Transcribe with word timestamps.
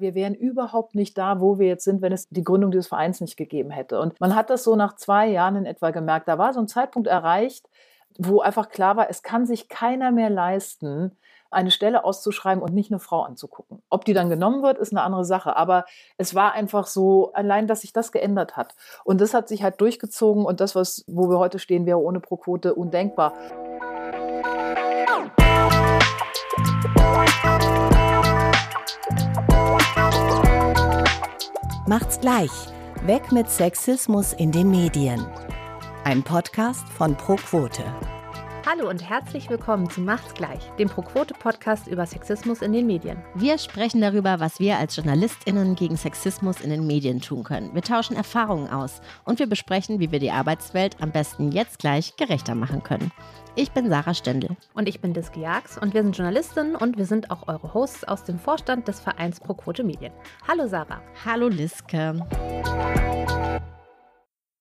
Wir 0.00 0.14
wären 0.14 0.34
überhaupt 0.34 0.94
nicht 0.94 1.16
da, 1.18 1.40
wo 1.40 1.58
wir 1.58 1.68
jetzt 1.68 1.84
sind, 1.84 2.00
wenn 2.02 2.12
es 2.12 2.28
die 2.28 2.44
Gründung 2.44 2.70
dieses 2.70 2.88
Vereins 2.88 3.20
nicht 3.20 3.36
gegeben 3.36 3.70
hätte. 3.70 4.00
Und 4.00 4.18
man 4.20 4.34
hat 4.34 4.50
das 4.50 4.64
so 4.64 4.74
nach 4.76 4.96
zwei 4.96 5.28
Jahren 5.28 5.56
in 5.56 5.66
etwa 5.66 5.90
gemerkt. 5.90 6.26
Da 6.28 6.38
war 6.38 6.52
so 6.52 6.60
ein 6.60 6.68
Zeitpunkt 6.68 7.06
erreicht, 7.06 7.68
wo 8.18 8.40
einfach 8.40 8.68
klar 8.70 8.96
war, 8.96 9.10
es 9.10 9.22
kann 9.22 9.46
sich 9.46 9.68
keiner 9.68 10.10
mehr 10.10 10.30
leisten, 10.30 11.12
eine 11.50 11.70
Stelle 11.70 12.04
auszuschreiben 12.04 12.62
und 12.62 12.72
nicht 12.72 12.90
eine 12.90 13.00
Frau 13.00 13.22
anzugucken. 13.22 13.82
Ob 13.90 14.04
die 14.04 14.14
dann 14.14 14.30
genommen 14.30 14.62
wird, 14.62 14.78
ist 14.78 14.92
eine 14.92 15.02
andere 15.02 15.24
Sache. 15.24 15.56
Aber 15.56 15.84
es 16.16 16.34
war 16.34 16.52
einfach 16.52 16.86
so, 16.86 17.32
allein, 17.32 17.66
dass 17.66 17.80
sich 17.80 17.92
das 17.92 18.12
geändert 18.12 18.56
hat. 18.56 18.74
Und 19.04 19.20
das 19.20 19.34
hat 19.34 19.48
sich 19.48 19.62
halt 19.62 19.80
durchgezogen 19.80 20.44
und 20.44 20.60
das, 20.60 20.74
was, 20.74 21.04
wo 21.08 21.28
wir 21.28 21.38
heute 21.38 21.58
stehen, 21.58 21.86
wäre 21.86 22.00
ohne 22.00 22.20
Pro-Quote 22.20 22.74
undenkbar. 22.74 23.34
Macht's 31.90 32.20
gleich. 32.20 32.52
Weg 33.04 33.32
mit 33.32 33.50
Sexismus 33.50 34.32
in 34.34 34.52
den 34.52 34.70
Medien. 34.70 35.26
Ein 36.04 36.22
Podcast 36.22 36.88
von 36.88 37.16
Pro 37.16 37.34
Quote. 37.34 37.82
Hallo 38.64 38.88
und 38.88 39.02
herzlich 39.02 39.50
willkommen 39.50 39.90
zu 39.90 40.00
Macht's 40.00 40.32
gleich, 40.34 40.60
dem 40.78 40.88
Pro-Quote-Podcast 40.88 41.88
über 41.88 42.06
Sexismus 42.06 42.62
in 42.62 42.72
den 42.72 42.86
Medien. 42.86 43.18
Wir 43.34 43.58
sprechen 43.58 44.00
darüber, 44.00 44.38
was 44.38 44.60
wir 44.60 44.78
als 44.78 44.94
JournalistInnen 44.94 45.74
gegen 45.74 45.96
Sexismus 45.96 46.60
in 46.60 46.70
den 46.70 46.86
Medien 46.86 47.20
tun 47.20 47.42
können. 47.42 47.74
Wir 47.74 47.82
tauschen 47.82 48.14
Erfahrungen 48.14 48.70
aus 48.70 49.00
und 49.24 49.40
wir 49.40 49.48
besprechen, 49.48 49.98
wie 49.98 50.12
wir 50.12 50.20
die 50.20 50.30
Arbeitswelt 50.30 50.94
am 51.00 51.10
besten 51.10 51.50
jetzt 51.50 51.80
gleich 51.80 52.14
gerechter 52.14 52.54
machen 52.54 52.84
können. 52.84 53.10
Ich 53.56 53.72
bin 53.72 53.88
Sarah 53.88 54.14
Stendel. 54.14 54.56
Und 54.74 54.88
ich 54.88 55.00
bin 55.00 55.12
Diski 55.12 55.40
Jax 55.40 55.76
und 55.76 55.92
wir 55.92 56.02
sind 56.02 56.16
Journalistinnen 56.16 56.76
und 56.76 56.96
wir 56.96 57.04
sind 57.04 57.32
auch 57.32 57.48
eure 57.48 57.74
Hosts 57.74 58.04
aus 58.04 58.22
dem 58.22 58.38
Vorstand 58.38 58.86
des 58.86 59.00
Vereins 59.00 59.40
Pro-Quote 59.40 59.82
Medien. 59.82 60.12
Hallo 60.46 60.68
Sarah. 60.68 61.02
Hallo 61.24 61.48
Liske. 61.48 62.24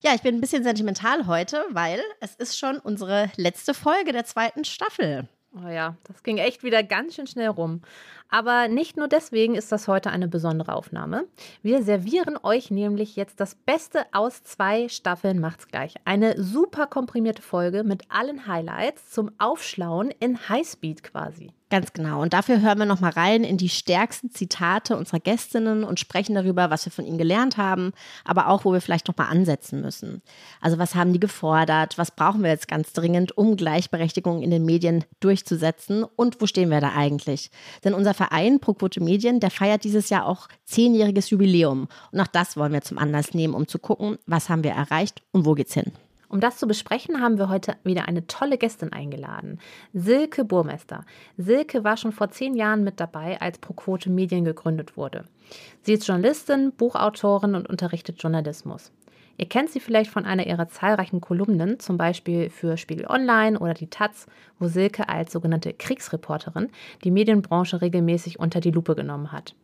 Ja, 0.02 0.16
ich 0.16 0.22
bin 0.24 0.36
ein 0.36 0.42
bisschen 0.42 0.64
sentimental 0.64 1.28
heute, 1.28 1.64
weil 1.70 2.02
es 2.20 2.34
ist 2.36 2.58
schon 2.58 2.80
unsere 2.80 3.30
letzte 3.36 3.76
Folge 3.76 4.12
der 4.12 4.26
zweiten 4.26 4.66
Staffel. 4.66 5.28
Oh 5.56 5.68
ja, 5.68 5.96
das 6.06 6.24
ging 6.24 6.38
echt 6.38 6.64
wieder 6.64 6.82
ganz 6.82 7.16
schön 7.16 7.28
schnell 7.28 7.50
rum. 7.50 7.82
Aber 8.30 8.68
nicht 8.68 8.96
nur 8.96 9.08
deswegen 9.08 9.56
ist 9.56 9.72
das 9.72 9.88
heute 9.88 10.12
eine 10.12 10.28
besondere 10.28 10.74
Aufnahme. 10.76 11.26
Wir 11.64 11.84
servieren 11.84 12.38
euch 12.42 12.70
nämlich 12.70 13.16
jetzt 13.16 13.40
das 13.40 13.56
Beste 13.56 14.06
aus 14.12 14.44
zwei 14.44 14.88
Staffeln 14.88 15.40
Macht's 15.40 15.68
gleich. 15.68 15.96
Eine 16.06 16.42
super 16.42 16.88
komprimierte 16.88 17.42
Folge 17.42 17.84
mit 17.84 18.04
allen 18.10 18.48
Highlights 18.48 19.10
zum 19.10 19.32
Aufschlauen 19.40 20.12
in 20.20 20.48
Highspeed 20.48 21.04
quasi. 21.04 21.52
Ganz 21.72 21.94
genau. 21.94 22.24
Und 22.24 22.34
dafür 22.34 22.62
hören 22.62 22.80
wir 22.80 22.88
nochmal 22.88 23.12
rein 23.12 23.44
in 23.44 23.58
die 23.58 23.70
stärksten 23.70 24.32
Zitate 24.32 24.98
unserer 24.98 25.20
Gästinnen 25.20 25.84
und 25.84 26.00
sprechen 26.00 26.34
darüber, 26.34 26.72
was 26.72 26.86
wir 26.86 26.92
von 26.92 27.06
ihnen 27.06 27.20
gelernt 27.20 27.58
haben, 27.58 27.92
aber 28.26 28.48
auch, 28.48 28.66
wo 28.66 28.74
wir 28.74 28.82
vielleicht 28.82 29.08
nochmal 29.08 29.28
ansetzen 29.28 29.80
müssen. 29.80 30.24
Also 30.62 30.80
was 30.80 30.96
haben 30.96 31.14
die 31.14 31.20
gefordert? 31.20 32.00
Was 32.00 32.10
brauchen 32.10 32.42
wir 32.42 32.50
jetzt 32.50 32.68
ganz 32.68 32.92
dringend, 32.94 33.38
um 33.38 33.56
Gleichberechtigung 33.56 34.42
in 34.42 34.50
den 34.50 34.66
Medien 34.66 35.06
durchzusetzen? 35.20 36.04
Und 36.04 36.42
wo 36.42 36.48
stehen 36.48 36.72
wir 36.72 36.82
da 36.82 36.94
eigentlich? 36.96 37.52
Denn 37.84 37.94
unser 37.94 38.16
Verein 38.20 38.60
ProQuote 38.60 39.02
Medien, 39.02 39.40
der 39.40 39.50
feiert 39.50 39.86
dieses 39.86 40.10
Jahr 40.10 40.26
auch 40.26 40.50
zehnjähriges 40.66 41.30
Jubiläum. 41.30 41.88
Und 42.12 42.20
auch 42.20 42.28
das 42.28 42.58
wollen 42.58 42.74
wir 42.74 42.82
zum 42.82 42.98
Anlass 42.98 43.34
nehmen, 43.34 43.54
um 43.54 43.66
zu 43.66 43.80
gucken, 43.80 44.18
was 44.26 44.50
haben 44.50 44.66
wir 44.66 44.72
erreicht 44.72 45.22
und 45.32 45.46
wo 45.46 45.54
geht's 45.54 45.74
hin. 45.74 45.94
Um 46.28 46.42
das 46.42 46.58
zu 46.58 46.68
besprechen, 46.68 47.22
haben 47.22 47.38
wir 47.38 47.48
heute 47.48 47.78
wieder 47.86 48.10
eine 48.10 48.28
tolle 48.28 48.58
Gästin 48.58 48.92
eingeladen. 48.92 49.58
Silke 49.94 50.44
Burmester. 50.44 51.06
Silke 51.38 51.86
war 51.86 51.96
schon 51.96 52.12
vor 52.12 52.30
zehn 52.30 52.58
Jahren 52.58 52.84
mit 52.84 53.00
dabei, 53.00 53.40
als 53.40 53.58
ProQuote 53.58 54.10
Medien 54.10 54.44
gegründet 54.44 54.98
wurde. 54.98 55.24
Sie 55.82 55.94
ist 55.94 56.06
Journalistin, 56.06 56.74
Buchautorin 56.74 57.56
und 57.56 57.70
unterrichtet 57.70 58.22
Journalismus. 58.22 58.92
Ihr 59.40 59.48
kennt 59.48 59.70
sie 59.70 59.80
vielleicht 59.80 60.12
von 60.12 60.26
einer 60.26 60.46
ihrer 60.46 60.68
zahlreichen 60.68 61.22
Kolumnen, 61.22 61.80
zum 61.80 61.98
Beispiel 61.98 62.50
für 62.50 62.76
Spiegel 62.76 63.06
Online 63.08 63.58
oder 63.58 63.74
die 63.74 63.90
Taz, 63.90 64.28
wo 64.60 64.68
Silke 64.68 65.08
als 65.08 65.32
sogenannte 65.32 65.72
Kriegsreporterin 65.72 66.68
die 67.06 67.12
Medienbranche 67.12 67.82
regelmäßig 67.82 68.38
unter 68.38 68.60
die 68.60 68.72
Lupe 68.72 68.96
genommen 68.96 69.32
hat. 69.32 69.56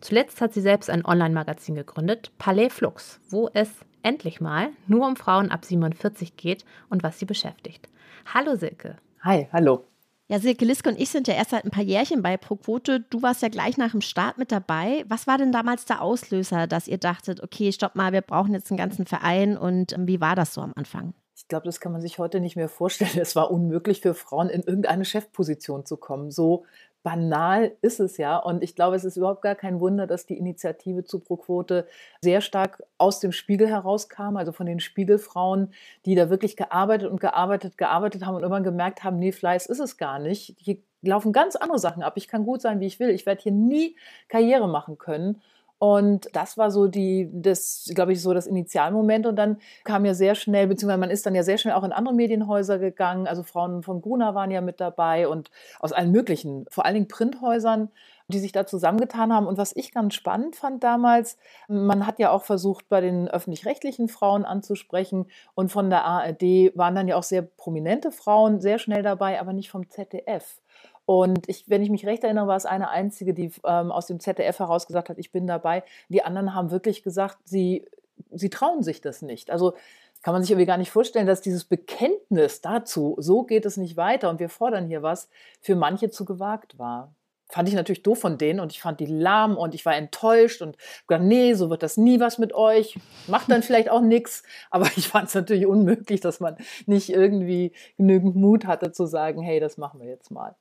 Zuletzt 0.00 0.40
hat 0.40 0.54
sie 0.54 0.60
selbst 0.60 0.88
ein 0.88 1.04
Online-Magazin 1.04 1.74
gegründet, 1.74 2.30
Palais 2.38 2.68
Flux, 2.68 3.18
wo 3.28 3.50
es 3.54 3.72
endlich 4.04 4.40
mal 4.40 4.68
nur 4.86 5.04
um 5.04 5.16
Frauen 5.16 5.50
ab 5.50 5.64
47 5.64 6.36
geht 6.36 6.64
und 6.88 7.02
was 7.02 7.18
sie 7.18 7.26
beschäftigt. 7.26 7.88
Hallo 8.32 8.54
Silke. 8.54 8.98
Hi, 9.22 9.48
hallo. 9.52 9.84
Ja, 10.28 10.38
Silke 10.38 10.64
Liske 10.64 10.88
und 10.88 10.98
ich 10.98 11.10
sind 11.10 11.28
ja 11.28 11.34
erst 11.34 11.50
seit 11.50 11.64
ein 11.66 11.70
paar 11.70 11.82
Jährchen 11.82 12.22
bei 12.22 12.38
ProQuote. 12.38 13.00
Du 13.10 13.20
warst 13.20 13.42
ja 13.42 13.48
gleich 13.48 13.76
nach 13.76 13.90
dem 13.90 14.00
Start 14.00 14.38
mit 14.38 14.52
dabei. 14.52 15.04
Was 15.06 15.26
war 15.26 15.36
denn 15.36 15.52
damals 15.52 15.84
der 15.84 16.00
Auslöser, 16.00 16.66
dass 16.66 16.88
ihr 16.88 16.96
dachtet, 16.96 17.42
okay, 17.42 17.72
stopp 17.72 17.94
mal, 17.94 18.12
wir 18.12 18.22
brauchen 18.22 18.54
jetzt 18.54 18.70
einen 18.70 18.78
ganzen 18.78 19.04
Verein 19.04 19.58
und 19.58 19.92
ähm, 19.92 20.06
wie 20.06 20.22
war 20.22 20.34
das 20.34 20.54
so 20.54 20.62
am 20.62 20.72
Anfang? 20.76 21.12
Ich 21.36 21.46
glaube, 21.48 21.66
das 21.66 21.78
kann 21.78 21.92
man 21.92 22.00
sich 22.00 22.18
heute 22.18 22.40
nicht 22.40 22.56
mehr 22.56 22.70
vorstellen. 22.70 23.10
Es 23.20 23.36
war 23.36 23.50
unmöglich 23.50 24.00
für 24.00 24.14
Frauen 24.14 24.48
in 24.48 24.62
irgendeine 24.62 25.04
Chefposition 25.04 25.84
zu 25.84 25.98
kommen. 25.98 26.30
So 26.30 26.64
banal 27.04 27.76
ist 27.82 28.00
es 28.00 28.16
ja. 28.16 28.36
Und 28.36 28.64
ich 28.64 28.74
glaube, 28.74 28.96
es 28.96 29.04
ist 29.04 29.16
überhaupt 29.16 29.42
gar 29.42 29.54
kein 29.54 29.78
Wunder, 29.78 30.08
dass 30.08 30.26
die 30.26 30.38
Initiative 30.38 31.04
zu 31.04 31.20
Pro-Quote 31.20 31.86
sehr 32.22 32.40
stark 32.40 32.82
aus 32.98 33.20
dem 33.20 33.30
Spiegel 33.30 33.68
herauskam, 33.68 34.36
also 34.36 34.50
von 34.50 34.66
den 34.66 34.80
Spiegelfrauen, 34.80 35.72
die 36.06 36.16
da 36.16 36.30
wirklich 36.30 36.56
gearbeitet 36.56 37.08
und 37.10 37.20
gearbeitet, 37.20 37.78
gearbeitet 37.78 38.26
haben 38.26 38.34
und 38.34 38.42
irgendwann 38.42 38.64
gemerkt 38.64 39.04
haben, 39.04 39.18
nee, 39.18 39.32
Fleiß 39.32 39.66
ist 39.66 39.80
es 39.80 39.98
gar 39.98 40.18
nicht. 40.18 40.56
Hier 40.58 40.78
laufen 41.02 41.32
ganz 41.32 41.56
andere 41.56 41.78
Sachen 41.78 42.02
ab. 42.02 42.14
Ich 42.16 42.26
kann 42.26 42.46
gut 42.46 42.62
sein, 42.62 42.80
wie 42.80 42.86
ich 42.86 42.98
will. 42.98 43.10
Ich 43.10 43.26
werde 43.26 43.42
hier 43.42 43.52
nie 43.52 43.96
Karriere 44.28 44.66
machen 44.66 44.96
können. 44.96 45.42
Und 45.78 46.28
das 46.32 46.56
war 46.56 46.70
so 46.70 46.86
die, 46.86 47.28
das, 47.32 47.90
glaube 47.94 48.12
ich, 48.12 48.22
so 48.22 48.32
das 48.32 48.46
Initialmoment. 48.46 49.26
Und 49.26 49.36
dann 49.36 49.58
kam 49.84 50.04
ja 50.04 50.14
sehr 50.14 50.34
schnell, 50.34 50.66
beziehungsweise 50.66 51.00
man 51.00 51.10
ist 51.10 51.26
dann 51.26 51.34
ja 51.34 51.42
sehr 51.42 51.58
schnell 51.58 51.74
auch 51.74 51.84
in 51.84 51.92
andere 51.92 52.14
Medienhäuser 52.14 52.78
gegangen. 52.78 53.26
Also 53.26 53.42
Frauen 53.42 53.82
von 53.82 54.00
Gruner 54.00 54.34
waren 54.34 54.50
ja 54.50 54.60
mit 54.60 54.80
dabei 54.80 55.28
und 55.28 55.50
aus 55.80 55.92
allen 55.92 56.10
möglichen, 56.10 56.64
vor 56.70 56.84
allen 56.84 56.94
Dingen 56.94 57.08
Printhäusern, 57.08 57.90
die 58.28 58.38
sich 58.38 58.52
da 58.52 58.66
zusammengetan 58.66 59.32
haben. 59.32 59.46
Und 59.46 59.58
was 59.58 59.76
ich 59.76 59.92
ganz 59.92 60.14
spannend 60.14 60.56
fand 60.56 60.82
damals, 60.82 61.36
man 61.68 62.06
hat 62.06 62.18
ja 62.18 62.30
auch 62.30 62.44
versucht, 62.44 62.88
bei 62.88 63.00
den 63.00 63.28
öffentlich-rechtlichen 63.28 64.08
Frauen 64.08 64.44
anzusprechen. 64.44 65.26
Und 65.54 65.70
von 65.70 65.90
der 65.90 66.04
ARD 66.04 66.74
waren 66.74 66.94
dann 66.94 67.08
ja 67.08 67.16
auch 67.16 67.22
sehr 67.22 67.42
prominente 67.42 68.12
Frauen 68.12 68.60
sehr 68.60 68.78
schnell 68.78 69.02
dabei, 69.02 69.40
aber 69.40 69.52
nicht 69.52 69.70
vom 69.70 69.90
ZDF. 69.90 70.60
Und 71.06 71.48
ich, 71.48 71.68
wenn 71.68 71.82
ich 71.82 71.90
mich 71.90 72.06
recht 72.06 72.24
erinnere, 72.24 72.46
war 72.46 72.56
es 72.56 72.66
eine 72.66 72.88
einzige, 72.88 73.34
die 73.34 73.52
ähm, 73.64 73.92
aus 73.92 74.06
dem 74.06 74.20
ZDF 74.20 74.58
heraus 74.58 74.86
gesagt 74.86 75.08
hat, 75.08 75.18
ich 75.18 75.32
bin 75.32 75.46
dabei. 75.46 75.82
Die 76.08 76.22
anderen 76.22 76.54
haben 76.54 76.70
wirklich 76.70 77.02
gesagt, 77.02 77.38
sie, 77.44 77.86
sie 78.30 78.50
trauen 78.50 78.82
sich 78.82 79.00
das 79.00 79.20
nicht. 79.20 79.50
Also 79.50 79.74
kann 80.22 80.32
man 80.32 80.42
sich 80.42 80.50
irgendwie 80.50 80.66
gar 80.66 80.78
nicht 80.78 80.90
vorstellen, 80.90 81.26
dass 81.26 81.42
dieses 81.42 81.64
Bekenntnis 81.64 82.62
dazu, 82.62 83.14
so 83.18 83.42
geht 83.42 83.66
es 83.66 83.76
nicht 83.76 83.98
weiter 83.98 84.30
und 84.30 84.40
wir 84.40 84.48
fordern 84.48 84.86
hier 84.86 85.02
was, 85.02 85.28
für 85.60 85.76
manche 85.76 86.08
zu 86.08 86.24
gewagt 86.24 86.78
war. 86.78 87.14
Fand 87.50 87.68
ich 87.68 87.74
natürlich 87.74 88.02
doof 88.02 88.20
von 88.20 88.38
denen 88.38 88.58
und 88.58 88.72
ich 88.72 88.80
fand 88.80 89.00
die 89.00 89.06
lahm 89.06 89.58
und 89.58 89.74
ich 89.74 89.84
war 89.84 89.94
enttäuscht 89.94 90.62
und 90.62 90.78
gesagt, 91.06 91.24
nee, 91.24 91.52
so 91.52 91.68
wird 91.68 91.82
das 91.82 91.98
nie 91.98 92.20
was 92.20 92.38
mit 92.38 92.54
euch. 92.54 92.98
Macht 93.26 93.50
dann 93.50 93.62
vielleicht 93.62 93.90
auch 93.90 94.00
nichts. 94.00 94.44
Aber 94.70 94.86
ich 94.96 95.08
fand 95.08 95.28
es 95.28 95.34
natürlich 95.34 95.66
unmöglich, 95.66 96.20
dass 96.20 96.40
man 96.40 96.56
nicht 96.86 97.10
irgendwie 97.10 97.72
genügend 97.98 98.34
Mut 98.34 98.64
hatte 98.64 98.92
zu 98.92 99.04
sagen, 99.04 99.42
hey, 99.42 99.60
das 99.60 99.76
machen 99.76 100.00
wir 100.00 100.08
jetzt 100.08 100.30
mal. 100.30 100.56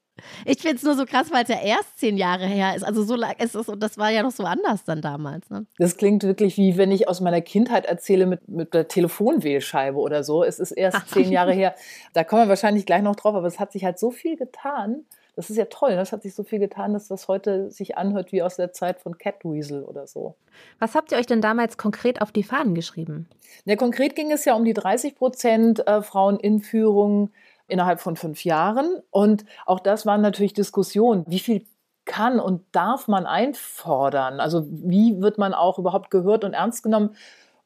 Ich 0.46 0.60
finde 0.62 0.78
es 0.78 0.84
nur 0.84 0.96
so 0.96 1.06
krass, 1.06 1.32
weil 1.32 1.44
es 1.44 1.50
ja 1.50 1.60
erst 1.62 1.98
zehn 1.98 2.18
Jahre 2.18 2.46
her 2.46 2.76
ist. 2.76 2.84
Also 2.84 3.04
so 3.04 3.16
lang 3.16 3.36
ist 3.40 3.56
es 3.56 3.68
und 3.68 3.82
das 3.82 3.98
war 3.98 4.12
ja 4.12 4.22
noch 4.24 4.32
so 4.32 4.44
anders 4.44 4.84
dann 4.84 5.02
damals. 5.02 5.50
Ne? 5.50 5.66
Das 5.78 5.98
klingt 5.98 6.24
wirklich 6.24 6.58
wie 6.58 6.78
wenn 6.78 6.92
ich 6.92 7.08
aus 7.08 7.20
meiner 7.22 7.42
Kindheit 7.42 7.86
erzähle 7.86 8.26
mit, 8.26 8.48
mit 8.48 8.74
der 8.74 8.88
Telefonwählscheibe 8.88 9.98
oder 9.98 10.24
so. 10.24 10.44
Es 10.44 10.60
ist 10.60 10.72
erst 10.72 11.10
zehn 11.12 11.32
Jahre 11.32 11.54
her. 11.54 11.76
Da 12.14 12.24
kommen 12.24 12.44
wir 12.44 12.50
wahrscheinlich 12.50 12.86
gleich 12.86 13.02
noch 13.02 13.16
drauf, 13.16 13.36
aber 13.36 13.48
es 13.48 13.60
hat 13.60 13.72
sich 13.72 13.84
halt 13.84 13.98
so 13.98 14.12
viel 14.12 14.38
getan. 14.38 15.06
Das 15.36 15.50
ist 15.50 15.58
ja 15.58 15.66
toll. 15.66 15.96
Das 15.96 16.12
ne? 16.12 16.18
hat 16.18 16.24
sich 16.24 16.36
so 16.36 16.44
viel 16.44 16.60
getan, 16.60 16.94
dass 16.94 17.08
das 17.08 17.28
heute 17.28 17.72
sich 17.72 17.98
anhört 17.98 18.32
wie 18.32 18.44
aus 18.44 18.56
der 18.56 18.72
Zeit 18.72 19.00
von 19.00 19.18
Catweasel 19.18 19.84
oder 19.84 20.06
so. 20.06 20.36
Was 20.80 20.94
habt 20.94 21.12
ihr 21.12 21.18
euch 21.18 21.26
denn 21.26 21.42
damals 21.42 21.78
konkret 21.78 22.22
auf 22.22 22.32
die 22.32 22.44
Fahnen 22.44 22.76
geschrieben? 22.76 23.28
Ja, 23.66 23.76
konkret 23.76 24.16
ging 24.16 24.32
es 24.32 24.46
ja 24.46 24.54
um 24.54 24.64
die 24.64 24.74
30 24.74 25.16
Prozent 25.16 25.88
äh, 25.88 26.02
Frauen 26.04 26.40
in 26.40 26.60
Führung 26.60 27.32
innerhalb 27.68 28.00
von 28.00 28.16
fünf 28.16 28.44
Jahren. 28.44 29.02
Und 29.10 29.46
auch 29.66 29.80
das 29.80 30.06
waren 30.06 30.22
natürlich 30.22 30.54
Diskussionen. 30.54 31.24
Wie 31.28 31.40
viel 31.40 31.66
kann 32.06 32.40
und 32.40 32.64
darf 32.74 33.08
man 33.08 33.26
einfordern? 33.26 34.40
Also 34.40 34.66
wie 34.70 35.22
wird 35.22 35.38
man 35.38 35.54
auch 35.54 35.80
überhaupt 35.80 36.12
gehört 36.12 36.44
und 36.44 36.54
ernst 36.54 36.84
genommen? 36.84 37.16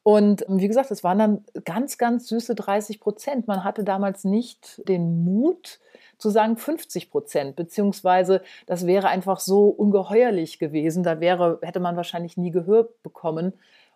Und 0.02 0.44
wie 0.48 0.68
gesagt, 0.68 0.90
es 0.90 1.04
waren 1.04 1.18
dann 1.18 1.44
ganz, 1.64 1.98
ganz 1.98 2.28
süße 2.28 2.54
30 2.54 3.00
Prozent. 3.00 3.46
Man 3.46 3.64
hatte 3.64 3.84
damals 3.84 4.24
nicht 4.24 4.80
den 4.88 5.24
Mut 5.24 5.80
zu 6.18 6.30
sagen 6.30 6.56
50 6.56 7.10
Prozent, 7.10 7.56
beziehungsweise 7.56 8.42
das 8.66 8.86
wäre 8.86 9.08
einfach 9.08 9.38
so 9.38 9.68
ungeheuerlich 9.68 10.58
gewesen. 10.58 11.02
Da 11.02 11.20
wäre, 11.20 11.58
hätte 11.62 11.80
man 11.80 11.96
wahrscheinlich 11.96 12.36
nie 12.36 12.50
Gehör 12.50 12.88
bekommen. 13.02 13.52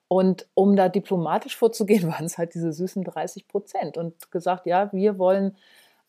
Und 0.06 0.46
um 0.52 0.76
da 0.76 0.90
diplomatisch 0.90 1.56
vorzugehen, 1.56 2.06
waren 2.12 2.26
es 2.26 2.36
halt 2.36 2.54
diese 2.54 2.72
süßen 2.72 3.04
30 3.04 3.48
Prozent 3.48 3.96
und 3.96 4.30
gesagt, 4.30 4.66
ja, 4.66 4.92
wir 4.92 5.18
wollen 5.18 5.56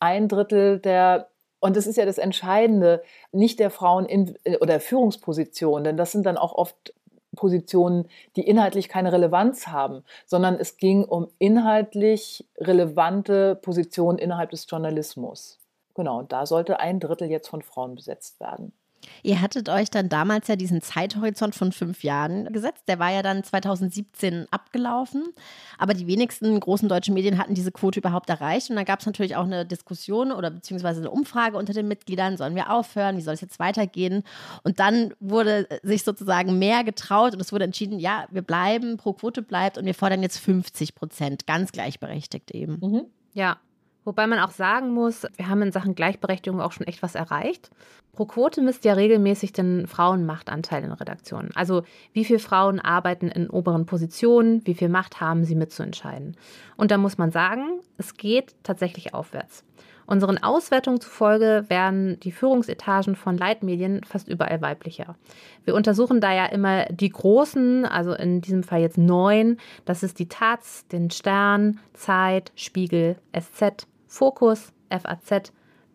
ein 0.03 0.27
Drittel 0.27 0.79
der 0.79 1.29
Und 1.61 1.77
das 1.77 1.88
ist 1.88 1.95
ja 1.95 2.05
das 2.05 2.17
Entscheidende, 2.17 3.01
nicht 3.31 3.57
der 3.59 3.69
Frauen 3.69 4.05
in, 4.05 4.38
äh, 4.44 4.57
oder 4.57 4.81
Führungspositionen, 4.81 5.85
denn 5.85 5.97
das 5.97 6.11
sind 6.11 6.25
dann 6.25 6.38
auch 6.38 6.53
oft 6.53 6.94
Positionen, 7.38 8.09
die 8.35 8.45
inhaltlich 8.45 8.89
keine 8.89 9.13
Relevanz 9.13 9.67
haben, 9.67 10.03
sondern 10.25 10.55
es 10.55 10.77
ging 10.77 11.05
um 11.05 11.29
inhaltlich 11.39 12.45
relevante 12.57 13.55
Positionen 13.55 14.19
innerhalb 14.19 14.51
des 14.51 14.67
Journalismus. 14.69 15.59
Genau, 15.95 16.19
und 16.19 16.31
da 16.33 16.45
sollte 16.45 16.79
ein 16.79 17.00
Drittel 17.00 17.29
jetzt 17.29 17.47
von 17.47 17.61
Frauen 17.61 17.95
besetzt 17.95 18.39
werden. 18.41 18.73
Ihr 19.21 19.41
hattet 19.41 19.69
euch 19.69 19.89
dann 19.89 20.09
damals 20.09 20.47
ja 20.47 20.55
diesen 20.55 20.81
Zeithorizont 20.81 21.55
von 21.55 21.71
fünf 21.71 22.03
Jahren 22.03 22.45
gesetzt. 22.51 22.83
Der 22.88 23.00
war 23.00 23.11
ja 23.11 23.21
dann 23.21 23.44
2017 23.44 24.47
abgelaufen. 24.51 25.33
Aber 25.77 25.94
die 25.94 26.07
wenigsten 26.07 26.59
großen 26.59 26.89
deutschen 26.89 27.13
Medien 27.13 27.38
hatten 27.38 27.53
diese 27.53 27.71
Quote 27.71 28.00
überhaupt 28.00 28.29
erreicht. 28.29 28.69
Und 28.69 28.75
da 28.75 28.83
gab 28.83 29.00
es 29.00 29.05
natürlich 29.05 29.35
auch 29.35 29.45
eine 29.45 29.65
Diskussion 29.65 30.31
oder 30.31 30.51
beziehungsweise 30.51 31.00
eine 31.00 31.11
Umfrage 31.11 31.57
unter 31.57 31.73
den 31.73 31.88
Mitgliedern. 31.88 32.38
Sollen 32.38 32.55
wir 32.55 32.71
aufhören? 32.71 33.17
Wie 33.17 33.21
soll 33.21 33.33
es 33.33 33.41
jetzt 33.41 33.59
weitergehen? 33.59 34.23
Und 34.63 34.79
dann 34.79 35.13
wurde 35.19 35.67
sich 35.83 36.03
sozusagen 36.03 36.59
mehr 36.59 36.83
getraut 36.83 37.33
und 37.33 37.41
es 37.41 37.51
wurde 37.51 37.65
entschieden, 37.65 38.00
ja, 38.00 38.25
wir 38.31 38.41
bleiben, 38.41 38.97
pro 38.97 39.13
Quote 39.13 39.41
bleibt 39.41 39.77
und 39.77 39.85
wir 39.85 39.95
fordern 39.95 40.21
jetzt 40.21 40.38
50 40.39 40.95
Prozent, 40.95 41.47
ganz 41.47 41.71
gleichberechtigt 41.71 42.51
eben. 42.51 42.79
Mhm. 42.81 43.05
Ja, 43.33 43.57
Wobei 44.05 44.27
man 44.27 44.39
auch 44.39 44.51
sagen 44.51 44.94
muss, 44.94 45.25
wir 45.38 45.50
haben 45.50 45.61
in 45.61 45.71
Sachen 45.71 45.95
Gleichberechtigung 45.95 46.61
auch 46.61 46.71
schon 46.71 46.88
echt 46.88 47.01
was 47.01 47.15
erreicht. 47.15 47.69
Pro 48.13 48.25
Quote 48.25 48.61
misst 48.61 48.85
ja 48.85 48.94
regelmäßig 48.94 49.53
den 49.53 49.88
Frauenmachtanteil 49.88 50.83
in 50.83 50.91
Redaktionen. 50.91 51.50
Also 51.55 51.83
wie 52.11 52.25
viele 52.25 52.39
Frauen 52.39 52.79
arbeiten 52.79 53.27
in 53.29 53.50
oberen 53.50 53.88
Positionen, 53.88 54.61
wie 54.65 54.75
viel 54.75 54.89
Macht 54.89 55.19
haben 55.19 55.45
sie 55.45 55.55
mitzuentscheiden. 55.55 56.38
Und 56.77 56.91
da 56.91 56.97
muss 56.97 57.17
man 57.17 57.31
sagen, 57.31 57.79
es 57.97 58.15
geht 58.15 58.53
tatsächlich 58.61 59.15
aufwärts. 59.15 59.63
Unseren 60.05 60.38
Auswertungen 60.38 61.00
zufolge 61.00 61.65
werden 61.69 62.19
die 62.19 62.31
Führungsetagen 62.31 63.15
von 63.15 63.38
Leitmedien 63.38 64.03
fast 64.03 64.27
überall 64.27 64.61
weiblicher. 64.61 65.15
Wir 65.63 65.75
untersuchen 65.75 66.19
da 66.19 66.33
ja 66.33 66.45
immer 66.45 66.85
die 66.88 67.09
großen, 67.09 67.85
also 67.85 68.13
in 68.13 68.41
diesem 68.41 68.63
Fall 68.63 68.81
jetzt 68.81 68.97
neun. 68.97 69.57
Das 69.85 70.03
ist 70.03 70.19
die 70.19 70.27
Taz, 70.27 70.85
den 70.88 71.09
Stern, 71.09 71.79
Zeit, 71.94 72.51
Spiegel, 72.55 73.15
SZ, 73.31 73.88
Fokus, 74.13 74.71
FAZ, 74.92 75.51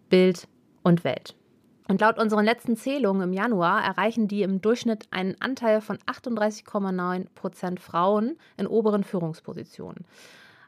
Bild 0.09 0.49
und 0.83 1.05
Welt. 1.05 1.37
Und 1.87 2.01
laut 2.01 2.19
unseren 2.19 2.45
letzten 2.45 2.77
Zählungen 2.77 3.23
im 3.23 3.33
Januar 3.33 3.85
erreichen 3.85 4.27
die 4.27 4.43
im 4.43 4.61
Durchschnitt 4.61 5.07
einen 5.13 5.41
Anteil 5.41 5.81
von 5.81 5.99
38,9 5.99 7.27
Prozent 7.37 7.79
Frauen 7.79 8.37
in 8.57 8.67
oberen 8.67 9.05
Führungspositionen. 9.05 10.05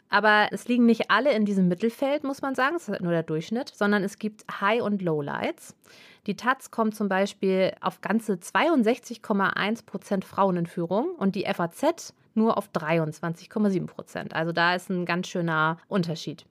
Aber 0.09 0.47
es 0.53 0.69
liegen 0.69 0.87
nicht 0.87 1.11
alle 1.11 1.33
in 1.33 1.45
diesem 1.45 1.67
Mittelfeld, 1.67 2.23
muss 2.23 2.41
man 2.41 2.55
sagen, 2.55 2.75
das 2.75 2.89
ist 2.89 3.01
nur 3.01 3.11
der 3.11 3.25
Durchschnitt, 3.25 3.73
sondern 3.75 4.05
es 4.05 4.21
gibt 4.21 4.45
High- 4.61 4.83
und 4.83 5.03
Lowlights. 5.03 5.75
Die 6.29 6.37
Taz 6.37 6.71
kommt 6.71 6.95
zum 6.95 7.09
Beispiel 7.09 7.73
auf 7.81 8.01
ganze 8.01 8.35
62,1 8.35 9.87
Prozent 9.87 10.25
Frauen 10.25 10.57
in 10.57 10.67
Führung 10.67 11.17
und 11.17 11.35
die 11.35 11.47
FAZ 11.53 12.15
nur 12.35 12.57
auf 12.57 12.71
23,7 12.71 13.87
Prozent. 13.87 14.37
Also 14.37 14.53
da 14.53 14.77
ist 14.77 14.89
ein 14.89 15.05
ganz 15.05 15.27
schöner 15.27 15.79
Unterschied. 15.89 16.47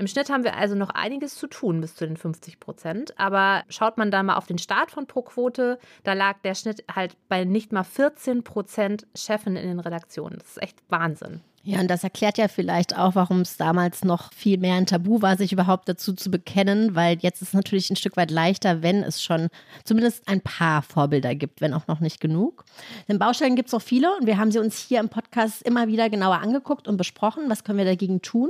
Im 0.00 0.06
Schnitt 0.06 0.30
haben 0.30 0.44
wir 0.44 0.56
also 0.56 0.74
noch 0.74 0.88
einiges 0.88 1.34
zu 1.34 1.46
tun 1.46 1.82
bis 1.82 1.94
zu 1.94 2.06
den 2.06 2.16
50 2.16 2.58
Prozent. 2.58 3.12
Aber 3.18 3.64
schaut 3.68 3.98
man 3.98 4.10
da 4.10 4.22
mal 4.22 4.36
auf 4.36 4.46
den 4.46 4.56
Start 4.56 4.90
von 4.90 5.06
Pro-Quote, 5.06 5.78
da 6.04 6.14
lag 6.14 6.38
der 6.38 6.54
Schnitt 6.54 6.84
halt 6.90 7.18
bei 7.28 7.44
nicht 7.44 7.70
mal 7.70 7.84
14 7.84 8.42
Prozent 8.42 9.06
Chefin 9.14 9.56
in 9.56 9.68
den 9.68 9.78
Redaktionen. 9.78 10.38
Das 10.38 10.52
ist 10.52 10.62
echt 10.62 10.78
Wahnsinn. 10.88 11.42
Ja, 11.62 11.80
und 11.80 11.88
das 11.88 12.04
erklärt 12.04 12.38
ja 12.38 12.48
vielleicht 12.48 12.96
auch, 12.96 13.14
warum 13.14 13.42
es 13.42 13.58
damals 13.58 14.02
noch 14.02 14.32
viel 14.32 14.56
mehr 14.56 14.76
ein 14.76 14.86
Tabu 14.86 15.20
war, 15.20 15.36
sich 15.36 15.52
überhaupt 15.52 15.90
dazu 15.90 16.14
zu 16.14 16.30
bekennen, 16.30 16.94
weil 16.94 17.18
jetzt 17.20 17.42
ist 17.42 17.48
es 17.48 17.54
natürlich 17.54 17.90
ein 17.90 17.96
Stück 17.96 18.16
weit 18.16 18.30
leichter, 18.30 18.82
wenn 18.82 19.02
es 19.02 19.22
schon 19.22 19.48
zumindest 19.84 20.26
ein 20.26 20.40
paar 20.40 20.80
Vorbilder 20.80 21.34
gibt, 21.34 21.60
wenn 21.60 21.74
auch 21.74 21.86
noch 21.86 22.00
nicht 22.00 22.18
genug. 22.18 22.64
Denn 23.08 23.18
Baustellen 23.18 23.56
gibt 23.56 23.68
es 23.68 23.74
auch 23.74 23.82
viele 23.82 24.16
und 24.16 24.26
wir 24.26 24.38
haben 24.38 24.50
sie 24.50 24.58
uns 24.58 24.78
hier 24.78 25.00
im 25.00 25.10
Podcast 25.10 25.60
immer 25.60 25.86
wieder 25.86 26.08
genauer 26.08 26.38
angeguckt 26.38 26.88
und 26.88 26.96
besprochen, 26.96 27.44
was 27.48 27.62
können 27.62 27.78
wir 27.78 27.84
dagegen 27.84 28.22
tun. 28.22 28.48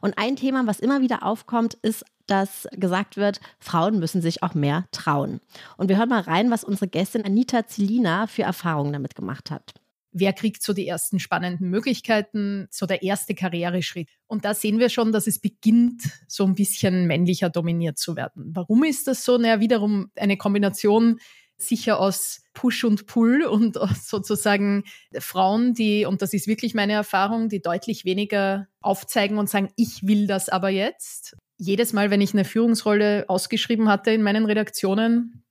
Und 0.00 0.16
ein 0.16 0.36
Thema, 0.36 0.66
was 0.66 0.80
immer 0.80 1.02
wieder 1.02 1.24
aufkommt, 1.24 1.74
ist 1.82 2.04
dass 2.26 2.66
gesagt 2.72 3.16
wird, 3.16 3.38
Frauen 3.60 4.00
müssen 4.00 4.20
sich 4.20 4.42
auch 4.42 4.54
mehr 4.54 4.86
trauen. 4.90 5.40
Und 5.76 5.88
wir 5.88 5.96
hören 5.96 6.08
mal 6.08 6.22
rein, 6.22 6.50
was 6.50 6.64
unsere 6.64 6.88
Gästin 6.88 7.24
Anita 7.24 7.68
Zilina 7.68 8.26
für 8.26 8.42
Erfahrungen 8.42 8.92
damit 8.92 9.14
gemacht 9.14 9.52
hat 9.52 9.74
wer 10.18 10.32
kriegt 10.32 10.62
so 10.62 10.72
die 10.72 10.88
ersten 10.88 11.18
spannenden 11.18 11.68
Möglichkeiten, 11.68 12.68
so 12.70 12.86
der 12.86 13.02
erste 13.02 13.34
Karriereschritt. 13.34 14.08
Und 14.26 14.46
da 14.46 14.54
sehen 14.54 14.78
wir 14.78 14.88
schon, 14.88 15.12
dass 15.12 15.26
es 15.26 15.38
beginnt, 15.38 16.02
so 16.26 16.44
ein 16.44 16.54
bisschen 16.54 17.06
männlicher 17.06 17.50
dominiert 17.50 17.98
zu 17.98 18.16
werden. 18.16 18.52
Warum 18.54 18.82
ist 18.84 19.06
das 19.08 19.24
so? 19.24 19.36
Naja, 19.36 19.60
wiederum 19.60 20.10
eine 20.16 20.38
Kombination 20.38 21.20
sicher 21.58 22.00
aus 22.00 22.42
Push 22.54 22.84
und 22.84 23.06
Pull 23.06 23.44
und 23.44 23.78
sozusagen 24.02 24.84
Frauen, 25.18 25.74
die, 25.74 26.06
und 26.06 26.22
das 26.22 26.32
ist 26.32 26.46
wirklich 26.46 26.74
meine 26.74 26.94
Erfahrung, 26.94 27.50
die 27.50 27.60
deutlich 27.60 28.06
weniger 28.06 28.68
aufzeigen 28.80 29.36
und 29.36 29.50
sagen, 29.50 29.68
ich 29.76 30.06
will 30.06 30.26
das 30.26 30.48
aber 30.48 30.70
jetzt. 30.70 31.36
Jedes 31.58 31.92
Mal, 31.92 32.10
wenn 32.10 32.22
ich 32.22 32.32
eine 32.32 32.44
Führungsrolle 32.44 33.26
ausgeschrieben 33.28 33.88
hatte 33.88 34.12
in 34.12 34.22
meinen 34.22 34.46
Redaktionen, 34.46 35.42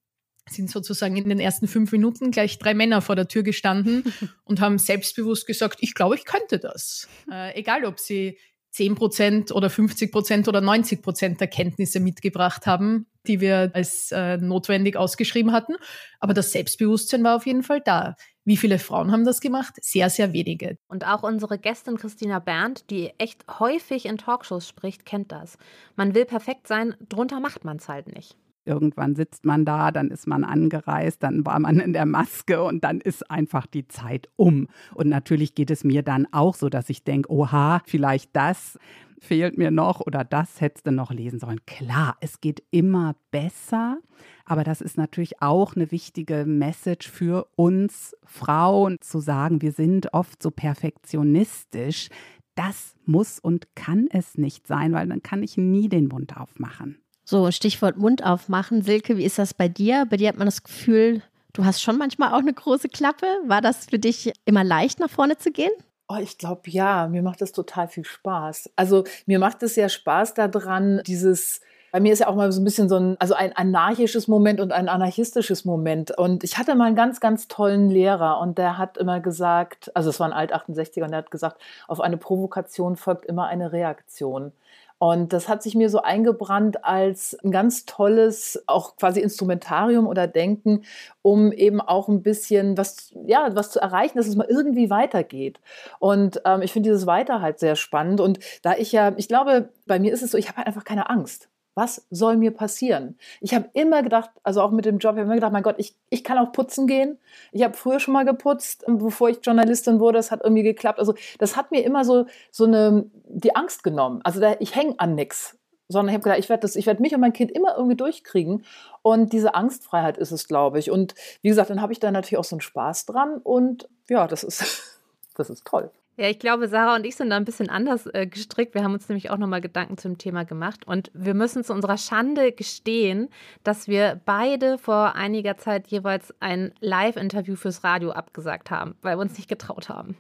sind 0.50 0.70
sozusagen 0.70 1.18
in 1.18 1.30
den 1.30 1.40
ersten 1.40 1.68
fünf 1.68 1.92
Minuten 1.92 2.32
gleich 2.32 2.60
drei 2.60 2.74
Männer 2.74 3.02
vor 3.02 3.16
der 3.16 3.28
Tür 3.28 3.44
gestanden 3.44 4.04
und 4.44 4.62
haben 4.62 4.78
selbstbewusst 4.78 5.48
gesagt, 5.48 5.78
ich 5.82 5.94
glaube, 5.94 6.16
ich 6.16 6.26
könnte 6.26 6.60
das. 6.60 7.08
Äh, 7.32 7.58
egal, 7.60 7.86
ob 7.86 8.00
sie 8.00 8.38
10 8.76 8.96
Prozent 8.96 9.52
oder 9.54 9.70
50 9.70 10.12
Prozent 10.12 10.48
oder 10.50 10.60
90 10.60 11.02
Prozent 11.02 11.40
der 11.40 11.48
Kenntnisse 11.48 12.02
mitgebracht 12.02 12.68
haben, 12.68 13.08
die 13.26 13.40
wir 13.40 13.72
als 13.74 14.12
äh, 14.12 14.36
notwendig 14.36 14.98
ausgeschrieben 14.98 15.54
hatten. 15.54 15.76
Aber 16.20 16.34
das 16.34 16.52
Selbstbewusstsein 16.52 17.24
war 17.24 17.38
auf 17.38 17.46
jeden 17.46 17.64
Fall 17.64 17.80
da. 17.80 18.16
Wie 18.44 18.58
viele 18.58 18.78
Frauen 18.78 19.14
haben 19.14 19.24
das 19.24 19.40
gemacht? 19.40 19.76
Sehr, 19.82 20.10
sehr 20.10 20.34
wenige. 20.34 20.78
Und 20.88 21.08
auch 21.08 21.24
unsere 21.24 21.58
Gästin 21.58 21.96
Christina 21.96 22.40
Berndt, 22.40 22.90
die 22.90 23.12
echt 23.18 23.46
häufig 23.60 24.06
in 24.06 24.18
Talkshows 24.18 24.68
spricht, 24.68 25.06
kennt 25.06 25.32
das. 25.32 25.58
Man 25.96 26.14
will 26.14 26.26
perfekt 26.26 26.68
sein, 26.68 26.96
drunter 27.08 27.40
macht 27.40 27.64
man 27.64 27.78
es 27.78 27.88
halt 27.88 28.14
nicht. 28.14 28.36
Irgendwann 28.66 29.16
sitzt 29.16 29.46
man 29.46 29.64
da, 29.66 29.92
dann 29.92 30.10
ist 30.10 30.28
man 30.28 30.44
angereist, 30.44 31.24
dann 31.24 31.46
war 31.46 31.60
man 31.60 31.80
in 31.80 31.94
der 31.94 32.06
Maske 32.06 32.64
und 32.64 32.84
dann 32.84 33.00
ist 33.00 33.30
einfach 33.30 33.68
die 33.68 33.88
Zeit 33.88 34.28
um. 34.36 34.68
Und 34.94 35.08
natürlich 35.08 35.56
geht 35.56 35.72
es 35.72 35.84
mir 35.84 36.04
dann 36.04 36.28
auch 36.32 36.56
so, 36.56 36.70
dass 36.70 36.90
ich 36.90 37.04
denke, 37.04 37.32
oha, 37.32 37.82
vielleicht 37.86 38.36
das 38.36 38.78
fehlt 39.20 39.58
mir 39.58 39.72
noch 39.72 40.02
oder 40.02 40.24
das 40.24 40.62
hättest 40.62 40.88
du 40.88 40.92
noch 40.92 41.12
lesen 41.12 41.40
sollen. 41.40 41.66
Klar, 41.66 42.18
es 42.20 42.42
geht 42.42 42.64
immer 42.72 43.16
besser, 43.32 43.98
aber 44.46 44.64
das 44.64 44.82
ist 44.82 44.98
natürlich 44.98 45.42
auch 45.42 45.76
eine 45.76 45.92
wichtige 45.92 46.46
Message 46.46 47.10
für 47.10 47.48
uns 47.56 48.16
Frauen 48.24 48.98
zu 49.02 49.20
sagen, 49.20 49.62
wir 49.62 49.72
sind 49.72 50.14
oft 50.14 50.42
so 50.42 50.52
perfektionistisch. 50.52 52.10
Das 52.56 52.96
muss 53.06 53.40
und 53.40 53.76
kann 53.76 54.08
es 54.10 54.38
nicht 54.38 54.68
sein, 54.68 54.94
weil 54.94 55.08
dann 55.08 55.24
kann 55.24 55.44
ich 55.44 55.58
nie 55.58 55.90
den 55.90 56.08
Mund 56.08 56.38
aufmachen. 56.38 57.00
So, 57.28 57.50
Stichwort 57.50 57.98
Mund 57.98 58.24
aufmachen. 58.24 58.84
Silke, 58.84 59.18
wie 59.18 59.26
ist 59.26 59.40
das 59.40 59.56
bei 59.56 59.68
dir? 59.68 60.06
Bei 60.08 60.16
dir 60.16 60.30
hat 60.30 60.38
man 60.38 60.46
das 60.46 60.62
Gefühl, 60.62 61.24
du 61.54 61.66
hast 61.66 61.82
schon 61.82 61.98
manchmal 61.98 62.34
auch 62.34 62.40
eine 62.40 62.54
große 62.54 62.88
Klappe. 62.88 63.26
War 63.48 63.62
das 63.62 63.88
für 63.88 63.98
dich 63.98 64.32
immer 64.46 64.64
leicht, 64.64 65.00
nach 65.00 65.10
vorne 65.10 65.36
zu 65.40 65.52
gehen? 65.52 65.72
Oh, 66.08 66.18
ich 66.22 66.38
glaube 66.38 66.70
ja, 66.70 67.08
mir 67.08 67.24
macht 67.24 67.42
das 67.42 67.52
total 67.52 67.88
viel 67.88 68.06
Spaß. 68.06 68.70
Also 68.76 69.06
mir 69.26 69.40
macht 69.40 69.64
es 69.64 69.76
ja 69.76 69.90
Spaß 69.90 70.36
daran, 70.36 71.02
dieses, 71.08 71.62
bei 71.92 72.00
mir 72.00 72.14
ist 72.14 72.20
ja 72.20 72.28
auch 72.28 72.36
mal 72.36 72.52
so 72.52 72.62
ein 72.62 72.64
bisschen 72.64 72.90
so 72.90 72.98
ein, 72.98 73.16
also 73.20 73.34
ein 73.34 73.58
anarchisches 73.58 74.28
Moment 74.28 74.62
und 74.62 74.72
ein 74.72 74.88
anarchistisches 74.88 75.66
Moment. 75.66 76.12
Und 76.12 76.44
ich 76.44 76.60
hatte 76.60 76.76
mal 76.76 76.86
einen 76.86 76.96
ganz, 76.96 77.20
ganz 77.22 77.48
tollen 77.48 77.90
Lehrer 77.90 78.40
und 78.40 78.60
der 78.60 78.78
hat 78.78 78.98
immer 78.98 79.20
gesagt, 79.20 79.90
also 79.96 80.12
es 80.12 80.20
war 80.20 80.28
ein 80.28 80.34
Alt-68er 80.34 81.06
und 81.06 81.10
der 81.10 81.18
hat 81.18 81.32
gesagt, 81.32 81.60
auf 81.88 82.02
eine 82.02 82.18
Provokation 82.18 82.98
folgt 82.98 83.26
immer 83.26 83.48
eine 83.48 83.72
Reaktion. 83.72 84.52
Und 84.98 85.34
das 85.34 85.50
hat 85.50 85.62
sich 85.62 85.76
mir 85.76 85.90
so 85.90 86.02
eingebrannt 86.02 86.84
als 86.86 87.38
ein 87.44 87.52
ganz 87.52 87.86
tolles, 87.86 88.64
auch 88.68 88.96
quasi 88.96 89.20
Instrumentarium 89.20 90.08
oder 90.08 90.28
Denken, 90.28 90.84
um 91.22 91.52
eben 91.52 91.82
auch 91.82 92.08
ein 92.08 92.24
bisschen 92.24 92.78
was, 92.78 93.14
ja, 93.26 93.50
was 93.56 93.72
zu 93.72 93.80
erreichen, 93.80 94.18
dass 94.18 94.28
es 94.28 94.36
mal 94.36 94.48
irgendwie 94.50 94.90
weitergeht. 94.90 95.60
Und 96.00 96.42
ähm, 96.46 96.62
ich 96.62 96.72
finde 96.72 96.90
dieses 96.90 97.06
Weiter 97.06 97.42
halt 97.42 97.60
sehr 97.60 97.76
spannend. 97.76 98.22
Und 98.22 98.40
da 98.62 98.74
ich 98.76 98.92
ja, 98.92 99.14
ich 99.18 99.28
glaube, 99.28 99.70
bei 99.86 100.00
mir 100.00 100.14
ist 100.14 100.24
es 100.24 100.32
so, 100.32 100.38
ich 100.38 100.48
habe 100.48 100.58
halt 100.58 100.68
einfach 100.68 100.86
keine 100.86 101.10
Angst 101.10 101.50
was 101.76 102.08
soll 102.10 102.38
mir 102.38 102.52
passieren? 102.52 103.18
Ich 103.42 103.54
habe 103.54 103.70
immer 103.74 104.02
gedacht, 104.02 104.32
also 104.44 104.62
auch 104.62 104.72
mit 104.72 104.86
dem 104.86 104.98
Job, 104.98 105.16
ich 105.16 105.20
habe 105.20 105.28
immer 105.28 105.36
gedacht, 105.36 105.52
mein 105.52 105.62
Gott, 105.62 105.76
ich, 105.78 105.96
ich 106.10 106.24
kann 106.24 106.38
auch 106.38 106.54
putzen 106.54 106.88
gehen. 106.88 107.20
Ich 107.52 107.64
habe 107.64 107.76
früher 107.76 108.00
schon 108.00 108.14
mal 108.14 108.26
geputzt, 108.26 108.86
bevor 108.88 109.30
ich 109.30 109.40
Journalistin 109.44 110.00
wurde, 110.00 110.18
das 110.18 110.32
hat 110.32 110.42
irgendwie 110.44 110.64
geklappt. 110.64 111.00
Also 111.00 111.14
das 111.38 111.58
hat 111.58 111.72
mir 111.72 111.84
immer 111.84 112.06
so, 112.06 112.26
so 112.50 112.64
eine, 112.64 113.06
die 113.28 113.56
Angst 113.56 113.84
genommen. 113.84 114.22
Also 114.24 114.40
da, 114.40 114.56
ich 114.60 114.76
hänge 114.76 114.96
an 114.98 115.16
nichts. 115.16 115.58
Sondern 115.88 116.10
ich 116.10 116.14
habe 116.16 116.24
gedacht, 116.24 116.40
ich 116.40 116.50
werde 116.50 116.86
werd 116.86 117.00
mich 117.00 117.14
und 117.14 117.22
mein 117.22 117.34
Kind 117.34 117.52
immer 117.52 117.76
irgendwie 117.76 117.98
durchkriegen. 117.98 118.64
Und 119.04 119.34
diese 119.34 119.54
Angstfreiheit 119.54 120.18
ist 120.18 120.32
es, 120.32 120.48
glaube 120.48 120.80
ich. 120.80 120.90
Und 120.90 121.14
wie 121.44 121.50
gesagt, 121.50 121.70
dann 121.70 121.80
habe 121.82 121.94
ich 121.94 122.00
da 122.00 122.10
natürlich 122.10 122.40
auch 122.40 122.44
so 122.44 122.56
einen 122.56 122.62
Spaß 122.62 123.06
dran. 123.06 123.38
Und 123.38 123.88
ja, 124.10 124.26
das 124.28 124.44
ist, 124.44 125.00
das 125.36 125.52
ist 125.52 125.64
toll. 125.66 125.92
Ja, 126.18 126.30
ich 126.30 126.40
glaube, 126.40 126.70
Sarah 126.70 126.96
und 126.96 127.06
ich 127.06 127.18
sind 127.18 127.30
da 127.30 127.36
ein 127.36 127.44
bisschen 127.44 127.70
anders 127.70 128.08
äh, 128.08 128.26
gestrickt. 128.26 128.74
Wir 128.74 128.84
haben 128.84 128.94
uns 128.94 129.10
nämlich 129.10 129.32
auch 129.32 129.38
nochmal 129.38 129.60
Gedanken 129.60 129.98
zum 129.98 130.18
Thema 130.18 130.46
gemacht. 130.46 130.88
Und 130.88 131.12
wir 131.14 131.34
müssen 131.34 131.64
zu 131.64 131.74
unserer 131.74 131.98
Schande 131.98 132.54
gestehen, 132.54 133.28
dass 133.64 133.90
wir 133.90 134.22
beide 134.24 134.78
vor 134.78 135.16
einiger 135.16 135.58
Zeit 135.58 135.88
jeweils 135.88 136.34
ein 136.40 136.74
Live-Interview 136.80 137.58
fürs 137.58 137.84
Radio 137.84 138.12
abgesagt 138.12 138.72
haben, 138.72 138.96
weil 139.02 139.18
wir 139.18 139.22
uns 139.22 139.38
nicht 139.38 139.50
getraut 139.50 139.90
haben. 139.90 140.16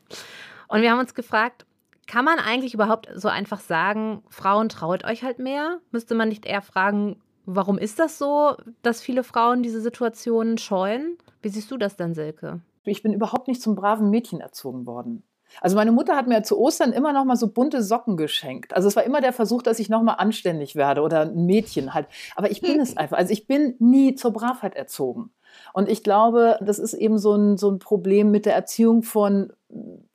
Und 0.67 0.81
wir 0.81 0.91
haben 0.91 0.99
uns 0.99 1.13
gefragt, 1.13 1.65
kann 2.07 2.25
man 2.25 2.39
eigentlich 2.39 2.73
überhaupt 2.73 3.09
so 3.15 3.29
einfach 3.29 3.61
sagen, 3.61 4.21
Frauen 4.29 4.67
traut 4.67 5.05
euch 5.05 5.23
halt 5.23 5.39
mehr? 5.39 5.79
Müsste 5.91 6.13
man 6.13 6.27
nicht 6.27 6.45
eher 6.45 6.61
fragen, 6.61 7.21
warum 7.45 7.77
ist 7.77 7.99
das 7.99 8.17
so, 8.17 8.57
dass 8.81 9.01
viele 9.01 9.23
Frauen 9.23 9.63
diese 9.63 9.79
Situationen 9.79 10.57
scheuen? 10.57 11.17
Wie 11.41 11.49
siehst 11.49 11.71
du 11.71 11.77
das 11.77 11.95
denn, 11.95 12.13
Silke? 12.13 12.59
Ich 12.83 13.01
bin 13.01 13.13
überhaupt 13.13 13.47
nicht 13.47 13.61
zum 13.61 13.75
braven 13.75 14.09
Mädchen 14.09 14.41
erzogen 14.41 14.85
worden. 14.85 15.23
Also 15.61 15.75
meine 15.75 15.91
Mutter 15.91 16.15
hat 16.15 16.27
mir 16.27 16.43
zu 16.43 16.59
Ostern 16.59 16.91
immer 16.91 17.13
noch 17.13 17.25
mal 17.25 17.35
so 17.35 17.47
bunte 17.47 17.83
Socken 17.83 18.17
geschenkt. 18.17 18.73
Also 18.73 18.87
es 18.87 18.95
war 18.95 19.03
immer 19.03 19.21
der 19.21 19.33
Versuch, 19.33 19.61
dass 19.61 19.79
ich 19.79 19.89
noch 19.89 20.01
mal 20.01 20.13
anständig 20.13 20.75
werde 20.75 21.01
oder 21.01 21.21
ein 21.21 21.45
Mädchen 21.45 21.93
halt. 21.93 22.07
Aber 22.35 22.51
ich 22.51 22.61
bin 22.61 22.79
es 22.79 22.97
einfach. 22.97 23.17
Also 23.17 23.33
ich 23.33 23.47
bin 23.47 23.75
nie 23.79 24.15
zur 24.15 24.31
Bravheit 24.31 24.75
erzogen. 24.75 25.31
Und 25.73 25.89
ich 25.89 26.03
glaube, 26.03 26.57
das 26.61 26.79
ist 26.79 26.93
eben 26.93 27.17
so 27.17 27.33
ein, 27.35 27.57
so 27.57 27.69
ein 27.69 27.79
Problem 27.79 28.31
mit 28.31 28.45
der 28.45 28.55
Erziehung 28.55 29.03
von 29.03 29.53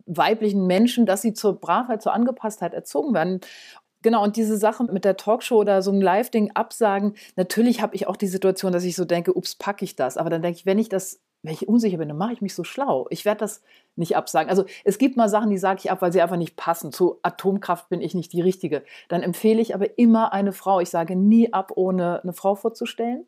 weiblichen 0.06 0.66
Menschen, 0.66 1.06
dass 1.06 1.22
sie 1.22 1.34
zur 1.34 1.60
Bravheit, 1.60 2.02
zur 2.02 2.12
Angepasstheit 2.12 2.74
erzogen 2.74 3.14
werden. 3.14 3.40
Genau, 4.02 4.24
und 4.24 4.36
diese 4.36 4.56
Sache 4.56 4.84
mit 4.84 5.04
der 5.04 5.16
Talkshow 5.16 5.58
oder 5.58 5.82
so 5.82 5.92
ein 5.92 6.00
Live-Ding 6.00 6.52
absagen, 6.54 7.14
natürlich 7.36 7.82
habe 7.82 7.94
ich 7.94 8.06
auch 8.06 8.16
die 8.16 8.26
Situation, 8.26 8.72
dass 8.72 8.84
ich 8.84 8.96
so 8.96 9.04
denke, 9.04 9.36
ups, 9.36 9.54
packe 9.54 9.84
ich 9.84 9.94
das. 9.94 10.16
Aber 10.16 10.30
dann 10.30 10.42
denke 10.42 10.58
ich, 10.58 10.66
wenn 10.66 10.78
ich 10.78 10.88
das 10.88 11.20
wenn 11.42 11.54
ich 11.54 11.68
unsicher 11.68 11.98
bin, 11.98 12.08
dann 12.08 12.18
mache 12.18 12.32
ich 12.32 12.42
mich 12.42 12.54
so 12.54 12.64
schlau. 12.64 13.06
Ich 13.10 13.24
werde 13.24 13.40
das 13.40 13.62
nicht 13.96 14.16
absagen. 14.16 14.50
Also 14.50 14.64
es 14.84 14.98
gibt 14.98 15.16
mal 15.16 15.28
Sachen, 15.28 15.50
die 15.50 15.58
sage 15.58 15.80
ich 15.82 15.90
ab, 15.90 16.02
weil 16.02 16.12
sie 16.12 16.20
einfach 16.20 16.36
nicht 16.36 16.56
passen. 16.56 16.92
Zu 16.92 17.18
Atomkraft 17.22 17.88
bin 17.88 18.00
ich 18.00 18.14
nicht 18.14 18.32
die 18.32 18.42
Richtige. 18.42 18.82
Dann 19.08 19.22
empfehle 19.22 19.60
ich 19.60 19.74
aber 19.74 19.98
immer 19.98 20.32
eine 20.32 20.52
Frau. 20.52 20.80
Ich 20.80 20.90
sage 20.90 21.16
nie 21.16 21.52
ab, 21.52 21.72
ohne 21.76 22.22
eine 22.22 22.32
Frau 22.32 22.54
vorzustellen. 22.54 23.26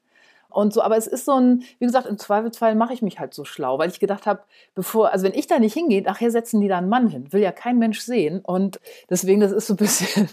Und 0.52 0.74
so, 0.74 0.82
aber 0.82 0.98
es 0.98 1.06
ist 1.06 1.24
so 1.24 1.32
ein, 1.32 1.62
wie 1.78 1.86
gesagt, 1.86 2.06
im 2.06 2.18
Zweifelsfall 2.18 2.74
mache 2.74 2.92
ich 2.92 3.00
mich 3.00 3.18
halt 3.18 3.32
so 3.32 3.44
schlau, 3.44 3.78
weil 3.78 3.88
ich 3.88 4.00
gedacht 4.00 4.26
habe, 4.26 4.42
bevor, 4.74 5.10
also 5.10 5.24
wenn 5.24 5.32
ich 5.32 5.46
da 5.46 5.58
nicht 5.58 5.72
hingehe, 5.72 6.02
nachher 6.02 6.30
setzen 6.30 6.60
die 6.60 6.68
da 6.68 6.78
einen 6.78 6.90
Mann 6.90 7.08
hin. 7.08 7.32
Will 7.32 7.40
ja 7.40 7.52
kein 7.52 7.78
Mensch 7.78 8.00
sehen. 8.00 8.40
Und 8.40 8.78
deswegen, 9.08 9.40
das 9.40 9.52
ist 9.52 9.66
so 9.66 9.74
ein 9.74 9.78
bisschen, 9.78 10.28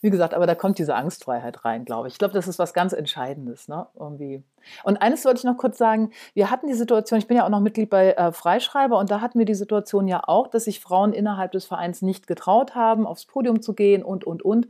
wie 0.00 0.10
gesagt, 0.10 0.34
aber 0.34 0.46
da 0.46 0.54
kommt 0.54 0.78
diese 0.78 0.94
Angstfreiheit 0.94 1.64
rein, 1.64 1.84
glaube 1.84 2.08
ich. 2.08 2.14
Ich 2.14 2.18
glaube, 2.18 2.34
das 2.34 2.48
ist 2.48 2.58
was 2.58 2.74
ganz 2.74 2.92
Entscheidendes, 2.92 3.68
ne? 3.68 3.86
Irgendwie. 3.98 4.42
Und 4.84 4.98
eines 4.98 5.24
wollte 5.24 5.38
ich 5.38 5.44
noch 5.44 5.56
kurz 5.56 5.78
sagen. 5.78 6.10
Wir 6.34 6.50
hatten 6.50 6.66
die 6.66 6.74
Situation, 6.74 7.18
ich 7.18 7.26
bin 7.26 7.36
ja 7.36 7.44
auch 7.44 7.50
noch 7.50 7.60
Mitglied 7.60 7.90
bei 7.90 8.12
äh, 8.12 8.32
Freischreiber 8.32 8.98
und 8.98 9.10
da 9.10 9.20
hatten 9.20 9.38
wir 9.38 9.46
die 9.46 9.54
Situation 9.54 10.08
ja 10.08 10.22
auch, 10.26 10.48
dass 10.48 10.64
sich 10.64 10.80
Frauen 10.80 11.12
innerhalb 11.12 11.52
des 11.52 11.64
Vereins 11.64 12.02
nicht 12.02 12.26
getraut 12.26 12.74
haben, 12.74 13.06
aufs 13.06 13.26
Podium 13.26 13.62
zu 13.62 13.74
gehen 13.74 14.02
und, 14.02 14.24
und, 14.24 14.42
und. 14.42 14.68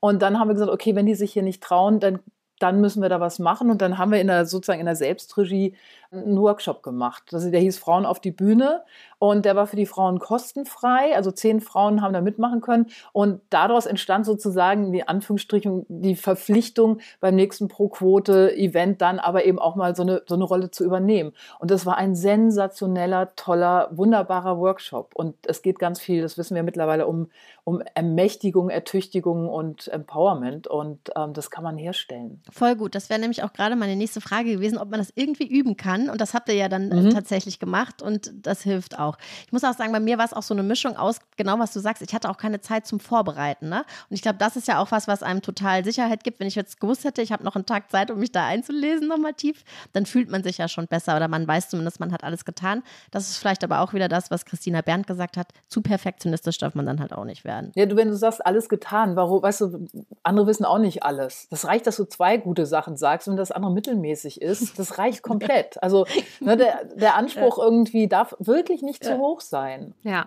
Und 0.00 0.22
dann 0.22 0.38
haben 0.38 0.48
wir 0.48 0.54
gesagt, 0.54 0.70
okay, 0.70 0.94
wenn 0.94 1.06
die 1.06 1.14
sich 1.14 1.32
hier 1.32 1.42
nicht 1.42 1.62
trauen, 1.62 2.00
dann 2.00 2.20
dann 2.58 2.80
müssen 2.80 3.02
wir 3.02 3.08
da 3.08 3.20
was 3.20 3.38
machen. 3.38 3.70
Und 3.70 3.82
dann 3.82 3.98
haben 3.98 4.12
wir 4.12 4.20
in 4.20 4.28
der, 4.28 4.46
sozusagen 4.46 4.80
in 4.80 4.86
der 4.86 4.96
Selbstregie 4.96 5.74
einen 6.10 6.40
Workshop 6.40 6.82
gemacht. 6.82 7.32
Also 7.32 7.50
der 7.50 7.60
hieß 7.60 7.78
Frauen 7.78 8.06
auf 8.06 8.20
die 8.20 8.30
Bühne 8.30 8.82
und 9.18 9.44
der 9.44 9.56
war 9.56 9.66
für 9.66 9.76
die 9.76 9.86
Frauen 9.86 10.18
kostenfrei. 10.18 11.16
Also 11.16 11.30
zehn 11.30 11.60
Frauen 11.60 12.02
haben 12.02 12.12
da 12.12 12.20
mitmachen 12.20 12.60
können. 12.60 12.86
Und 13.12 13.40
daraus 13.50 13.86
entstand 13.86 14.26
sozusagen 14.26 14.92
die 14.92 15.08
Anführungsstrichen 15.08 15.86
die 15.88 16.16
Verpflichtung 16.16 17.00
beim 17.20 17.34
nächsten 17.34 17.68
Pro-Quote-Event 17.68 19.00
dann 19.00 19.18
aber 19.18 19.44
eben 19.44 19.58
auch 19.58 19.74
mal 19.74 19.96
so 19.96 20.02
eine, 20.02 20.22
so 20.26 20.34
eine 20.34 20.44
Rolle 20.44 20.70
zu 20.70 20.84
übernehmen. 20.84 21.32
Und 21.58 21.70
das 21.70 21.86
war 21.86 21.96
ein 21.96 22.14
sensationeller, 22.14 23.34
toller, 23.36 23.88
wunderbarer 23.90 24.58
Workshop. 24.58 25.14
Und 25.14 25.34
es 25.46 25.62
geht 25.62 25.78
ganz 25.78 25.98
viel, 25.98 26.20
das 26.20 26.36
wissen 26.36 26.54
wir 26.54 26.62
mittlerweile, 26.62 27.06
um, 27.06 27.30
um 27.64 27.82
Ermächtigung, 27.94 28.68
Ertüchtigung 28.68 29.48
und 29.48 29.88
Empowerment. 29.88 30.66
Und 30.66 31.10
ähm, 31.16 31.32
das 31.32 31.50
kann 31.50 31.64
man 31.64 31.78
herstellen. 31.78 32.42
Voll 32.52 32.76
gut. 32.76 32.94
Das 32.94 33.08
wäre 33.08 33.20
nämlich 33.20 33.42
auch 33.42 33.52
gerade 33.54 33.76
meine 33.76 33.96
nächste 33.96 34.20
Frage 34.20 34.52
gewesen, 34.52 34.76
ob 34.76 34.90
man 34.90 35.00
das 35.00 35.12
irgendwie 35.14 35.46
üben 35.46 35.76
kann. 35.78 35.95
Und 36.04 36.20
das 36.20 36.34
habt 36.34 36.48
ihr 36.48 36.54
ja 36.54 36.68
dann 36.68 36.90
äh, 36.90 36.94
mhm. 36.96 37.10
tatsächlich 37.10 37.58
gemacht 37.58 38.02
und 38.02 38.30
das 38.34 38.62
hilft 38.62 38.98
auch. 38.98 39.16
Ich 39.46 39.52
muss 39.52 39.64
auch 39.64 39.74
sagen, 39.74 39.92
bei 39.92 40.00
mir 40.00 40.18
war 40.18 40.24
es 40.24 40.32
auch 40.32 40.42
so 40.42 40.54
eine 40.54 40.62
Mischung 40.62 40.96
aus, 40.96 41.18
genau 41.36 41.58
was 41.58 41.72
du 41.72 41.80
sagst. 41.80 42.02
Ich 42.02 42.14
hatte 42.14 42.28
auch 42.30 42.36
keine 42.36 42.60
Zeit 42.60 42.86
zum 42.86 43.00
Vorbereiten. 43.00 43.68
Ne? 43.68 43.84
Und 44.10 44.14
ich 44.14 44.22
glaube, 44.22 44.38
das 44.38 44.56
ist 44.56 44.68
ja 44.68 44.78
auch 44.80 44.90
was, 44.90 45.08
was 45.08 45.22
einem 45.22 45.42
total 45.42 45.84
Sicherheit 45.84 46.24
gibt. 46.24 46.40
Wenn 46.40 46.46
ich 46.46 46.54
jetzt 46.54 46.80
gewusst 46.80 47.04
hätte, 47.04 47.22
ich 47.22 47.32
habe 47.32 47.44
noch 47.44 47.56
einen 47.56 47.66
Tag 47.66 47.90
Zeit, 47.90 48.10
um 48.10 48.18
mich 48.18 48.32
da 48.32 48.46
einzulesen, 48.46 49.08
nochmal 49.08 49.34
tief, 49.34 49.64
dann 49.92 50.06
fühlt 50.06 50.30
man 50.30 50.42
sich 50.42 50.58
ja 50.58 50.68
schon 50.68 50.86
besser 50.86 51.16
oder 51.16 51.28
man 51.28 51.46
weiß 51.46 51.70
zumindest, 51.70 52.00
man 52.00 52.12
hat 52.12 52.24
alles 52.24 52.44
getan. 52.44 52.82
Das 53.10 53.28
ist 53.28 53.38
vielleicht 53.38 53.64
aber 53.64 53.80
auch 53.80 53.92
wieder 53.94 54.08
das, 54.08 54.30
was 54.30 54.44
Christina 54.44 54.82
Berndt 54.82 55.06
gesagt 55.06 55.36
hat. 55.36 55.48
Zu 55.68 55.82
perfektionistisch 55.82 56.58
darf 56.58 56.74
man 56.74 56.86
dann 56.86 57.00
halt 57.00 57.12
auch 57.12 57.24
nicht 57.24 57.44
werden. 57.44 57.72
Ja, 57.74 57.86
du, 57.86 57.96
wenn 57.96 58.08
du 58.08 58.16
sagst, 58.16 58.44
alles 58.44 58.68
getan, 58.68 59.16
warum, 59.16 59.42
weißt 59.42 59.62
du, 59.62 59.86
andere 60.22 60.46
wissen 60.46 60.64
auch 60.64 60.78
nicht 60.78 61.02
alles. 61.02 61.48
Das 61.50 61.64
reicht, 61.64 61.86
dass 61.86 61.96
du 61.96 62.04
zwei 62.04 62.36
gute 62.36 62.66
Sachen 62.66 62.96
sagst 62.96 63.28
und 63.28 63.36
das 63.36 63.52
andere 63.52 63.72
mittelmäßig 63.72 64.42
ist. 64.42 64.78
Das 64.78 64.98
reicht 64.98 65.22
komplett. 65.22 65.82
Also 65.86 66.04
ne, 66.40 66.56
der, 66.56 66.84
der 66.96 67.14
Anspruch 67.16 67.58
irgendwie 67.58 68.08
darf 68.08 68.34
wirklich 68.40 68.82
nicht 68.82 69.04
zu 69.04 69.18
hoch 69.18 69.40
sein. 69.40 69.94
Ja. 70.02 70.26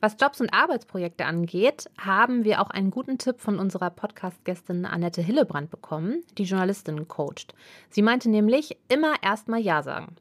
Was 0.00 0.16
Jobs 0.18 0.40
und 0.40 0.54
Arbeitsprojekte 0.54 1.26
angeht, 1.26 1.90
haben 1.98 2.44
wir 2.44 2.62
auch 2.62 2.70
einen 2.70 2.90
guten 2.90 3.18
Tipp 3.18 3.38
von 3.42 3.58
unserer 3.58 3.90
Podcast-Gästin 3.90 4.86
Annette 4.86 5.20
Hillebrand 5.20 5.70
bekommen, 5.70 6.22
die 6.38 6.44
Journalistin 6.44 7.06
coacht. 7.08 7.52
Sie 7.90 8.00
meinte 8.00 8.30
nämlich, 8.30 8.78
immer 8.88 9.16
erstmal 9.22 9.60
Ja 9.60 9.82
sagen. 9.82 10.16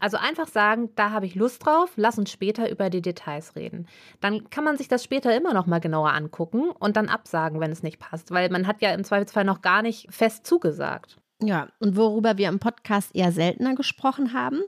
Also 0.00 0.16
einfach 0.16 0.48
sagen, 0.48 0.90
da 0.96 1.12
habe 1.12 1.26
ich 1.26 1.36
Lust 1.36 1.64
drauf, 1.64 1.92
lass 1.94 2.18
uns 2.18 2.32
später 2.32 2.68
über 2.68 2.90
die 2.90 3.02
Details 3.02 3.54
reden. 3.54 3.86
Dann 4.20 4.50
kann 4.50 4.64
man 4.64 4.76
sich 4.76 4.88
das 4.88 5.04
später 5.04 5.36
immer 5.36 5.54
noch 5.54 5.66
mal 5.66 5.78
genauer 5.78 6.12
angucken 6.12 6.70
und 6.70 6.96
dann 6.96 7.08
absagen, 7.08 7.60
wenn 7.60 7.70
es 7.70 7.84
nicht 7.84 8.00
passt, 8.00 8.32
weil 8.32 8.50
man 8.50 8.66
hat 8.66 8.82
ja 8.82 8.92
im 8.92 9.04
Zweifelsfall 9.04 9.44
noch 9.44 9.62
gar 9.62 9.82
nicht 9.82 10.12
fest 10.12 10.44
zugesagt. 10.44 11.21
Ja, 11.42 11.68
und 11.80 11.96
worüber 11.96 12.38
wir 12.38 12.48
im 12.48 12.60
Podcast 12.60 13.14
eher 13.14 13.32
seltener 13.32 13.74
gesprochen 13.74 14.32
haben, 14.32 14.62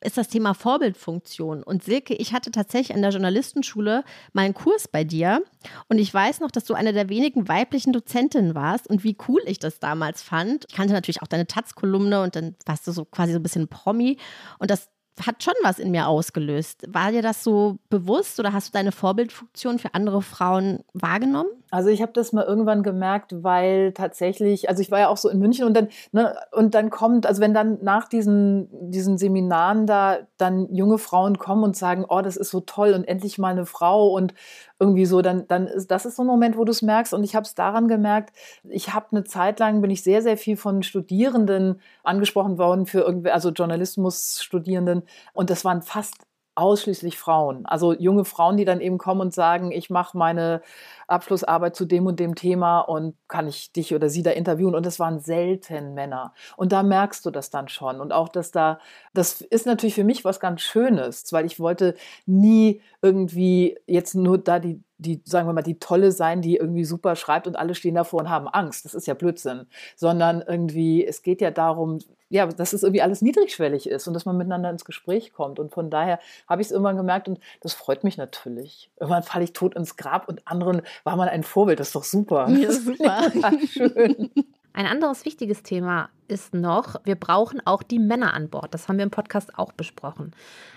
ist 0.00 0.18
das 0.18 0.28
Thema 0.28 0.54
Vorbildfunktion. 0.54 1.62
Und 1.62 1.82
Silke, 1.82 2.14
ich 2.14 2.32
hatte 2.32 2.50
tatsächlich 2.50 2.94
an 2.94 3.02
der 3.02 3.12
Journalistenschule 3.12 4.04
mal 4.32 4.42
einen 4.42 4.54
Kurs 4.54 4.88
bei 4.88 5.04
dir. 5.04 5.42
Und 5.88 5.98
ich 5.98 6.12
weiß 6.12 6.40
noch, 6.40 6.50
dass 6.50 6.64
du 6.64 6.74
eine 6.74 6.92
der 6.92 7.08
wenigen 7.08 7.48
weiblichen 7.48 7.92
Dozentinnen 7.92 8.54
warst 8.54 8.88
und 8.88 9.04
wie 9.04 9.16
cool 9.28 9.40
ich 9.46 9.58
das 9.58 9.78
damals 9.80 10.22
fand. 10.22 10.66
Ich 10.68 10.74
kannte 10.74 10.92
natürlich 10.92 11.22
auch 11.22 11.28
deine 11.28 11.46
Taz-Kolumne 11.46 12.22
und 12.22 12.36
dann 12.36 12.56
warst 12.66 12.86
du 12.86 12.92
so 12.92 13.04
quasi 13.04 13.32
so 13.32 13.38
ein 13.38 13.42
bisschen 13.42 13.68
Promi. 13.68 14.18
Und 14.58 14.70
das 14.70 14.90
hat 15.24 15.42
schon 15.42 15.54
was 15.62 15.78
in 15.78 15.90
mir 15.90 16.08
ausgelöst. 16.08 16.84
War 16.88 17.10
dir 17.10 17.22
das 17.22 17.42
so 17.42 17.78
bewusst 17.88 18.38
oder 18.38 18.52
hast 18.52 18.68
du 18.68 18.72
deine 18.72 18.92
Vorbildfunktion 18.92 19.78
für 19.78 19.94
andere 19.94 20.20
Frauen 20.20 20.84
wahrgenommen? 20.92 21.50
Also 21.70 21.90
ich 21.90 22.00
habe 22.00 22.12
das 22.12 22.32
mal 22.32 22.44
irgendwann 22.44 22.82
gemerkt, 22.84 23.42
weil 23.42 23.92
tatsächlich, 23.92 24.68
also 24.68 24.80
ich 24.80 24.90
war 24.90 25.00
ja 25.00 25.08
auch 25.08 25.16
so 25.16 25.28
in 25.28 25.40
München 25.40 25.66
und 25.66 25.74
dann, 25.74 25.88
ne, 26.12 26.36
und 26.52 26.74
dann 26.74 26.90
kommt, 26.90 27.26
also 27.26 27.42
wenn 27.42 27.54
dann 27.54 27.78
nach 27.82 28.08
diesen, 28.08 28.68
diesen 28.90 29.18
Seminaren 29.18 29.86
da 29.86 30.18
dann 30.36 30.72
junge 30.72 30.98
Frauen 30.98 31.38
kommen 31.38 31.64
und 31.64 31.76
sagen, 31.76 32.04
oh, 32.08 32.20
das 32.20 32.36
ist 32.36 32.50
so 32.50 32.60
toll 32.60 32.92
und 32.92 33.04
endlich 33.04 33.38
mal 33.38 33.50
eine 33.50 33.66
Frau 33.66 34.08
und 34.10 34.32
irgendwie 34.78 35.06
so, 35.06 35.22
dann, 35.22 35.48
dann 35.48 35.66
ist 35.66 35.90
das 35.90 36.06
ist 36.06 36.16
so 36.16 36.22
ein 36.22 36.26
Moment, 36.26 36.56
wo 36.56 36.64
du 36.64 36.70
es 36.70 36.82
merkst. 36.82 37.12
Und 37.14 37.24
ich 37.24 37.34
habe 37.34 37.44
es 37.44 37.54
daran 37.54 37.88
gemerkt, 37.88 38.32
ich 38.68 38.94
habe 38.94 39.06
eine 39.10 39.24
Zeit 39.24 39.58
lang, 39.58 39.80
bin 39.80 39.90
ich 39.90 40.02
sehr, 40.04 40.22
sehr 40.22 40.36
viel 40.36 40.56
von 40.56 40.82
Studierenden 40.84 41.80
angesprochen 42.04 42.58
worden 42.58 42.86
für 42.86 43.00
irgendwie, 43.00 43.30
also 43.30 43.50
Journalismus-Studierenden. 43.50 45.02
Und 45.32 45.50
das 45.50 45.64
waren 45.64 45.82
fast 45.82 46.14
ausschließlich 46.56 47.18
Frauen. 47.18 47.66
Also 47.66 47.92
junge 47.92 48.24
Frauen, 48.24 48.56
die 48.56 48.64
dann 48.64 48.80
eben 48.80 48.98
kommen 48.98 49.20
und 49.20 49.34
sagen, 49.34 49.70
ich 49.72 49.90
mache 49.90 50.16
meine 50.16 50.62
Abschlussarbeit 51.06 51.76
zu 51.76 51.84
dem 51.84 52.06
und 52.06 52.18
dem 52.18 52.34
Thema 52.34 52.80
und 52.80 53.14
kann 53.28 53.48
ich 53.48 53.72
dich 53.72 53.94
oder 53.94 54.08
sie 54.08 54.22
da 54.22 54.30
interviewen. 54.30 54.74
Und 54.74 54.86
das 54.86 54.98
waren 54.98 55.20
selten 55.20 55.94
Männer. 55.94 56.32
Und 56.56 56.72
da 56.72 56.82
merkst 56.82 57.24
du 57.24 57.30
das 57.30 57.50
dann 57.50 57.68
schon. 57.68 58.00
Und 58.00 58.12
auch, 58.12 58.28
dass 58.28 58.50
da, 58.50 58.80
das 59.14 59.40
ist 59.40 59.66
natürlich 59.66 59.94
für 59.94 60.04
mich 60.04 60.24
was 60.24 60.40
ganz 60.40 60.62
Schönes, 60.62 61.32
weil 61.32 61.46
ich 61.46 61.60
wollte 61.60 61.94
nie 62.26 62.80
irgendwie 63.06 63.78
jetzt 63.86 64.16
nur 64.16 64.38
da 64.38 64.58
die, 64.58 64.82
die, 64.98 65.22
sagen 65.24 65.48
wir 65.48 65.52
mal, 65.52 65.62
die 65.62 65.78
Tolle 65.78 66.10
sein, 66.10 66.42
die 66.42 66.56
irgendwie 66.56 66.84
super 66.84 67.14
schreibt 67.14 67.46
und 67.46 67.54
alle 67.54 67.76
stehen 67.76 67.94
davor 67.94 68.20
und 68.20 68.30
haben 68.30 68.48
Angst. 68.48 68.84
Das 68.84 68.94
ist 68.94 69.06
ja 69.06 69.14
Blödsinn. 69.14 69.66
Sondern 69.94 70.42
irgendwie, 70.42 71.06
es 71.06 71.22
geht 71.22 71.40
ja 71.40 71.52
darum, 71.52 72.00
ja, 72.28 72.46
dass 72.46 72.72
es 72.72 72.82
irgendwie 72.82 73.02
alles 73.02 73.22
niedrigschwellig 73.22 73.88
ist 73.88 74.08
und 74.08 74.14
dass 74.14 74.26
man 74.26 74.36
miteinander 74.36 74.70
ins 74.70 74.84
Gespräch 74.84 75.32
kommt. 75.32 75.60
Und 75.60 75.72
von 75.72 75.88
daher 75.88 76.18
habe 76.48 76.60
ich 76.60 76.66
es 76.68 76.72
irgendwann 76.72 76.96
gemerkt 76.96 77.28
und 77.28 77.38
das 77.60 77.74
freut 77.74 78.02
mich 78.02 78.16
natürlich. 78.16 78.90
Irgendwann 78.98 79.22
falle 79.22 79.44
ich 79.44 79.52
tot 79.52 79.76
ins 79.76 79.96
Grab 79.96 80.28
und 80.28 80.42
anderen 80.48 80.82
war 81.04 81.16
man 81.16 81.28
ein 81.28 81.44
Vorbild. 81.44 81.78
Das 81.78 81.88
ist 81.88 81.96
doch 81.96 82.04
super. 82.04 82.48
Ja, 82.50 82.72
super. 82.72 83.30
schön. 83.68 84.30
Ein 84.72 84.86
anderes 84.86 85.24
wichtiges 85.24 85.62
Thema 85.62 86.10
ist 86.28 86.54
noch, 86.54 86.96
wir 87.04 87.16
brauchen 87.16 87.60
auch 87.64 87.82
die 87.82 87.98
Männer 87.98 88.34
an 88.34 88.48
Bord. 88.48 88.74
Das 88.74 88.88
haben 88.88 88.98
wir 88.98 89.04
im 89.04 89.10
Podcast 89.10 89.58
auch 89.58 89.72
besprochen. 89.72 90.32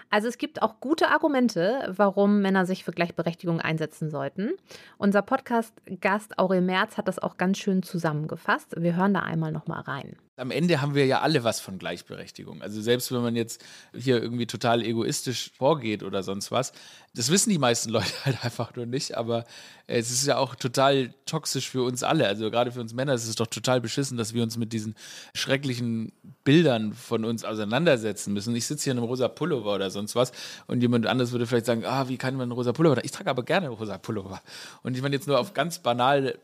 Also 0.10 0.28
es 0.28 0.38
gibt 0.38 0.62
auch 0.62 0.80
gute 0.80 1.10
Argumente, 1.10 1.94
warum 1.96 2.42
Männer 2.42 2.66
sich 2.66 2.84
für 2.84 2.92
Gleichberechtigung 2.92 3.62
einsetzen 3.62 4.10
sollten. 4.10 4.52
Unser 4.98 5.22
Podcast-Gast 5.22 6.40
Aurel 6.40 6.62
Merz 6.62 6.98
hat 6.98 7.08
das 7.08 7.20
auch 7.20 7.38
ganz 7.38 7.60
schön 7.60 7.84
zusammengefasst. 7.84 8.76
Wir 8.78 8.96
hören 8.96 9.14
da 9.14 9.22
einmal 9.22 9.52
noch 9.52 9.68
mal 9.68 9.82
rein 9.82 10.16
am 10.40 10.52
Ende 10.52 10.82
haben 10.82 10.96
wir 10.96 11.06
ja 11.06 11.20
alle 11.20 11.44
was 11.44 11.60
von 11.60 11.78
Gleichberechtigung. 11.78 12.62
Also 12.62 12.82
selbst 12.82 13.12
wenn 13.12 13.22
man 13.22 13.36
jetzt 13.36 13.62
hier 13.94 14.22
irgendwie 14.22 14.48
total 14.48 14.82
egoistisch 14.82 15.52
vorgeht 15.58 16.02
oder 16.02 16.24
sonst 16.24 16.50
was, 16.50 16.72
das 17.14 17.30
wissen 17.30 17.50
die 17.50 17.58
meisten 17.58 17.90
Leute 17.92 18.14
halt 18.24 18.44
einfach 18.44 18.76
nur 18.76 18.86
nicht, 18.86 19.18
aber 19.18 19.44
es 19.86 20.12
ist 20.12 20.26
ja 20.26 20.38
auch 20.38 20.56
total 20.56 21.14
toxisch 21.26 21.70
für 21.70 21.84
uns 21.84 22.04
alle. 22.04 22.28
Also 22.28 22.50
gerade 22.50 22.72
für 22.72 22.80
uns 22.80 22.94
Männer 22.94 23.14
ist 23.14 23.28
es 23.28 23.36
doch 23.36 23.48
total 23.48 23.82
beschissen, 23.82 24.18
dass 24.18 24.34
wir 24.34 24.42
uns 24.44 24.58
mit 24.58 24.72
diesen 24.72 24.96
schrecklichen 25.40 26.12
Bildern 26.44 26.94
von 26.94 27.26
uns 27.26 27.44
auseinandersetzen 27.44 28.34
müssen. 28.34 28.56
Ich 28.56 28.68
sitze 28.68 28.86
hier 28.86 28.94
in 28.94 29.00
einem 29.00 29.08
rosa 29.08 29.28
Pullover 29.28 29.76
oder 29.76 29.90
sonst 29.90 30.16
was 30.16 30.32
und 30.68 30.82
jemand 30.82 31.08
anderes 31.08 31.32
würde 31.32 31.48
vielleicht 31.48 31.66
sagen, 31.66 31.86
ah, 31.86 32.10
wie 32.10 32.18
kann 32.18 32.36
man 32.36 32.44
einen 32.44 32.52
rosa 32.52 32.74
Pullover? 32.74 33.04
Ich 33.04 33.12
trage 33.12 33.30
aber 33.30 33.44
gerne 33.44 33.70
rosa 33.70 33.98
Pullover. 33.98 34.42
Und 34.84 34.96
ich 34.96 35.02
meine 35.02 35.16
jetzt 35.16 35.28
nur 35.28 35.40
auf 35.40 35.54
ganz 35.54 35.80
banal 35.80 36.38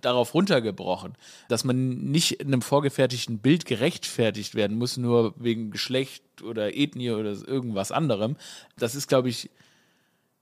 darauf 0.00 0.34
runtergebrochen, 0.34 1.14
dass 1.48 1.64
man 1.64 2.10
nicht 2.10 2.40
in 2.40 2.48
einem 2.48 2.62
vorgefertigten 2.62 3.38
Bild 3.38 3.66
gerechtfertigt 3.66 4.54
werden 4.54 4.78
muss, 4.78 4.96
nur 4.96 5.34
wegen 5.36 5.70
Geschlecht 5.70 6.22
oder 6.42 6.74
Ethnie 6.76 7.10
oder 7.10 7.30
irgendwas 7.30 7.90
anderem. 7.90 8.36
Das 8.76 8.94
ist, 8.94 9.08
glaube 9.08 9.28
ich, 9.28 9.50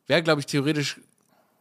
wäre, 0.07 0.23
glaube 0.23 0.41
ich, 0.41 0.47
theoretisch 0.47 1.01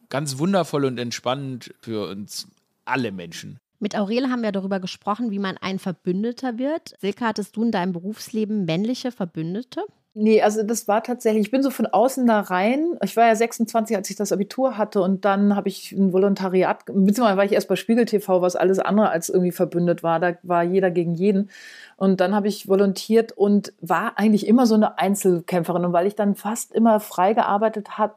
ganz 0.08 0.38
wundervoll 0.38 0.84
und 0.84 0.98
entspannend 0.98 1.74
für 1.80 2.08
uns 2.08 2.48
alle 2.84 3.12
Menschen. 3.12 3.58
Mit 3.78 3.96
Aurel 3.96 4.30
haben 4.30 4.42
wir 4.42 4.52
darüber 4.52 4.80
gesprochen, 4.80 5.30
wie 5.30 5.38
man 5.38 5.58
ein 5.58 5.78
Verbündeter 5.78 6.58
wird. 6.58 6.94
Silke, 7.00 7.26
hattest 7.26 7.56
du 7.56 7.64
in 7.64 7.70
deinem 7.70 7.92
Berufsleben 7.92 8.64
männliche 8.64 9.12
Verbündete? 9.12 9.84
Nee, 10.18 10.40
also 10.40 10.62
das 10.62 10.88
war 10.88 11.02
tatsächlich, 11.02 11.42
ich 11.42 11.50
bin 11.50 11.62
so 11.62 11.68
von 11.68 11.84
außen 11.86 12.26
da 12.26 12.40
rein. 12.40 12.96
Ich 13.04 13.18
war 13.18 13.26
ja 13.26 13.34
26, 13.34 13.94
als 13.94 14.08
ich 14.08 14.16
das 14.16 14.32
Abitur 14.32 14.78
hatte 14.78 15.02
und 15.02 15.26
dann 15.26 15.54
habe 15.54 15.68
ich 15.68 15.92
ein 15.92 16.10
Volontariat, 16.10 16.86
beziehungsweise 16.86 17.36
war 17.36 17.44
ich 17.44 17.52
erst 17.52 17.68
bei 17.68 17.76
Spiegel 17.76 18.06
TV, 18.06 18.40
was 18.40 18.56
alles 18.56 18.78
andere 18.78 19.10
als 19.10 19.28
irgendwie 19.28 19.52
verbündet 19.52 20.02
war. 20.02 20.18
Da 20.18 20.38
war 20.42 20.62
jeder 20.62 20.90
gegen 20.90 21.14
jeden. 21.14 21.50
Und 21.98 22.22
dann 22.22 22.34
habe 22.34 22.48
ich 22.48 22.66
volontiert 22.66 23.32
und 23.32 23.74
war 23.82 24.18
eigentlich 24.18 24.46
immer 24.46 24.64
so 24.64 24.74
eine 24.74 24.96
Einzelkämpferin. 24.96 25.84
Und 25.84 25.92
weil 25.92 26.06
ich 26.06 26.14
dann 26.14 26.34
fast 26.34 26.72
immer 26.72 26.98
frei 26.98 27.34
gearbeitet 27.34 27.98
habe, 27.98 28.14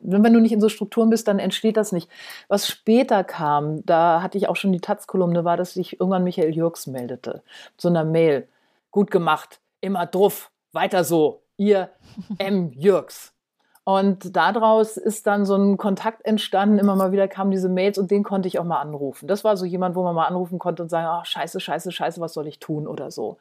wenn 0.00 0.32
du 0.32 0.40
nicht 0.40 0.52
in 0.52 0.60
so 0.62 0.70
Strukturen 0.70 1.10
bist, 1.10 1.28
dann 1.28 1.38
entsteht 1.38 1.76
das 1.76 1.92
nicht. 1.92 2.08
Was 2.48 2.66
später 2.66 3.24
kam, 3.24 3.84
da 3.84 4.22
hatte 4.22 4.38
ich 4.38 4.48
auch 4.48 4.56
schon 4.56 4.72
die 4.72 4.80
Taz-Kolumne, 4.80 5.44
war, 5.44 5.58
dass 5.58 5.74
sich 5.74 6.00
irgendwann 6.00 6.24
Michael 6.24 6.54
Jürgs 6.54 6.86
meldete. 6.86 7.42
So 7.76 7.88
einer 7.88 8.04
Mail. 8.04 8.48
Gut 8.90 9.10
gemacht, 9.10 9.60
immer 9.82 10.06
druff, 10.06 10.50
weiter 10.72 11.04
so 11.04 11.42
ihr 11.56 11.90
M. 12.38 12.72
Jürgs. 12.72 13.32
Und 13.84 14.36
daraus 14.36 14.96
ist 14.96 15.26
dann 15.26 15.44
so 15.44 15.56
ein 15.56 15.76
Kontakt 15.76 16.24
entstanden. 16.24 16.78
Immer 16.78 16.94
mal 16.94 17.10
wieder 17.10 17.26
kamen 17.26 17.50
diese 17.50 17.68
Mails 17.68 17.98
und 17.98 18.12
den 18.12 18.22
konnte 18.22 18.46
ich 18.46 18.60
auch 18.60 18.64
mal 18.64 18.80
anrufen. 18.80 19.26
Das 19.26 19.42
war 19.42 19.56
so 19.56 19.64
jemand, 19.64 19.96
wo 19.96 20.04
man 20.04 20.14
mal 20.14 20.26
anrufen 20.26 20.60
konnte 20.60 20.84
und 20.84 20.88
sagen, 20.88 21.06
ach, 21.08 21.26
scheiße, 21.26 21.58
scheiße, 21.58 21.90
scheiße, 21.90 22.20
was 22.20 22.32
soll 22.32 22.46
ich 22.46 22.60
tun 22.60 22.86
oder 22.86 23.10
so. 23.10 23.38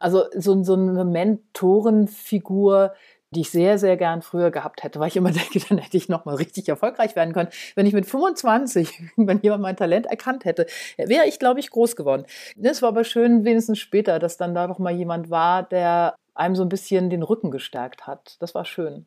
Also 0.00 0.24
so, 0.36 0.60
so 0.64 0.74
eine 0.74 1.04
Mentorenfigur, 1.04 2.92
die 3.30 3.42
ich 3.42 3.50
sehr, 3.50 3.78
sehr 3.78 3.96
gern 3.96 4.22
früher 4.22 4.50
gehabt 4.50 4.82
hätte, 4.82 4.98
weil 4.98 5.08
ich 5.08 5.16
immer 5.16 5.30
denke, 5.32 5.60
dann 5.60 5.78
hätte 5.78 5.96
ich 5.96 6.08
noch 6.08 6.24
mal 6.24 6.34
richtig 6.34 6.68
erfolgreich 6.68 7.14
werden 7.14 7.32
können. 7.32 7.50
Wenn 7.76 7.86
ich 7.86 7.92
mit 7.92 8.06
25, 8.06 9.00
wenn 9.16 9.40
jemand 9.42 9.62
mein 9.62 9.76
Talent 9.76 10.06
erkannt 10.06 10.44
hätte, 10.44 10.66
wäre 10.96 11.26
ich, 11.26 11.38
glaube 11.38 11.60
ich, 11.60 11.70
groß 11.70 11.94
geworden. 11.94 12.24
Es 12.60 12.82
war 12.82 12.88
aber 12.88 13.04
schön, 13.04 13.44
wenigstens 13.44 13.78
später, 13.78 14.18
dass 14.18 14.36
dann 14.36 14.56
da 14.56 14.66
noch 14.66 14.80
mal 14.80 14.92
jemand 14.92 15.30
war, 15.30 15.62
der 15.62 16.16
einem 16.34 16.56
so 16.56 16.62
ein 16.62 16.68
bisschen 16.68 17.10
den 17.10 17.22
Rücken 17.22 17.50
gestärkt 17.50 18.06
hat. 18.06 18.36
Das 18.40 18.54
war 18.54 18.64
schön. 18.64 19.06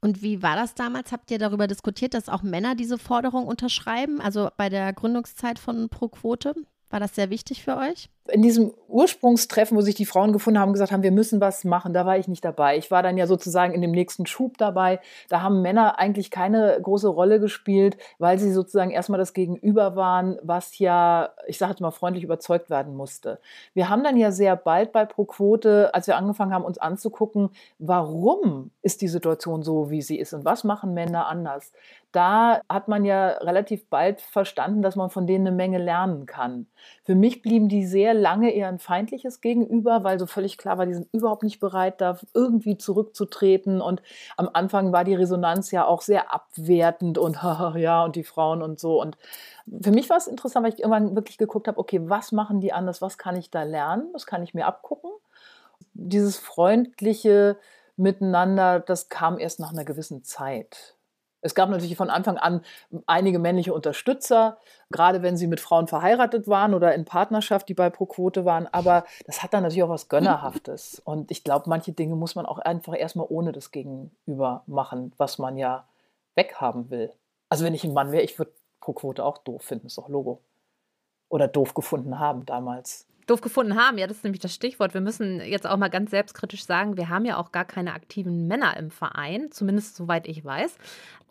Und 0.00 0.22
wie 0.22 0.42
war 0.42 0.56
das 0.56 0.74
damals? 0.74 1.12
Habt 1.12 1.30
ihr 1.30 1.38
darüber 1.38 1.66
diskutiert, 1.66 2.14
dass 2.14 2.28
auch 2.28 2.42
Männer 2.42 2.74
diese 2.74 2.96
Forderung 2.96 3.46
unterschreiben? 3.46 4.20
Also 4.20 4.48
bei 4.56 4.68
der 4.68 4.92
Gründungszeit 4.92 5.58
von 5.58 5.88
Pro 5.88 6.08
Quote? 6.08 6.54
War 6.88 7.00
das 7.00 7.14
sehr 7.14 7.30
wichtig 7.30 7.62
für 7.62 7.76
euch? 7.76 8.08
In 8.28 8.42
diesem 8.42 8.72
Ursprungstreffen, 8.86 9.76
wo 9.76 9.80
sich 9.80 9.94
die 9.94 10.04
Frauen 10.04 10.32
gefunden 10.32 10.60
haben, 10.60 10.72
gesagt 10.72 10.92
haben, 10.92 11.02
wir 11.02 11.12
müssen 11.12 11.40
was 11.40 11.64
machen, 11.64 11.92
da 11.92 12.06
war 12.06 12.18
ich 12.18 12.28
nicht 12.28 12.44
dabei. 12.44 12.76
Ich 12.76 12.90
war 12.90 13.02
dann 13.02 13.16
ja 13.16 13.26
sozusagen 13.26 13.72
in 13.72 13.80
dem 13.80 13.92
nächsten 13.92 14.26
Schub 14.26 14.58
dabei. 14.58 15.00
Da 15.28 15.42
haben 15.42 15.62
Männer 15.62 15.98
eigentlich 15.98 16.30
keine 16.30 16.78
große 16.82 17.08
Rolle 17.08 17.40
gespielt, 17.40 17.96
weil 18.18 18.38
sie 18.38 18.52
sozusagen 18.52 18.90
erstmal 18.90 19.18
das 19.18 19.32
Gegenüber 19.32 19.96
waren, 19.96 20.38
was 20.42 20.78
ja, 20.78 21.30
ich 21.46 21.58
sage 21.58 21.72
jetzt 21.72 21.80
mal 21.80 21.90
freundlich 21.90 22.24
überzeugt 22.24 22.68
werden 22.68 22.94
musste. 22.94 23.40
Wir 23.74 23.88
haben 23.88 24.04
dann 24.04 24.16
ja 24.16 24.32
sehr 24.32 24.56
bald 24.56 24.92
bei 24.92 25.04
Pro 25.06 25.24
Quote, 25.24 25.94
als 25.94 26.06
wir 26.06 26.16
angefangen 26.16 26.52
haben, 26.52 26.64
uns 26.64 26.78
anzugucken, 26.78 27.50
warum 27.78 28.70
ist 28.82 29.02
die 29.02 29.08
Situation 29.08 29.62
so, 29.62 29.90
wie 29.90 30.02
sie 30.02 30.18
ist 30.18 30.34
und 30.34 30.44
was 30.44 30.64
machen 30.64 30.94
Männer 30.94 31.26
anders, 31.26 31.72
da 32.12 32.60
hat 32.68 32.88
man 32.88 33.04
ja 33.04 33.28
relativ 33.38 33.88
bald 33.88 34.20
verstanden, 34.20 34.82
dass 34.82 34.96
man 34.96 35.10
von 35.10 35.26
denen 35.26 35.46
eine 35.46 35.56
Menge 35.56 35.78
lernen 35.78 36.26
kann. 36.26 36.66
Für 37.04 37.14
mich 37.14 37.40
blieben 37.42 37.68
die 37.68 37.86
sehr 37.86 38.14
lange 38.20 38.52
eher 38.52 38.68
ein 38.68 38.78
feindliches 38.78 39.40
Gegenüber, 39.40 40.04
weil 40.04 40.18
so 40.18 40.26
völlig 40.26 40.58
klar 40.58 40.78
war, 40.78 40.86
die 40.86 40.94
sind 40.94 41.08
überhaupt 41.12 41.42
nicht 41.42 41.58
bereit, 41.58 42.00
da 42.00 42.18
irgendwie 42.34 42.78
zurückzutreten. 42.78 43.80
Und 43.80 44.02
am 44.36 44.48
Anfang 44.52 44.92
war 44.92 45.04
die 45.04 45.14
Resonanz 45.14 45.70
ja 45.70 45.86
auch 45.86 46.02
sehr 46.02 46.32
abwertend 46.32 47.18
und 47.18 47.38
ja, 47.76 48.04
und 48.04 48.16
die 48.16 48.24
Frauen 48.24 48.62
und 48.62 48.78
so. 48.78 49.00
Und 49.00 49.16
für 49.82 49.90
mich 49.90 50.08
war 50.10 50.16
es 50.16 50.26
interessant, 50.26 50.64
weil 50.64 50.72
ich 50.72 50.80
irgendwann 50.80 51.16
wirklich 51.16 51.38
geguckt 51.38 51.66
habe, 51.66 51.78
okay, 51.78 52.00
was 52.04 52.32
machen 52.32 52.60
die 52.60 52.72
anders, 52.72 53.02
was 53.02 53.18
kann 53.18 53.36
ich 53.36 53.50
da 53.50 53.62
lernen, 53.62 54.08
was 54.12 54.26
kann 54.26 54.42
ich 54.42 54.54
mir 54.54 54.66
abgucken. 54.66 55.10
Dieses 55.94 56.38
freundliche 56.38 57.56
Miteinander, 57.96 58.80
das 58.80 59.08
kam 59.08 59.38
erst 59.38 59.60
nach 59.60 59.72
einer 59.72 59.84
gewissen 59.84 60.24
Zeit. 60.24 60.94
Es 61.42 61.54
gab 61.54 61.70
natürlich 61.70 61.96
von 61.96 62.10
Anfang 62.10 62.36
an 62.36 62.62
einige 63.06 63.38
männliche 63.38 63.72
Unterstützer, 63.72 64.58
gerade 64.90 65.22
wenn 65.22 65.36
sie 65.36 65.46
mit 65.46 65.60
Frauen 65.60 65.86
verheiratet 65.86 66.48
waren 66.48 66.74
oder 66.74 66.94
in 66.94 67.04
Partnerschaft, 67.04 67.68
die 67.68 67.74
bei 67.74 67.90
Pro-Quote 67.90 68.44
waren. 68.44 68.66
Aber 68.66 69.04
das 69.26 69.42
hat 69.42 69.54
dann 69.54 69.62
natürlich 69.62 69.82
auch 69.82 69.88
was 69.88 70.08
Gönnerhaftes. 70.08 71.00
Und 71.04 71.30
ich 71.30 71.44
glaube, 71.44 71.68
manche 71.68 71.92
Dinge 71.92 72.16
muss 72.16 72.34
man 72.34 72.46
auch 72.46 72.58
einfach 72.58 72.96
erstmal 72.96 73.26
ohne 73.28 73.52
das 73.52 73.70
Gegenüber 73.70 74.62
machen, 74.66 75.12
was 75.16 75.38
man 75.38 75.56
ja 75.56 75.86
weghaben 76.34 76.90
will. 76.90 77.12
Also 77.48 77.64
wenn 77.64 77.74
ich 77.74 77.84
ein 77.84 77.94
Mann 77.94 78.12
wäre, 78.12 78.22
ich 78.22 78.38
würde 78.38 78.52
Pro-Quote 78.80 79.24
auch 79.24 79.38
doof 79.38 79.62
finden, 79.62 79.86
ist 79.86 79.98
doch 79.98 80.08
Logo. 80.08 80.40
Oder 81.28 81.48
doof 81.48 81.74
gefunden 81.74 82.18
haben 82.18 82.44
damals 82.44 83.06
doof 83.30 83.40
gefunden 83.40 83.76
haben. 83.76 83.98
Ja, 83.98 84.06
das 84.06 84.18
ist 84.18 84.24
nämlich 84.24 84.40
das 84.40 84.54
Stichwort. 84.54 84.94
Wir 84.94 85.00
müssen 85.00 85.40
jetzt 85.40 85.66
auch 85.66 85.76
mal 85.76 85.88
ganz 85.88 86.10
selbstkritisch 86.10 86.64
sagen, 86.64 86.96
wir 86.96 87.08
haben 87.08 87.24
ja 87.24 87.36
auch 87.36 87.52
gar 87.52 87.64
keine 87.64 87.94
aktiven 87.94 88.48
Männer 88.48 88.76
im 88.76 88.90
Verein, 88.90 89.50
zumindest 89.50 89.96
soweit 89.96 90.26
ich 90.26 90.44
weiß. 90.44 90.76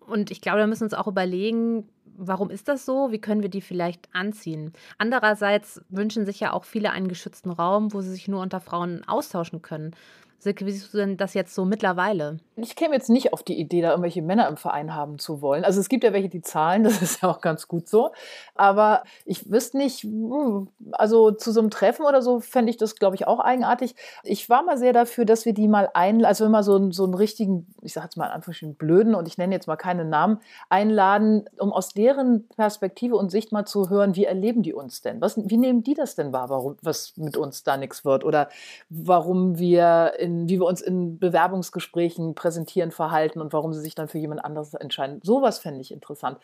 Und 0.07 0.31
ich 0.31 0.41
glaube, 0.41 0.59
wir 0.59 0.67
müssen 0.67 0.85
uns 0.85 0.93
auch 0.93 1.07
überlegen, 1.07 1.87
warum 2.17 2.49
ist 2.49 2.67
das 2.67 2.85
so? 2.85 3.11
Wie 3.11 3.19
können 3.19 3.41
wir 3.41 3.49
die 3.49 3.61
vielleicht 3.61 4.09
anziehen? 4.13 4.73
Andererseits 4.97 5.81
wünschen 5.89 6.25
sich 6.25 6.39
ja 6.39 6.53
auch 6.53 6.65
viele 6.65 6.91
einen 6.91 7.07
geschützten 7.07 7.51
Raum, 7.51 7.93
wo 7.93 8.01
sie 8.01 8.11
sich 8.11 8.27
nur 8.27 8.41
unter 8.41 8.59
Frauen 8.59 9.03
austauschen 9.07 9.61
können. 9.61 9.95
Silke, 10.41 10.65
wie 10.65 10.71
siehst 10.71 10.93
du 10.93 10.97
denn 10.97 11.17
das 11.17 11.33
jetzt 11.33 11.53
so 11.53 11.65
mittlerweile? 11.65 12.37
Ich 12.55 12.77
käme 12.77 12.93
jetzt 12.93 13.09
nicht 13.09 13.33
auf 13.33 13.43
die 13.43 13.59
Idee, 13.59 13.81
da 13.81 13.89
irgendwelche 13.89 14.21
Männer 14.21 14.47
im 14.47 14.55
Verein 14.55 14.95
haben 14.95 15.19
zu 15.19 15.41
wollen. 15.41 15.65
Also 15.65 15.81
es 15.81 15.89
gibt 15.89 16.05
ja 16.05 16.13
welche, 16.13 16.29
die 16.29 16.41
zahlen, 16.41 16.83
das 16.85 17.01
ist 17.01 17.21
ja 17.21 17.29
auch 17.29 17.41
ganz 17.41 17.67
gut 17.67 17.89
so. 17.89 18.11
Aber 18.55 19.03
ich 19.25 19.51
wüsste 19.51 19.77
nicht, 19.77 20.03
hm, 20.03 20.69
also 20.93 21.31
zu 21.31 21.51
so 21.51 21.59
einem 21.59 21.69
Treffen 21.69 22.05
oder 22.05 22.21
so 22.21 22.39
fände 22.39 22.69
ich 22.69 22.77
das, 22.77 22.95
glaube 22.95 23.17
ich, 23.17 23.27
auch 23.27 23.39
eigenartig. 23.39 23.95
Ich 24.23 24.49
war 24.49 24.63
mal 24.63 24.77
sehr 24.77 24.93
dafür, 24.93 25.25
dass 25.25 25.45
wir 25.45 25.53
die 25.53 25.67
mal 25.67 25.89
ein, 25.93 26.23
also 26.23 26.47
wir 26.47 26.63
so, 26.63 26.89
so 26.91 27.03
einen 27.03 27.15
richtigen, 27.15 27.67
ich 27.81 27.91
sage 27.91 28.05
jetzt 28.05 28.15
mal 28.15 28.27
in 28.27 28.31
Anführungsstrichen 28.31 28.75
blöden 28.75 29.15
und 29.15 29.27
ich 29.27 29.37
nenne 29.37 29.53
jetzt 29.53 29.67
mal 29.67 29.75
keine 29.75 30.05
Namen, 30.05 30.39
einladen, 30.69 31.49
um 31.57 31.73
aus 31.73 31.89
deren 31.89 32.47
Perspektive 32.55 33.17
und 33.17 33.29
Sicht 33.29 33.51
mal 33.51 33.65
zu 33.65 33.89
hören, 33.89 34.15
wie 34.15 34.25
erleben 34.25 34.63
die 34.63 34.73
uns 34.73 35.01
denn? 35.01 35.19
Was, 35.19 35.37
wie 35.37 35.57
nehmen 35.57 35.83
die 35.83 35.95
das 35.95 36.15
denn 36.15 36.31
wahr, 36.31 36.49
warum 36.49 36.77
was 36.81 37.17
mit 37.17 37.35
uns 37.35 37.63
da 37.63 37.75
nichts 37.75 38.05
wird? 38.05 38.23
Oder 38.23 38.47
warum 38.89 39.59
wir 39.59 40.13
in 40.17 40.28
in, 40.29 40.47
wie 40.47 40.59
wir 40.59 40.65
uns 40.65 40.81
in 40.81 41.17
Bewerbungsgesprächen 41.17 42.35
präsentieren, 42.35 42.91
verhalten 42.91 43.41
und 43.41 43.51
warum 43.51 43.73
sie 43.73 43.81
sich 43.81 43.95
dann 43.95 44.07
für 44.07 44.19
jemand 44.19 44.45
anderes 44.45 44.73
entscheiden. 44.75 45.19
Sowas 45.23 45.59
fände 45.59 45.81
ich 45.81 45.91
interessant. 45.91 46.37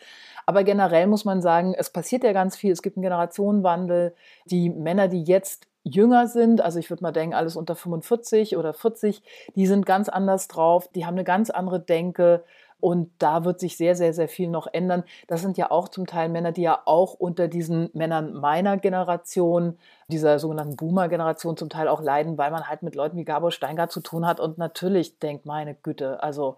Aber 0.44 0.64
generell 0.64 1.06
muss 1.06 1.24
man 1.24 1.40
sagen, 1.40 1.74
es 1.76 1.90
passiert 1.90 2.24
ja 2.24 2.32
ganz 2.32 2.56
viel. 2.56 2.72
Es 2.72 2.82
gibt 2.82 2.96
einen 2.96 3.04
Generationenwandel. 3.04 4.14
Die 4.46 4.68
Männer, 4.70 5.08
die 5.08 5.22
jetzt 5.22 5.66
jünger 5.84 6.26
sind, 6.26 6.60
also 6.60 6.80
ich 6.80 6.90
würde 6.90 7.04
mal 7.04 7.12
denken, 7.12 7.34
alles 7.34 7.54
unter 7.54 7.76
45 7.76 8.56
oder 8.56 8.74
40, 8.74 9.22
die 9.54 9.68
sind 9.68 9.86
ganz 9.86 10.08
anders 10.08 10.48
drauf, 10.48 10.88
die 10.88 11.06
haben 11.06 11.14
eine 11.14 11.22
ganz 11.22 11.48
andere 11.48 11.78
Denke 11.78 12.42
und 12.80 13.10
da 13.18 13.44
wird 13.44 13.60
sich 13.60 13.76
sehr, 13.76 13.94
sehr, 13.94 14.12
sehr 14.12 14.28
viel 14.28 14.48
noch 14.48 14.66
ändern. 14.66 15.04
Das 15.28 15.42
sind 15.42 15.56
ja 15.56 15.70
auch 15.70 15.88
zum 15.88 16.06
Teil 16.06 16.28
Männer, 16.28 16.52
die 16.52 16.62
ja 16.62 16.82
auch 16.84 17.14
unter 17.14 17.48
diesen 17.48 17.90
Männern 17.94 18.34
meiner 18.34 18.76
Generation, 18.76 19.78
dieser 20.08 20.38
sogenannten 20.38 20.76
Boomer-Generation 20.76 21.56
zum 21.56 21.68
Teil 21.68 21.88
auch 21.88 22.02
leiden, 22.02 22.38
weil 22.38 22.50
man 22.50 22.68
halt 22.68 22.82
mit 22.82 22.94
Leuten 22.94 23.16
wie 23.16 23.24
Gabor 23.24 23.50
Steingart 23.50 23.90
zu 23.90 24.00
tun 24.00 24.26
hat 24.26 24.40
und 24.40 24.58
natürlich 24.58 25.18
denkt, 25.18 25.46
meine 25.46 25.74
Güte, 25.74 26.22
also 26.22 26.56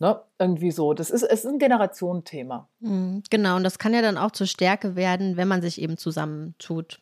Ne, 0.00 0.20
irgendwie 0.38 0.70
so. 0.70 0.94
Das 0.94 1.10
ist, 1.10 1.24
ist 1.24 1.44
ein 1.44 1.58
Generationenthema. 1.58 2.68
Mhm, 2.78 3.24
genau, 3.30 3.56
und 3.56 3.64
das 3.64 3.80
kann 3.80 3.94
ja 3.94 4.00
dann 4.00 4.16
auch 4.16 4.30
zur 4.30 4.46
Stärke 4.46 4.94
werden, 4.94 5.36
wenn 5.36 5.48
man 5.48 5.60
sich 5.60 5.80
eben 5.80 5.96
zusammentut. 5.96 7.00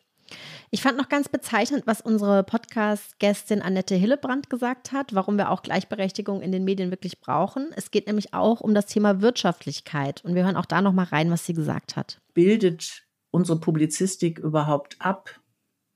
Ich 0.69 0.81
fand 0.81 0.97
noch 0.97 1.09
ganz 1.09 1.29
bezeichnend, 1.29 1.87
was 1.87 2.01
unsere 2.01 2.43
Podcast-Gästin 2.43 3.61
Annette 3.61 3.95
Hillebrand 3.95 4.49
gesagt 4.49 4.91
hat, 4.91 5.15
warum 5.15 5.37
wir 5.37 5.51
auch 5.51 5.61
Gleichberechtigung 5.61 6.41
in 6.41 6.51
den 6.51 6.65
Medien 6.65 6.91
wirklich 6.91 7.21
brauchen. 7.21 7.71
Es 7.75 7.91
geht 7.91 8.07
nämlich 8.07 8.33
auch 8.33 8.61
um 8.61 8.73
das 8.73 8.87
Thema 8.87 9.21
Wirtschaftlichkeit. 9.21 10.23
Und 10.25 10.35
wir 10.35 10.43
hören 10.43 10.57
auch 10.57 10.65
da 10.65 10.81
noch 10.81 10.93
mal 10.93 11.03
rein, 11.03 11.31
was 11.31 11.45
sie 11.45 11.53
gesagt 11.53 11.95
hat. 11.95 12.19
Bildet 12.33 13.07
unsere 13.31 13.59
Publizistik 13.59 14.39
überhaupt 14.39 14.97
ab, 14.99 15.39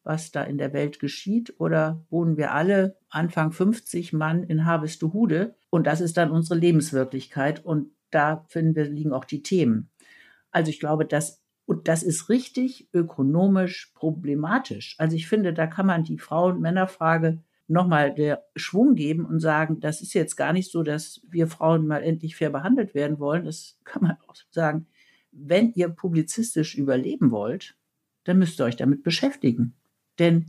was 0.04 0.32
da 0.32 0.44
in 0.44 0.58
der 0.58 0.74
Welt 0.74 1.00
geschieht? 1.00 1.54
Oder 1.60 2.06
wohnen 2.10 2.38
wir 2.38 2.54
alle 2.54 2.98
Anfang 3.10 3.52
50 3.52 4.14
Mann 4.14 4.44
in 4.44 4.66
Harvestehude? 4.66 5.56
Und 5.70 5.88
das 5.88 6.02
ist 6.02 6.18
dann 6.18 6.32
unsere 6.32 6.60
Lebenswirklichkeit. 6.60 7.64
Und 7.64 7.92
da 8.10 8.46
finden 8.48 8.76
wir, 8.76 8.86
liegen 8.86 9.14
auch 9.14 9.26
die 9.26 9.44
Themen. 9.44 9.90
Also 10.52 10.70
ich 10.70 10.80
glaube, 10.80 11.06
dass 11.06 11.41
und 11.72 11.88
das 11.88 12.04
ist 12.04 12.28
richtig 12.28 12.90
ökonomisch 12.94 13.94
problematisch. 13.96 14.96
Also 14.98 15.16
ich 15.16 15.30
finde, 15.30 15.54
da 15.54 15.68
kann 15.68 15.86
man 15.86 16.04
die 16.04 16.18
Frauen-Männer-Frage 16.18 17.42
nochmal 17.70 18.14
der 18.14 18.44
Schwung 18.58 18.94
geben 18.94 19.24
und 19.24 19.40
sagen, 19.40 19.80
das 19.80 20.02
ist 20.02 20.14
jetzt 20.14 20.36
gar 20.36 20.52
nicht 20.52 20.70
so, 20.70 20.84
dass 20.84 21.22
wir 21.30 21.48
Frauen 21.48 21.88
mal 21.88 22.04
endlich 22.04 22.36
fair 22.36 22.50
behandelt 22.50 22.94
werden 22.94 23.20
wollen. 23.20 23.46
Das 23.46 23.78
kann 23.86 24.02
man 24.04 24.18
auch 24.28 24.36
sagen, 24.50 24.86
wenn 25.32 25.72
ihr 25.72 25.88
publizistisch 25.88 26.76
überleben 26.76 27.32
wollt, 27.32 27.78
dann 28.26 28.38
müsst 28.38 28.60
ihr 28.60 28.66
euch 28.66 28.76
damit 28.76 29.02
beschäftigen. 29.02 29.74
Denn 30.20 30.48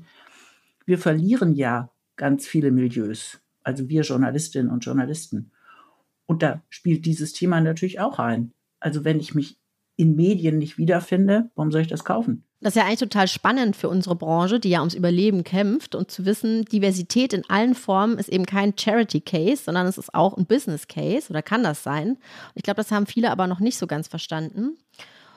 wir 0.87 0.99
verlieren 0.99 1.55
ja 1.55 1.93
ganz 2.17 2.49
viele 2.49 2.73
Milieus, 2.73 3.41
also 3.63 3.89
wir 3.89 4.03
Journalistinnen 4.03 4.73
und 4.73 4.85
Journalisten. 4.85 5.53
Und 6.27 6.43
da 6.43 6.65
spielt 6.69 7.07
dieses 7.07 7.33
Thema 7.33 7.61
natürlich 7.61 8.01
auch 8.01 8.19
ein. 8.19 8.51
Also 8.81 9.05
wenn 9.05 9.21
ich 9.21 9.37
mich 9.37 9.62
in 9.97 10.17
Medien 10.17 10.59
nicht 10.59 10.79
wiederfinde, 10.79 11.51
warum 11.55 11.71
soll 11.71 11.83
ich 11.83 11.89
das 11.89 12.05
kaufen? 12.05 12.45
Das 12.61 12.77
ist 12.77 12.81
ja 12.81 12.87
eigentlich 12.87 13.01
total 13.01 13.27
spannend 13.27 13.75
für 13.75 13.89
unsere 13.89 14.15
Branche, 14.15 14.61
die 14.61 14.71
ja 14.71 14.79
ums 14.79 14.95
Überleben 14.95 15.43
kämpft 15.43 15.97
und 15.97 16.13
zu 16.13 16.25
wissen, 16.25 16.65
Diversität 16.67 17.33
in 17.33 17.43
allen 17.49 17.75
Formen 17.75 18.19
ist 18.19 18.29
eben 18.29 18.47
kein 18.47 18.75
Charity 18.79 19.21
Case, 19.21 19.65
sondern 19.65 19.87
es 19.89 19.99
ist 19.99 20.15
auch 20.15 20.37
ein 20.37 20.47
Business 20.47 20.87
Case 20.87 21.29
oder 21.29 21.43
kann 21.43 21.65
das 21.65 21.83
sein. 21.83 22.19
Ich 22.55 22.63
glaube, 22.63 22.77
das 22.77 22.93
haben 22.93 23.07
viele 23.07 23.33
aber 23.33 23.49
noch 23.49 23.59
nicht 23.59 23.77
so 23.77 23.89
ganz 23.89 24.07
verstanden. 24.07 24.77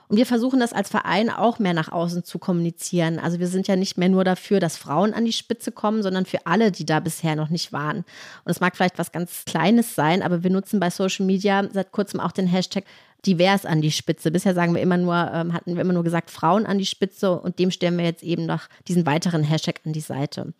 Und 0.08 0.18
wir 0.18 0.26
versuchen 0.26 0.60
das 0.60 0.74
als 0.74 0.90
Verein 0.90 1.30
auch 1.30 1.60
mehr 1.60 1.74
nach 1.74 1.92
außen 1.92 2.24
zu 2.24 2.40
kommunizieren. 2.40 3.20
Also 3.20 3.40
wir 3.40 3.48
sind 3.48 3.68
ja 3.68 3.76
nicht 3.76 3.98
mehr 3.98 4.10
nur 4.10 4.24
dafür, 4.24 4.60
dass 4.60 4.78
Frauen 4.78 5.14
an 5.14 5.26
die 5.26 5.34
Spitze 5.34 5.72
kommen, 5.72 6.04
sondern 6.04 6.26
für 6.26 6.46
alle, 6.46 6.72
die 6.72 6.86
da 6.86 7.00
bisher 7.00 7.36
noch 7.36 7.50
nicht 7.50 7.74
waren. 7.74 7.98
Und 7.98 8.52
es 8.52 8.60
mag 8.60 8.76
vielleicht 8.76 9.00
was 9.00 9.12
ganz 9.12 9.46
Kleines 9.46 9.96
sein, 9.96 10.22
aber 10.22 10.44
wir 10.44 10.52
nutzen 10.52 10.80
bei 10.80 10.90
Social 10.90 11.26
Media 11.26 11.68
seit 11.72 11.92
kurzem 11.92 12.20
auch 12.20 12.32
den 12.32 12.48
Hashtag 12.48 12.86
divers 13.26 13.66
an 13.66 13.82
die 13.82 13.92
Spitze. 13.92 14.32
Bisher 14.32 14.54
sagen 14.54 14.74
wir 14.74 14.82
immer 14.82 14.98
nur, 14.98 15.16
ähm, 15.34 15.54
hatten 15.54 15.76
wir 15.76 15.82
immer 15.82 15.94
nur 15.94 16.04
gesagt 16.04 16.30
Frauen 16.30 16.66
an 16.66 16.78
die 16.78 16.86
Spitze 16.86 17.40
und 17.40 17.60
dem 17.60 17.72
stellen 17.72 17.98
wir 17.98 18.06
jetzt 18.06 18.24
eben 18.24 18.46
noch 18.46 18.68
diesen 18.88 19.06
weiteren 19.06 19.44
Hashtag 19.44 19.82
an 19.86 19.94
die 19.94 20.02
Seite. 20.02 20.54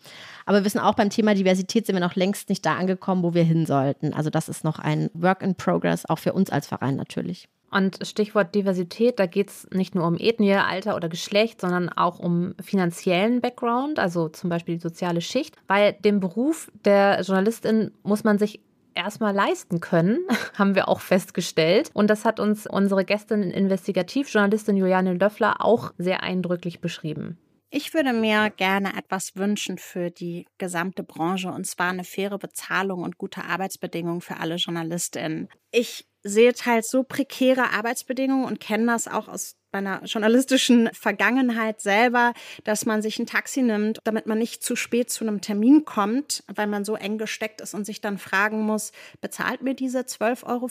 Aber 0.46 0.60
wir 0.60 0.66
wissen 0.66 0.80
auch 0.80 0.96
beim 0.96 1.10
Thema 1.10 1.36
Diversität 1.36 1.86
sind 1.86 1.96
wir 1.96 2.00
noch 2.02 2.16
längst 2.16 2.50
nicht 2.50 2.66
da 2.66 2.76
angekommen, 2.76 3.24
wo 3.24 3.34
wir 3.34 3.44
hin 3.44 3.66
sollten. 3.66 4.14
Also 4.14 4.30
das 4.30 4.50
ist 4.50 4.64
noch 4.64 4.80
ein 4.80 5.10
Work 5.14 5.42
in 5.42 5.56
Progress, 5.56 6.06
auch 6.06 6.20
für 6.20 6.34
uns 6.34 6.50
als 6.50 6.68
Verein 6.68 6.96
natürlich. 6.96 7.48
Und 7.72 8.00
Stichwort 8.08 8.56
Diversität, 8.56 9.20
da 9.20 9.26
geht 9.26 9.50
es 9.50 9.68
nicht 9.72 9.96
nur 9.96 10.08
um 10.08 10.18
Ethnie, 10.18 10.54
Alter 10.54 10.96
oder 10.96 11.10
Geschlecht, 11.10 11.60
sondern 11.60 11.90
auch 11.90 12.20
um 12.20 12.56
finanziellen 12.62 13.42
Background, 13.42 14.00
also 14.00 14.30
zum 14.30 14.50
Beispiel 14.50 14.76
die 14.76 14.82
soziale 14.82 15.22
Schicht. 15.22 15.56
Weil 15.68 15.94
den 15.94 16.20
Beruf 16.20 16.72
der 16.86 17.22
Journalistin 17.22 17.92
muss 18.04 18.24
man 18.24 18.38
sich 18.38 18.62
erstmal 18.94 19.34
leisten 19.34 19.82
können, 19.82 20.20
haben 20.58 20.74
wir 20.74 20.88
auch 20.88 21.02
festgestellt. 21.02 21.92
Und 21.94 22.10
das 22.10 22.26
hat 22.26 22.40
uns 22.40 22.66
unsere 22.66 23.06
Gästin, 23.06 23.44
Investigativjournalistin 23.44 24.78
Juliane 24.78 25.14
Löffler, 25.14 25.58
auch 25.60 25.92
sehr 25.98 26.24
eindrücklich 26.24 26.80
beschrieben. 26.80 27.38
Ich 27.70 27.94
würde 27.94 28.14
mir 28.14 28.52
gerne 28.52 28.96
etwas 28.98 29.36
wünschen 29.36 29.78
für 29.78 30.10
die 30.10 30.48
gesamte 30.58 31.04
Branche, 31.04 31.50
und 31.50 31.66
zwar 31.66 31.90
eine 31.90 32.04
faire 32.04 32.38
Bezahlung 32.38 33.04
und 33.04 33.18
gute 33.18 33.44
Arbeitsbedingungen 33.44 34.22
für 34.22 34.38
alle 34.38 34.56
Journalistinnen. 34.56 35.50
Ich 35.72 36.08
sehe 36.24 36.54
teils 36.54 36.90
so 36.90 37.04
prekäre 37.04 37.72
Arbeitsbedingungen 37.72 38.46
und 38.46 38.60
kenne 38.60 38.88
das 38.88 39.08
auch 39.08 39.28
aus 39.28 39.58
meiner 39.72 40.04
journalistischen 40.06 40.90
Vergangenheit 40.94 41.82
selber, 41.82 42.34
dass 42.64 42.86
man 42.86 43.02
sich 43.02 43.20
ein 43.20 43.28
Taxi 43.28 43.62
nimmt, 43.62 44.00
damit 44.06 44.26
man 44.26 44.38
nicht 44.38 44.64
zu 44.64 44.76
spät 44.76 45.10
zu 45.10 45.26
einem 45.26 45.42
Termin 45.42 45.86
kommt, 45.86 46.44
weil 46.48 46.68
man 46.68 46.86
so 46.86 46.96
eng 46.96 47.18
gesteckt 47.18 47.62
ist 47.62 47.74
und 47.74 47.86
sich 47.86 48.00
dann 48.00 48.18
fragen 48.18 48.62
muss, 48.62 48.92
bezahlt 49.22 49.62
mir 49.62 49.76
diese 49.76 50.00
12,50 50.00 50.46
Euro 50.46 50.70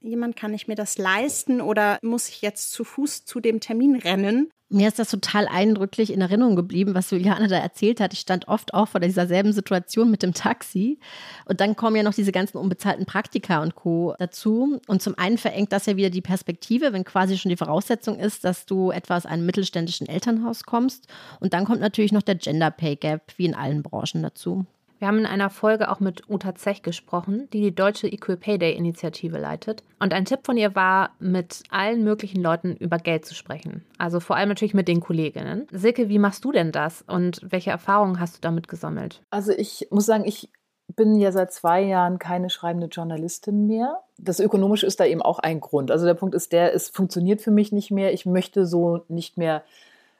jemand? 0.00 0.36
Kann 0.36 0.52
ich 0.52 0.66
mir 0.66 0.74
das 0.74 0.98
leisten 0.98 1.60
oder 1.60 1.98
muss 2.02 2.28
ich 2.28 2.42
jetzt 2.42 2.72
zu 2.72 2.84
Fuß 2.84 3.24
zu 3.24 3.40
dem 3.40 3.60
Termin 3.60 3.96
rennen? 3.96 4.50
Mir 4.72 4.88
ist 4.88 4.98
das 4.98 5.10
total 5.10 5.48
eindrücklich 5.48 6.10
in 6.10 6.22
Erinnerung 6.22 6.56
geblieben, 6.56 6.94
was 6.94 7.10
Juliane 7.10 7.46
da 7.46 7.58
erzählt 7.58 8.00
hat. 8.00 8.14
Ich 8.14 8.20
stand 8.20 8.48
oft 8.48 8.72
auch 8.72 8.88
vor 8.88 9.00
dieser 9.00 9.26
selben 9.26 9.52
Situation 9.52 10.10
mit 10.10 10.22
dem 10.22 10.32
Taxi. 10.32 10.98
Und 11.44 11.60
dann 11.60 11.76
kommen 11.76 11.94
ja 11.94 12.02
noch 12.02 12.14
diese 12.14 12.32
ganzen 12.32 12.56
unbezahlten 12.56 13.04
Praktika 13.04 13.60
und 13.62 13.74
Co. 13.74 14.14
dazu. 14.18 14.80
Und 14.86 15.02
zum 15.02 15.18
einen 15.18 15.36
verengt 15.36 15.72
das 15.72 15.84
ja 15.84 15.96
wieder 15.96 16.08
die 16.08 16.22
Perspektive, 16.22 16.94
wenn 16.94 17.04
quasi 17.04 17.36
schon 17.36 17.50
die 17.50 17.56
Voraussetzung 17.58 18.18
ist, 18.18 18.44
dass 18.44 18.64
du 18.64 18.90
etwa 18.90 19.18
aus 19.18 19.26
einem 19.26 19.44
mittelständischen 19.44 20.08
Elternhaus 20.08 20.64
kommst. 20.64 21.06
Und 21.38 21.52
dann 21.52 21.66
kommt 21.66 21.80
natürlich 21.80 22.12
noch 22.12 22.22
der 22.22 22.36
Gender 22.36 22.70
Pay 22.70 22.96
Gap, 22.96 23.34
wie 23.36 23.44
in 23.44 23.54
allen 23.54 23.82
Branchen 23.82 24.22
dazu. 24.22 24.64
Wir 25.02 25.08
haben 25.08 25.18
in 25.18 25.26
einer 25.26 25.50
Folge 25.50 25.90
auch 25.90 25.98
mit 25.98 26.30
Uta 26.30 26.54
Zech 26.54 26.82
gesprochen, 26.82 27.48
die 27.52 27.60
die 27.60 27.74
deutsche 27.74 28.06
Equal 28.06 28.36
Pay 28.36 28.58
Day 28.58 28.76
Initiative 28.76 29.36
leitet. 29.36 29.82
Und 29.98 30.14
ein 30.14 30.26
Tipp 30.26 30.46
von 30.46 30.56
ihr 30.56 30.76
war, 30.76 31.10
mit 31.18 31.64
allen 31.70 32.04
möglichen 32.04 32.40
Leuten 32.40 32.76
über 32.76 32.98
Geld 32.98 33.24
zu 33.24 33.34
sprechen. 33.34 33.84
Also 33.98 34.20
vor 34.20 34.36
allem 34.36 34.50
natürlich 34.50 34.74
mit 34.74 34.86
den 34.86 35.00
Kolleginnen. 35.00 35.66
Silke, 35.72 36.08
wie 36.08 36.20
machst 36.20 36.44
du 36.44 36.52
denn 36.52 36.70
das 36.70 37.02
und 37.02 37.40
welche 37.42 37.72
Erfahrungen 37.72 38.20
hast 38.20 38.36
du 38.36 38.40
damit 38.42 38.68
gesammelt? 38.68 39.22
Also 39.30 39.50
ich 39.50 39.88
muss 39.90 40.06
sagen, 40.06 40.24
ich 40.24 40.52
bin 40.86 41.16
ja 41.16 41.32
seit 41.32 41.52
zwei 41.52 41.82
Jahren 41.82 42.20
keine 42.20 42.48
schreibende 42.48 42.86
Journalistin 42.86 43.66
mehr. 43.66 44.04
Das 44.18 44.38
Ökonomische 44.38 44.86
ist 44.86 45.00
da 45.00 45.04
eben 45.04 45.20
auch 45.20 45.40
ein 45.40 45.58
Grund. 45.58 45.90
Also 45.90 46.06
der 46.06 46.14
Punkt 46.14 46.36
ist 46.36 46.52
der, 46.52 46.76
es 46.76 46.90
funktioniert 46.90 47.40
für 47.40 47.50
mich 47.50 47.72
nicht 47.72 47.90
mehr. 47.90 48.12
Ich 48.12 48.24
möchte 48.24 48.66
so 48.66 49.04
nicht 49.08 49.36
mehr 49.36 49.64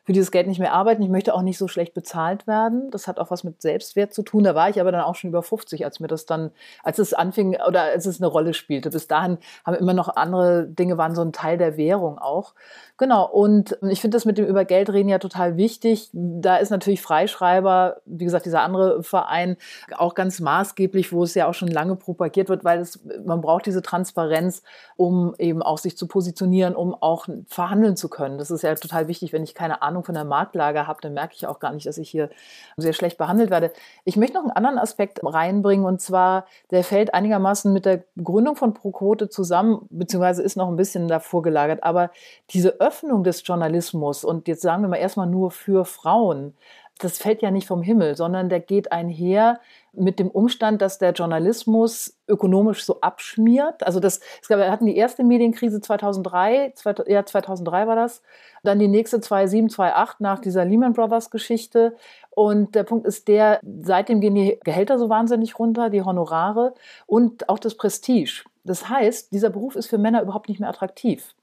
für 0.04 0.12
dieses 0.12 0.32
Geld 0.32 0.48
nicht 0.48 0.58
mehr 0.58 0.72
arbeiten. 0.72 1.02
Ich 1.02 1.08
möchte 1.08 1.32
auch 1.34 1.42
nicht 1.42 1.58
so 1.58 1.68
schlecht 1.68 1.94
bezahlt 1.94 2.46
werden. 2.46 2.90
Das 2.90 3.06
hat 3.06 3.20
auch 3.20 3.30
was 3.30 3.44
mit 3.44 3.62
Selbstwert 3.62 4.12
zu 4.12 4.22
tun. 4.22 4.42
Da 4.42 4.54
war 4.54 4.68
ich 4.68 4.80
aber 4.80 4.90
dann 4.90 5.02
auch 5.02 5.14
schon 5.14 5.30
über 5.30 5.42
50, 5.42 5.84
als 5.84 6.00
mir 6.00 6.08
das 6.08 6.26
dann, 6.26 6.50
als 6.82 6.98
es 6.98 7.14
anfing 7.14 7.56
oder 7.66 7.82
als 7.82 8.06
es 8.06 8.20
eine 8.20 8.26
Rolle 8.26 8.52
spielte. 8.52 8.90
Bis 8.90 9.06
dahin 9.06 9.38
haben 9.64 9.76
immer 9.76 9.94
noch 9.94 10.16
andere 10.16 10.66
Dinge, 10.66 10.98
waren 10.98 11.14
so 11.14 11.22
ein 11.22 11.32
Teil 11.32 11.56
der 11.56 11.76
Währung 11.76 12.18
auch. 12.18 12.54
Genau. 12.98 13.28
Und 13.28 13.78
ich 13.88 14.00
finde 14.00 14.16
das 14.16 14.24
mit 14.24 14.38
dem 14.38 14.46
über 14.46 14.64
Geld 14.64 14.90
reden 14.90 15.08
ja 15.08 15.18
total 15.18 15.56
wichtig. 15.56 16.10
Da 16.12 16.56
ist 16.56 16.70
natürlich 16.70 17.00
Freischreiber, 17.00 18.00
wie 18.04 18.24
gesagt, 18.24 18.46
dieser 18.46 18.62
andere 18.62 19.02
Verein 19.02 19.56
auch 19.96 20.14
ganz 20.14 20.40
maßgeblich, 20.40 21.12
wo 21.12 21.22
es 21.22 21.34
ja 21.34 21.48
auch 21.48 21.54
schon 21.54 21.68
lange 21.68 21.96
propagiert 21.96 22.48
wird, 22.48 22.64
weil 22.64 22.80
es, 22.80 23.00
man 23.24 23.40
braucht 23.40 23.66
diese 23.66 23.82
Transparenz, 23.82 24.62
um 24.96 25.34
eben 25.38 25.62
auch 25.62 25.78
sich 25.78 25.96
zu 25.96 26.06
positionieren, 26.06 26.74
um 26.74 26.94
auch 26.94 27.28
verhandeln 27.46 27.96
zu 27.96 28.08
können. 28.08 28.38
Das 28.38 28.50
ist 28.50 28.62
ja 28.62 28.74
total 28.74 29.08
wichtig, 29.08 29.32
wenn 29.32 29.42
ich 29.42 29.54
keine 29.54 29.82
Ahnung 29.82 29.91
Ahnung 29.92 30.04
von 30.04 30.14
der 30.14 30.24
Marktlage 30.24 30.86
habe, 30.86 31.00
dann 31.00 31.14
merke 31.14 31.34
ich 31.36 31.46
auch 31.46 31.60
gar 31.60 31.72
nicht, 31.72 31.86
dass 31.86 31.98
ich 31.98 32.10
hier 32.10 32.30
sehr 32.76 32.92
schlecht 32.92 33.18
behandelt 33.18 33.50
werde. 33.50 33.72
Ich 34.04 34.16
möchte 34.16 34.34
noch 34.34 34.42
einen 34.42 34.50
anderen 34.50 34.78
Aspekt 34.78 35.20
reinbringen 35.22 35.86
und 35.86 36.00
zwar, 36.00 36.46
der 36.70 36.82
fällt 36.82 37.14
einigermaßen 37.14 37.72
mit 37.72 37.86
der 37.86 38.04
Gründung 38.22 38.56
von 38.56 38.74
ProQuote 38.74 39.28
zusammen, 39.28 39.86
beziehungsweise 39.90 40.42
ist 40.42 40.56
noch 40.56 40.68
ein 40.68 40.76
bisschen 40.76 41.08
davor 41.08 41.42
gelagert. 41.42 41.84
Aber 41.84 42.10
diese 42.50 42.80
Öffnung 42.80 43.22
des 43.22 43.46
Journalismus 43.46 44.24
und 44.24 44.48
jetzt 44.48 44.62
sagen 44.62 44.82
wir 44.82 44.88
mal 44.88 44.96
erstmal 44.96 45.26
nur 45.26 45.50
für 45.50 45.84
Frauen, 45.84 46.54
das 46.98 47.18
fällt 47.18 47.42
ja 47.42 47.50
nicht 47.50 47.66
vom 47.66 47.82
Himmel, 47.82 48.16
sondern 48.16 48.48
der 48.48 48.60
geht 48.60 48.92
einher 48.92 49.60
mit 49.92 50.18
dem 50.18 50.30
Umstand, 50.30 50.80
dass 50.80 50.98
der 50.98 51.12
Journalismus 51.12 52.16
ökonomisch 52.28 52.84
so 52.84 53.00
abschmiert. 53.00 53.84
Also 53.84 54.00
das, 54.00 54.20
wir 54.48 54.70
hatten 54.70 54.86
die 54.86 54.96
erste 54.96 55.24
Medienkrise 55.24 55.80
2003, 55.80 56.72
ja 57.06 57.26
2003 57.26 57.86
war 57.86 57.96
das, 57.96 58.22
dann 58.62 58.78
die 58.78 58.88
nächste 58.88 59.20
2007, 59.20 59.70
2008 59.70 60.20
nach 60.20 60.38
dieser 60.38 60.64
Lehman 60.64 60.92
Brothers 60.94 61.30
Geschichte. 61.30 61.96
Und 62.30 62.74
der 62.74 62.84
Punkt 62.84 63.06
ist 63.06 63.28
der, 63.28 63.60
seitdem 63.62 64.20
gehen 64.20 64.34
die 64.34 64.58
Gehälter 64.64 64.98
so 64.98 65.08
wahnsinnig 65.10 65.58
runter, 65.58 65.90
die 65.90 66.02
Honorare 66.02 66.74
und 67.06 67.48
auch 67.48 67.58
das 67.58 67.74
Prestige. 67.74 68.44
Das 68.64 68.88
heißt, 68.88 69.32
dieser 69.32 69.50
Beruf 69.50 69.76
ist 69.76 69.88
für 69.88 69.98
Männer 69.98 70.22
überhaupt 70.22 70.48
nicht 70.48 70.60
mehr 70.60 70.70
attraktiv. 70.70 71.34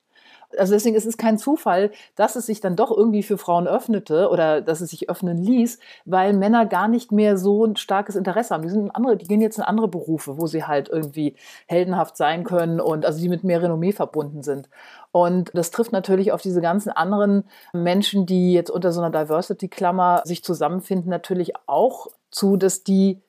Also 0.58 0.74
deswegen 0.74 0.96
ist 0.96 1.06
es 1.06 1.18
kein 1.18 1.38
Zufall, 1.38 1.92
dass 2.16 2.36
es 2.36 2.46
sich 2.46 2.62
dann 2.62 2.76
doch 2.76 2.96
irgendwie 2.96 3.24
für 3.24 3.38
Frauen 3.38 3.68
öffnete 3.68 4.30
oder 4.30 4.62
dass 4.62 4.82
es 4.82 4.90
sich 4.90 5.10
öffnen 5.10 5.38
ließ, 5.38 5.80
weil 6.06 6.34
Männer 6.34 6.66
gar 6.66 6.88
nicht 6.88 7.12
mehr 7.12 7.38
so 7.38 7.66
ein 7.66 7.76
starkes 7.76 8.16
Interesse 8.16 8.54
haben. 8.54 8.64
Die 8.64 8.70
sind 8.70 8.90
andere, 8.96 9.18
die 9.18 9.28
gehen 9.28 9.42
jetzt 9.42 9.58
in 9.58 9.64
andere 9.64 9.88
Berufe, 9.88 10.38
wo 10.38 10.48
sie 10.48 10.64
halt 10.64 10.90
irgendwie 10.90 11.36
heldenhaft 11.68 12.18
sein 12.18 12.44
können 12.44 12.80
und 12.80 13.06
also 13.06 13.20
die 13.20 13.30
mit 13.30 13.44
mehr 13.44 13.62
Renommee 13.62 13.92
verbunden 13.92 14.44
sind. 14.44 14.70
Und 15.12 15.52
das 15.54 15.72
trifft 15.72 15.92
natürlich 15.92 16.32
auf 16.32 16.42
diese 16.42 16.62
ganzen 16.62 16.92
anderen 16.92 17.44
Menschen, 17.74 18.26
die 18.26 18.54
jetzt 18.54 18.70
unter 18.70 18.92
so 18.92 19.02
einer 19.02 19.12
Diversity-Klammer 19.12 20.22
sich 20.26 20.44
zusammenfinden, 20.44 21.10
natürlich 21.10 21.54
auch 21.66 22.08
zu, 22.32 22.58
dass 22.58 22.84
die 22.84 23.22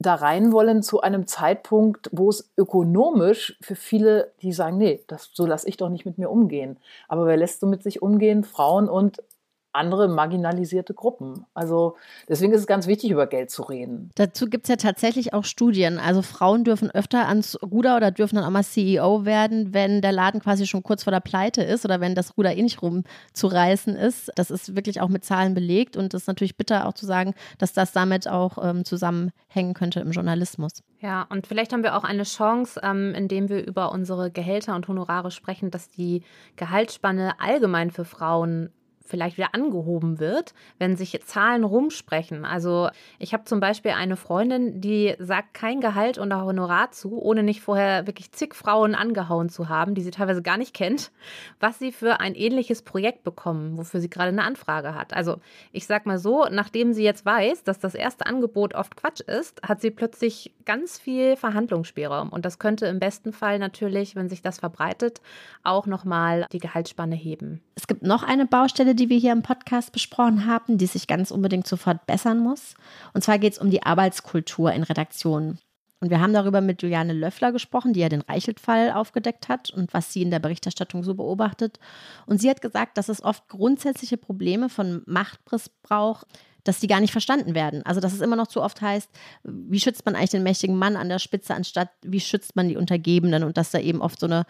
da 0.00 0.14
rein 0.14 0.50
wollen 0.50 0.82
zu 0.82 1.02
einem 1.02 1.26
Zeitpunkt, 1.26 2.08
wo 2.10 2.30
es 2.30 2.50
ökonomisch 2.56 3.56
für 3.60 3.76
viele, 3.76 4.32
die 4.40 4.52
sagen, 4.52 4.78
nee, 4.78 5.04
das, 5.06 5.30
so 5.34 5.44
lasse 5.44 5.68
ich 5.68 5.76
doch 5.76 5.90
nicht 5.90 6.06
mit 6.06 6.16
mir 6.16 6.30
umgehen. 6.30 6.78
Aber 7.06 7.26
wer 7.26 7.36
lässt 7.36 7.60
so 7.60 7.66
mit 7.66 7.82
sich 7.82 8.00
umgehen? 8.00 8.42
Frauen 8.42 8.88
und 8.88 9.22
andere 9.72 10.08
marginalisierte 10.08 10.94
Gruppen. 10.94 11.44
Also 11.54 11.96
deswegen 12.28 12.52
ist 12.52 12.60
es 12.60 12.66
ganz 12.66 12.86
wichtig, 12.86 13.10
über 13.10 13.26
Geld 13.26 13.50
zu 13.50 13.62
reden. 13.62 14.10
Dazu 14.16 14.46
gibt 14.46 14.64
es 14.64 14.68
ja 14.68 14.76
tatsächlich 14.76 15.32
auch 15.32 15.44
Studien. 15.44 15.98
Also 15.98 16.22
Frauen 16.22 16.64
dürfen 16.64 16.90
öfter 16.90 17.28
ans 17.28 17.58
Ruder 17.62 17.96
oder 17.96 18.10
dürfen 18.10 18.36
dann 18.36 18.44
auch 18.44 18.50
mal 18.50 18.64
CEO 18.64 19.24
werden, 19.24 19.72
wenn 19.72 20.00
der 20.00 20.12
Laden 20.12 20.40
quasi 20.40 20.66
schon 20.66 20.82
kurz 20.82 21.04
vor 21.04 21.12
der 21.12 21.20
Pleite 21.20 21.62
ist 21.62 21.84
oder 21.84 22.00
wenn 22.00 22.14
das 22.14 22.36
Ruder 22.36 22.56
eh 22.56 22.62
nicht 22.62 22.82
rumzureißen 22.82 23.96
ist. 23.96 24.32
Das 24.34 24.50
ist 24.50 24.74
wirklich 24.74 25.00
auch 25.00 25.08
mit 25.08 25.24
Zahlen 25.24 25.54
belegt 25.54 25.96
und 25.96 26.14
es 26.14 26.22
ist 26.22 26.28
natürlich 26.28 26.56
bitter 26.56 26.86
auch 26.86 26.94
zu 26.94 27.06
sagen, 27.06 27.34
dass 27.58 27.72
das 27.72 27.92
damit 27.92 28.28
auch 28.28 28.58
ähm, 28.62 28.84
zusammenhängen 28.84 29.74
könnte 29.74 30.00
im 30.00 30.10
Journalismus. 30.10 30.82
Ja, 31.00 31.26
und 31.30 31.46
vielleicht 31.46 31.72
haben 31.72 31.82
wir 31.82 31.96
auch 31.96 32.04
eine 32.04 32.24
Chance, 32.24 32.80
ähm, 32.82 33.14
indem 33.14 33.48
wir 33.48 33.66
über 33.66 33.92
unsere 33.92 34.30
Gehälter 34.30 34.74
und 34.74 34.86
Honorare 34.86 35.30
sprechen, 35.30 35.70
dass 35.70 35.88
die 35.88 36.22
Gehaltsspanne 36.56 37.40
allgemein 37.40 37.90
für 37.90 38.04
Frauen 38.04 38.70
vielleicht 39.04 39.36
wieder 39.36 39.54
angehoben 39.54 40.20
wird, 40.20 40.54
wenn 40.78 40.96
sich 40.96 41.20
Zahlen 41.24 41.64
rumsprechen. 41.64 42.44
Also 42.44 42.88
ich 43.18 43.32
habe 43.32 43.44
zum 43.44 43.60
Beispiel 43.60 43.92
eine 43.92 44.16
Freundin, 44.16 44.80
die 44.80 45.14
sagt 45.18 45.54
kein 45.54 45.80
Gehalt 45.80 46.18
oder 46.18 46.44
Honorar 46.44 46.92
zu, 46.92 47.20
ohne 47.20 47.42
nicht 47.42 47.60
vorher 47.60 48.06
wirklich 48.06 48.32
zig 48.32 48.54
Frauen 48.54 48.94
angehauen 48.94 49.48
zu 49.48 49.68
haben, 49.68 49.94
die 49.94 50.02
sie 50.02 50.10
teilweise 50.10 50.42
gar 50.42 50.56
nicht 50.56 50.74
kennt, 50.74 51.10
was 51.58 51.78
sie 51.78 51.92
für 51.92 52.20
ein 52.20 52.34
ähnliches 52.34 52.82
Projekt 52.82 53.24
bekommen, 53.24 53.76
wofür 53.76 54.00
sie 54.00 54.10
gerade 54.10 54.28
eine 54.28 54.44
Anfrage 54.44 54.94
hat. 54.94 55.12
Also 55.12 55.36
ich 55.72 55.86
sag 55.86 56.06
mal 56.06 56.18
so, 56.18 56.46
nachdem 56.50 56.92
sie 56.92 57.02
jetzt 57.02 57.26
weiß, 57.26 57.64
dass 57.64 57.78
das 57.78 57.94
erste 57.94 58.26
Angebot 58.26 58.74
oft 58.74 58.96
Quatsch 58.96 59.20
ist, 59.20 59.60
hat 59.62 59.80
sie 59.80 59.90
plötzlich 59.90 60.54
ganz 60.64 60.98
viel 60.98 61.36
Verhandlungsspielraum 61.36 62.30
und 62.30 62.44
das 62.44 62.58
könnte 62.58 62.86
im 62.86 63.00
besten 63.00 63.32
Fall 63.32 63.58
natürlich, 63.58 64.14
wenn 64.14 64.28
sich 64.28 64.42
das 64.42 64.58
verbreitet, 64.58 65.20
auch 65.64 65.86
nochmal 65.86 66.46
die 66.52 66.58
Gehaltsspanne 66.58 67.16
heben. 67.16 67.60
Es 67.74 67.86
gibt 67.86 68.02
noch 68.02 68.22
eine 68.22 68.46
Baustelle, 68.46 68.89
die 68.94 69.08
wir 69.08 69.18
hier 69.18 69.32
im 69.32 69.42
Podcast 69.42 69.92
besprochen 69.92 70.46
haben, 70.46 70.78
die 70.78 70.86
sich 70.86 71.06
ganz 71.06 71.30
unbedingt 71.30 71.66
sofort 71.66 72.06
bessern 72.06 72.38
muss. 72.38 72.74
Und 73.12 73.22
zwar 73.22 73.38
geht 73.38 73.54
es 73.54 73.58
um 73.58 73.70
die 73.70 73.82
Arbeitskultur 73.82 74.72
in 74.72 74.82
Redaktionen. 74.82 75.58
Und 76.00 76.08
wir 76.10 76.20
haben 76.20 76.32
darüber 76.32 76.62
mit 76.62 76.82
Juliane 76.82 77.12
Löffler 77.12 77.52
gesprochen, 77.52 77.92
die 77.92 78.00
ja 78.00 78.08
den 78.08 78.22
Reichelt-Fall 78.22 78.92
aufgedeckt 78.92 79.48
hat 79.48 79.70
und 79.70 79.92
was 79.92 80.12
sie 80.12 80.22
in 80.22 80.30
der 80.30 80.38
Berichterstattung 80.38 81.04
so 81.04 81.14
beobachtet. 81.14 81.78
Und 82.24 82.40
sie 82.40 82.48
hat 82.48 82.62
gesagt, 82.62 82.96
dass 82.96 83.10
es 83.10 83.22
oft 83.22 83.48
grundsätzliche 83.48 84.16
Probleme 84.16 84.68
von 84.68 85.02
Machtmissbrauch 85.06 86.24
dass 86.64 86.80
die 86.80 86.88
gar 86.88 87.00
nicht 87.00 87.12
verstanden 87.12 87.54
werden. 87.54 87.84
Also 87.86 88.00
dass 88.00 88.12
es 88.12 88.20
immer 88.20 88.36
noch 88.36 88.46
zu 88.46 88.62
oft 88.62 88.80
heißt, 88.80 89.08
wie 89.44 89.80
schützt 89.80 90.04
man 90.04 90.14
eigentlich 90.14 90.30
den 90.30 90.42
mächtigen 90.42 90.76
Mann 90.76 90.96
an 90.96 91.08
der 91.08 91.18
Spitze, 91.18 91.54
anstatt 91.54 91.88
wie 92.02 92.20
schützt 92.20 92.56
man 92.56 92.68
die 92.68 92.76
Untergebenen 92.76 93.44
und 93.44 93.56
dass 93.56 93.70
da 93.70 93.78
eben 93.78 94.02
oft 94.02 94.20
so 94.20 94.26
eine 94.26 94.44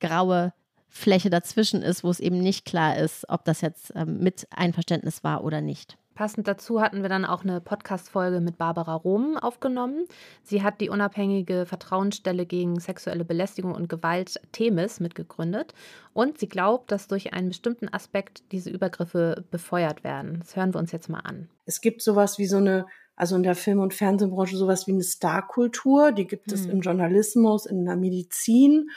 graue 0.00 0.52
Fläche 0.96 1.30
dazwischen 1.30 1.82
ist, 1.82 2.02
wo 2.02 2.10
es 2.10 2.20
eben 2.20 2.38
nicht 2.38 2.64
klar 2.64 2.96
ist, 2.96 3.28
ob 3.28 3.44
das 3.44 3.60
jetzt 3.60 3.92
ähm, 3.94 4.18
mit 4.18 4.46
Einverständnis 4.50 5.22
war 5.22 5.44
oder 5.44 5.60
nicht. 5.60 5.98
Passend 6.14 6.48
dazu 6.48 6.80
hatten 6.80 7.02
wir 7.02 7.10
dann 7.10 7.26
auch 7.26 7.44
eine 7.44 7.60
Podcast-Folge 7.60 8.40
mit 8.40 8.56
Barbara 8.56 8.94
Rom 8.94 9.36
aufgenommen. 9.36 10.06
Sie 10.42 10.62
hat 10.62 10.80
die 10.80 10.88
unabhängige 10.88 11.66
Vertrauensstelle 11.66 12.46
gegen 12.46 12.80
sexuelle 12.80 13.26
Belästigung 13.26 13.74
und 13.74 13.90
Gewalt 13.90 14.40
Themis 14.52 14.98
mitgegründet 14.98 15.74
und 16.14 16.38
sie 16.38 16.48
glaubt, 16.48 16.90
dass 16.90 17.06
durch 17.06 17.34
einen 17.34 17.48
bestimmten 17.48 17.92
Aspekt 17.92 18.44
diese 18.50 18.70
Übergriffe 18.70 19.44
befeuert 19.50 20.04
werden. 20.04 20.38
Das 20.40 20.56
hören 20.56 20.72
wir 20.72 20.78
uns 20.78 20.92
jetzt 20.92 21.10
mal 21.10 21.20
an. 21.20 21.50
Es 21.66 21.82
gibt 21.82 22.00
sowas 22.00 22.38
wie 22.38 22.46
so 22.46 22.56
eine 22.56 22.86
also 23.16 23.34
in 23.34 23.42
der 23.42 23.54
Film- 23.54 23.80
und 23.80 23.94
Fernsehbranche 23.94 24.56
sowas 24.56 24.86
wie 24.86 24.92
eine 24.92 25.02
Starkultur, 25.02 26.12
die 26.12 26.26
gibt 26.26 26.52
es 26.52 26.64
hm. 26.64 26.70
im 26.70 26.80
Journalismus, 26.82 27.64
in 27.64 27.84
der 27.86 27.96
Medizin 27.96 28.90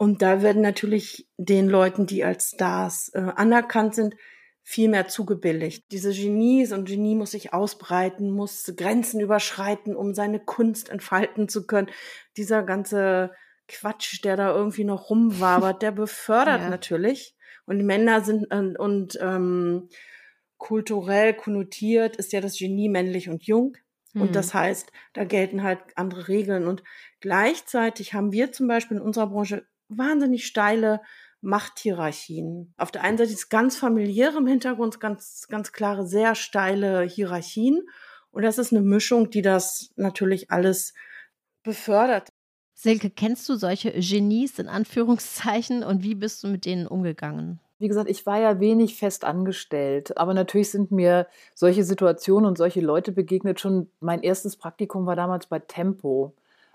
und 0.00 0.22
da 0.22 0.40
werden 0.40 0.62
natürlich 0.62 1.28
den 1.36 1.68
Leuten, 1.68 2.06
die 2.06 2.24
als 2.24 2.52
Stars 2.52 3.10
äh, 3.12 3.18
anerkannt 3.18 3.94
sind, 3.94 4.16
viel 4.62 4.88
mehr 4.88 5.08
zugebilligt. 5.08 5.92
Diese 5.92 6.14
Genies 6.14 6.72
und 6.72 6.86
Genie 6.88 7.14
muss 7.14 7.32
sich 7.32 7.52
ausbreiten, 7.52 8.30
muss 8.30 8.72
Grenzen 8.78 9.20
überschreiten, 9.20 9.94
um 9.94 10.14
seine 10.14 10.40
Kunst 10.40 10.88
entfalten 10.88 11.50
zu 11.50 11.66
können. 11.66 11.90
Dieser 12.38 12.62
ganze 12.62 13.32
Quatsch, 13.68 14.24
der 14.24 14.38
da 14.38 14.54
irgendwie 14.54 14.84
noch 14.84 15.10
rumwabert, 15.10 15.82
der 15.82 15.92
befördert 15.92 16.60
ja. 16.62 16.70
natürlich. 16.70 17.36
Und 17.66 17.76
die 17.76 17.84
Männer 17.84 18.22
sind 18.22 18.46
äh, 18.50 18.72
und 18.78 19.18
ähm, 19.20 19.90
kulturell 20.56 21.34
konnotiert 21.34 22.16
ist 22.16 22.32
ja 22.32 22.40
das 22.40 22.56
Genie 22.56 22.88
männlich 22.88 23.28
und 23.28 23.42
jung. 23.42 23.76
Und 24.14 24.28
hm. 24.28 24.32
das 24.32 24.54
heißt, 24.54 24.90
da 25.12 25.24
gelten 25.24 25.62
halt 25.62 25.80
andere 25.94 26.28
Regeln. 26.28 26.66
Und 26.66 26.82
gleichzeitig 27.20 28.14
haben 28.14 28.32
wir 28.32 28.50
zum 28.50 28.66
Beispiel 28.66 28.96
in 28.96 29.02
unserer 29.02 29.26
Branche 29.26 29.66
wahnsinnig 29.90 30.46
steile 30.46 31.00
Machthierarchien. 31.42 32.74
Auf 32.76 32.90
der 32.90 33.02
einen 33.02 33.18
Seite 33.18 33.32
ist 33.32 33.48
ganz 33.48 33.76
familiäre 33.76 34.38
im 34.38 34.46
Hintergrund, 34.46 35.00
ganz, 35.00 35.46
ganz 35.48 35.72
klare, 35.72 36.06
sehr 36.06 36.34
steile 36.34 37.02
Hierarchien. 37.02 37.80
Und 38.30 38.42
das 38.42 38.58
ist 38.58 38.72
eine 38.72 38.82
Mischung, 38.82 39.30
die 39.30 39.42
das 39.42 39.90
natürlich 39.96 40.50
alles 40.50 40.94
befördert. 41.62 42.28
Silke, 42.74 43.10
kennst 43.10 43.48
du 43.48 43.56
solche 43.56 43.92
Genies 43.92 44.58
in 44.58 44.68
Anführungszeichen 44.68 45.82
und 45.82 46.02
wie 46.02 46.14
bist 46.14 46.42
du 46.42 46.48
mit 46.48 46.64
denen 46.64 46.86
umgegangen? 46.86 47.60
Wie 47.78 47.88
gesagt, 47.88 48.10
ich 48.10 48.26
war 48.26 48.38
ja 48.38 48.60
wenig 48.60 48.96
fest 48.96 49.24
angestellt, 49.24 50.16
aber 50.18 50.34
natürlich 50.34 50.70
sind 50.70 50.90
mir 50.90 51.26
solche 51.54 51.82
Situationen 51.82 52.46
und 52.46 52.58
solche 52.58 52.80
Leute 52.80 53.12
begegnet. 53.12 53.58
Schon 53.58 53.90
mein 54.00 54.22
erstes 54.22 54.56
Praktikum 54.56 55.06
war 55.06 55.16
damals 55.16 55.46
bei 55.46 55.58
Tempo. 55.58 56.34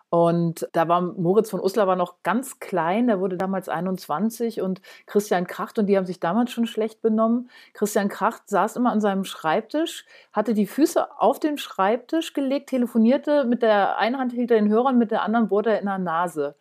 Und 0.10 0.70
da 0.72 0.88
war 0.88 1.02
Moritz 1.02 1.50
von 1.50 1.60
Uslar 1.60 1.88
war 1.88 1.96
noch 1.96 2.24
ganz 2.24 2.60
klein, 2.60 3.08
der 3.08 3.20
wurde 3.20 3.38
damals 3.38 3.68
21 3.70 4.62
und 4.62 4.82
Christian 5.08 5.48
Kracht 5.48 5.80
und 5.80 5.88
die 5.88 5.98
haben 5.98 6.06
sich 6.06 6.20
damals 6.20 6.52
schon 6.52 6.68
schlecht 6.68 7.02
benommen. 7.02 7.50
Christian 7.74 8.08
Kracht 8.08 8.48
saß 8.48 8.76
immer 8.76 8.92
an 8.92 9.02
seinem 9.02 9.26
Schreibtisch, 9.26 10.06
hatte 10.32 10.54
die 10.54 10.68
Füße 10.68 11.20
auf 11.20 11.40
den 11.40 11.58
Schreibtisch 11.58 12.34
gelegt, 12.34 12.70
telefonierte 12.70 13.46
mit 13.46 13.62
der 13.62 13.98
einen 13.98 14.18
Hand 14.18 14.32
hinter 14.32 14.56
den 14.56 14.70
Hörern, 14.70 14.98
mit 14.98 15.12
der 15.12 15.24
anderen 15.24 15.50
wurde 15.50 15.72
er 15.72 15.80
in 15.80 15.86
der 15.86 15.98
Nase. 15.98 16.56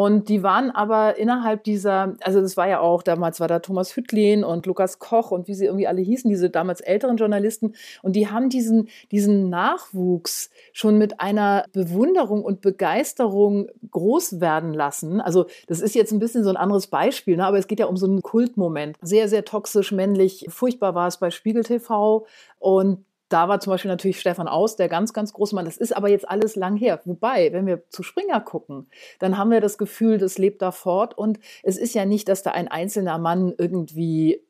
Und 0.00 0.30
die 0.30 0.42
waren 0.42 0.70
aber 0.70 1.18
innerhalb 1.18 1.62
dieser, 1.62 2.16
also 2.22 2.40
das 2.40 2.56
war 2.56 2.66
ja 2.66 2.80
auch, 2.80 3.02
damals 3.02 3.38
war 3.38 3.48
da 3.48 3.58
Thomas 3.58 3.94
Hüttlin 3.94 4.44
und 4.44 4.64
Lukas 4.64 4.98
Koch 4.98 5.30
und 5.30 5.46
wie 5.46 5.52
sie 5.52 5.66
irgendwie 5.66 5.86
alle 5.86 6.00
hießen, 6.00 6.30
diese 6.30 6.48
damals 6.48 6.80
älteren 6.80 7.18
Journalisten. 7.18 7.74
Und 8.00 8.16
die 8.16 8.26
haben 8.30 8.48
diesen, 8.48 8.88
diesen 9.10 9.50
Nachwuchs 9.50 10.48
schon 10.72 10.96
mit 10.96 11.20
einer 11.20 11.66
Bewunderung 11.74 12.42
und 12.42 12.62
Begeisterung 12.62 13.68
groß 13.90 14.40
werden 14.40 14.72
lassen. 14.72 15.20
Also 15.20 15.44
das 15.66 15.82
ist 15.82 15.94
jetzt 15.94 16.12
ein 16.12 16.18
bisschen 16.18 16.44
so 16.44 16.48
ein 16.48 16.56
anderes 16.56 16.86
Beispiel, 16.86 17.36
ne? 17.36 17.44
aber 17.44 17.58
es 17.58 17.66
geht 17.66 17.78
ja 17.78 17.84
um 17.84 17.98
so 17.98 18.06
einen 18.06 18.22
Kultmoment. 18.22 18.96
Sehr, 19.02 19.28
sehr 19.28 19.44
toxisch, 19.44 19.92
männlich. 19.92 20.46
Furchtbar 20.48 20.94
war 20.94 21.08
es 21.08 21.18
bei 21.18 21.30
Spiegel 21.30 21.62
TV. 21.62 22.24
Und 22.58 23.04
da 23.30 23.48
war 23.48 23.60
zum 23.60 23.70
Beispiel 23.70 23.90
natürlich 23.90 24.20
Stefan 24.20 24.48
Aus, 24.48 24.76
der 24.76 24.88
ganz, 24.88 25.12
ganz 25.12 25.32
große 25.32 25.54
Mann. 25.54 25.64
Das 25.64 25.76
ist 25.76 25.96
aber 25.96 26.10
jetzt 26.10 26.28
alles 26.28 26.56
lang 26.56 26.76
her. 26.76 27.00
Wobei, 27.04 27.52
wenn 27.52 27.64
wir 27.64 27.88
zu 27.88 28.02
Springer 28.02 28.40
gucken, 28.40 28.90
dann 29.20 29.38
haben 29.38 29.50
wir 29.50 29.60
das 29.60 29.78
Gefühl, 29.78 30.18
das 30.18 30.36
lebt 30.36 30.60
da 30.60 30.72
fort. 30.72 31.16
Und 31.16 31.38
es 31.62 31.78
ist 31.78 31.94
ja 31.94 32.04
nicht, 32.04 32.28
dass 32.28 32.42
da 32.42 32.50
ein 32.50 32.68
einzelner 32.68 33.18
Mann 33.18 33.54
irgendwie 33.56 34.42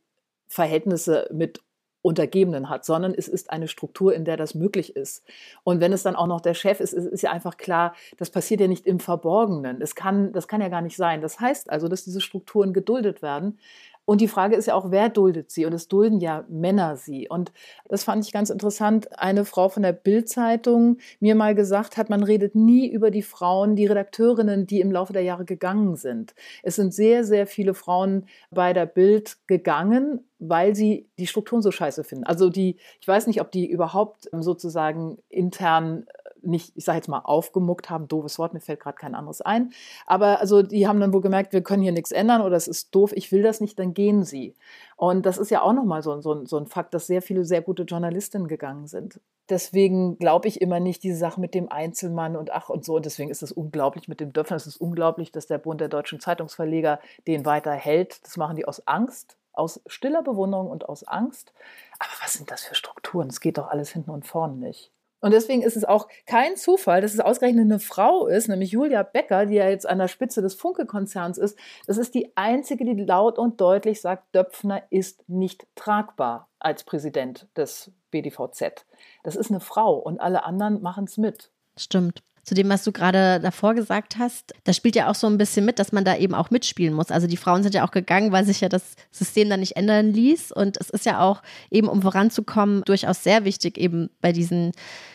Verhältnisse 0.49 1.29
mit 1.31 1.61
Untergebenen 2.03 2.71
hat, 2.71 2.87
sondern 2.87 3.13
es 3.15 3.29
ist 3.29 3.51
eine 3.51 3.69
Struktur, 3.69 4.15
in 4.15 4.25
der 4.25 4.39
das 4.39 4.55
möglich 4.55 4.97
ist. 4.97 5.23
Und 5.65 5.81
wenn 5.81 5.93
es 5.93 6.03
dann 6.03 6.17
auch 6.17 6.27
noch 6.27 6.41
der 6.41 6.55
Chef 6.55 6.81
ist, 6.81 6.95
ist, 6.95 7.23
ja 7.23 7.31
einfach 7.31 7.59
klar, 7.59 7.95
das 8.17 8.31
passiert 8.31 8.61
ja 8.61 8.69
nicht 8.69 8.87
im 8.87 9.01
Verborgenen. 9.01 9.83
Es 9.83 9.95
kann, 9.95 10.33
das 10.33 10.49
kann 10.49 10.63
ja 10.63 10.69
gar 10.69 10.81
nicht 10.81 10.97
sein. 10.97 11.21
Das 11.21 11.41
heißt 11.41 11.69
also, 11.69 11.89
dass 11.89 12.05
diese 12.05 12.23
Strukturen 12.23 12.73
geduldet 12.73 13.21
werden. 13.21 13.59
Und 14.05 14.21
die 14.21 14.29
Frage 14.29 14.57
ist 14.57 14.67
ja 14.67 14.75
auch, 14.75 14.91
wer 14.91 15.09
duldet 15.09 15.51
sie? 15.51 15.67
Und 15.67 15.73
es 15.73 15.89
dulden 15.89 16.21
ja 16.21 16.45
Männer 16.49 16.97
sie. 16.97 17.29
Und 17.29 17.53
das 17.89 18.05
fand 18.05 18.25
ich 18.25 18.33
ganz 18.33 18.51
interessant. 18.51 19.19
Eine 19.19 19.45
Frau 19.45 19.69
von 19.69 19.83
der 19.83 19.93
Bild-Zeitung 19.93 20.99
mir 21.21 21.35
mal 21.35 21.55
gesagt 21.55 21.97
hat, 21.97 22.11
man 22.11 22.23
redet 22.23 22.55
nie 22.55 22.91
über 22.91 23.11
die 23.11 23.23
Frauen, 23.23 23.77
die 23.77 23.87
Redakteurinnen, 23.87 24.67
die 24.67 24.81
im 24.81 24.91
Laufe 24.91 25.13
der 25.13 25.23
Jahre 25.23 25.45
gegangen 25.45 25.97
sind. 25.97 26.35
Es 26.63 26.77
sind 26.77 26.93
sehr, 26.93 27.25
sehr 27.25 27.47
viele 27.47 27.75
Frauen 27.75 28.27
bei 28.51 28.73
der 28.73 28.87
Bild 28.87 29.37
gegangen, 29.47 30.25
weil 30.41 30.75
sie 30.75 31.09
die 31.19 31.27
Strukturen 31.27 31.63
so 31.63 31.71
scheiße 31.71 32.03
finden. 32.03 32.25
Also 32.25 32.49
die, 32.49 32.79
ich 33.01 33.07
weiß 33.07 33.27
nicht, 33.27 33.41
ob 33.41 33.53
die 33.53 33.71
überhaupt 33.71 34.29
sozusagen 34.33 35.19
intern 35.29 36.07
nicht, 36.43 36.73
ich 36.77 36.85
sage 36.85 36.99
jetzt 36.99 37.09
mal, 37.09 37.21
aufgemuckt 37.21 37.91
haben, 37.91 38.09
doofes 38.09 38.39
Wort, 38.39 38.55
mir 38.55 38.61
fällt 38.61 38.81
gerade 38.81 38.97
kein 38.97 39.15
anderes 39.15 39.41
ein. 39.41 39.73
Aber 40.07 40.41
also 40.41 40.63
die 40.63 40.87
haben 40.87 41.01
dann 41.01 41.13
wohl 41.13 41.21
gemerkt, 41.21 41.53
wir 41.53 41.63
können 41.63 41.83
hier 41.83 41.93
nichts 41.93 42.13
ändern 42.13 42.43
oder 42.43 42.57
es 42.57 42.69
ist 42.69 42.95
doof, 42.95 43.13
ich 43.15 43.33
will 43.33 43.43
das 43.43 43.61
nicht, 43.61 43.79
dann 43.79 43.95
gehen 43.95 44.25
sie. 44.25 44.55
Und 44.97 45.25
das 45.27 45.39
ist 45.39 45.51
ja 45.51 45.63
auch 45.63 45.73
nochmal 45.73 46.03
so, 46.03 46.21
so, 46.21 46.45
so 46.45 46.59
ein 46.59 46.67
Fakt, 46.67 46.95
dass 46.95 47.07
sehr 47.07 47.23
viele 47.23 47.45
sehr 47.45 47.63
gute 47.63 47.85
Journalistinnen 47.85 48.49
gegangen 48.49 48.87
sind. 48.87 49.21
Deswegen 49.51 50.17
glaube 50.19 50.47
ich 50.47 50.61
immer 50.61 50.79
nicht 50.79 51.03
diese 51.03 51.17
Sache 51.17 51.41
mit 51.41 51.55
dem 51.55 51.71
Einzelmann 51.73 52.37
und 52.37 52.53
ach 52.53 52.69
und 52.69 52.85
so. 52.85 52.95
Und 52.97 53.05
deswegen 53.05 53.31
ist 53.31 53.43
es 53.43 53.51
unglaublich 53.51 54.07
mit 54.07 54.21
dem 54.21 54.33
Dörfner. 54.33 54.57
Es 54.57 54.67
ist 54.67 54.77
unglaublich, 54.77 55.33
dass 55.33 55.47
der 55.47 55.59
Bund 55.59 55.81
der 55.81 55.89
deutschen 55.89 56.21
Zeitungsverleger 56.21 57.01
den 57.27 57.45
weiter 57.45 57.73
hält. 57.73 58.25
Das 58.25 58.37
machen 58.37 58.57
die 58.57 58.65
aus 58.65 58.87
Angst, 58.87 59.37
aus 59.53 59.81
stiller 59.87 60.23
Bewunderung 60.23 60.71
und 60.71 60.89
aus 60.89 61.03
Angst. 61.03 61.53
Aber 61.99 62.13
was 62.23 62.35
sind 62.35 62.51
das 62.51 62.63
für 62.63 62.77
Strukturen? 62.77 63.29
Es 63.29 63.41
geht 63.41 63.59
doch 63.59 63.69
alles 63.69 63.91
hinten 63.91 64.11
und 64.11 64.25
vorne 64.25 64.55
nicht. 64.55 64.93
Und 65.21 65.33
deswegen 65.33 65.63
ist 65.63 65.77
es 65.77 65.85
auch 65.85 66.09
kein 66.27 66.57
Zufall, 66.57 67.01
dass 67.01 67.15
es 67.15 67.21
ausgerechnet 67.21 67.65
eine 67.65 67.79
Frau 67.79 68.27
ist, 68.27 68.49
nämlich 68.49 68.73
Julia 68.73 69.03
Becker, 69.03 69.47
die 69.47 69.57
ja 69.57 69.69
jetzt 69.69 69.89
an 69.89 69.99
der 69.99 70.09
Spitze 70.09 70.43
des 70.43 70.55
Funke-Konzerns 70.55 71.39
ist. 71.39 71.59
Das 71.87 71.99
ist 71.99 72.15
die 72.15 72.33
einzige, 72.37 72.85
die 72.85 73.05
laut 73.05 73.39
und 73.39 73.61
deutlich 73.61 74.01
sagt, 74.01 74.35
Döpfner 74.35 74.83
ist 74.91 75.29
nicht 75.29 75.67
tragbar 75.75 76.49
als 76.59 76.85
Präsident 76.85 77.49
des 77.57 77.93
BDVZ. 78.11 78.87
Das 79.23 79.37
ist 79.37 79.51
eine 79.51 79.61
Frau 79.61 79.97
und 79.97 80.21
alle 80.21 80.45
anderen 80.45 80.83
machen 80.83 81.05
es 81.05 81.19
mit. 81.19 81.51
Stimmt 81.77 82.23
zu 82.51 82.55
dem, 82.57 82.69
was 82.69 82.83
du 82.83 82.91
gerade 82.91 83.39
davor 83.39 83.75
gesagt 83.75 84.19
hast, 84.19 84.55
da 84.65 84.73
spielt 84.73 84.97
ja 84.97 85.09
auch 85.09 85.15
so 85.15 85.29
ein 85.29 85.39
bisschen 85.39 85.65
mit, 85.65 85.79
dass 85.79 85.93
man 85.93 86.05
da 86.05 86.17
eben 86.17 86.35
auch 86.35 86.51
mitspielen 86.51 86.93
muss. 86.93 87.13
Also 87.13 87.29
die 87.29 87.37
Frauen 87.37 87.63
sind 87.63 87.77
ja 87.77 87.87
auch 87.87 87.93
gegangen, 87.93 88.33
weil 88.33 88.45
sich 88.45 88.61
ja 88.61 88.69
das 88.69 88.97
System 89.13 89.49
dann 89.49 89.61
nicht 89.61 89.77
ändern 89.77 90.13
ließ. 90.13 90.51
Und 90.51 90.77
es 90.81 90.91
ist 90.91 91.07
ja 91.07 91.21
auch 91.21 91.45
eben, 91.71 91.87
um 91.87 92.03
voranzukommen, 92.03 92.83
durchaus 92.87 93.23
sehr 93.23 93.45
wichtig, 93.45 93.79
eben 93.79 94.11
bei 94.21 94.33
diesen 94.33 94.73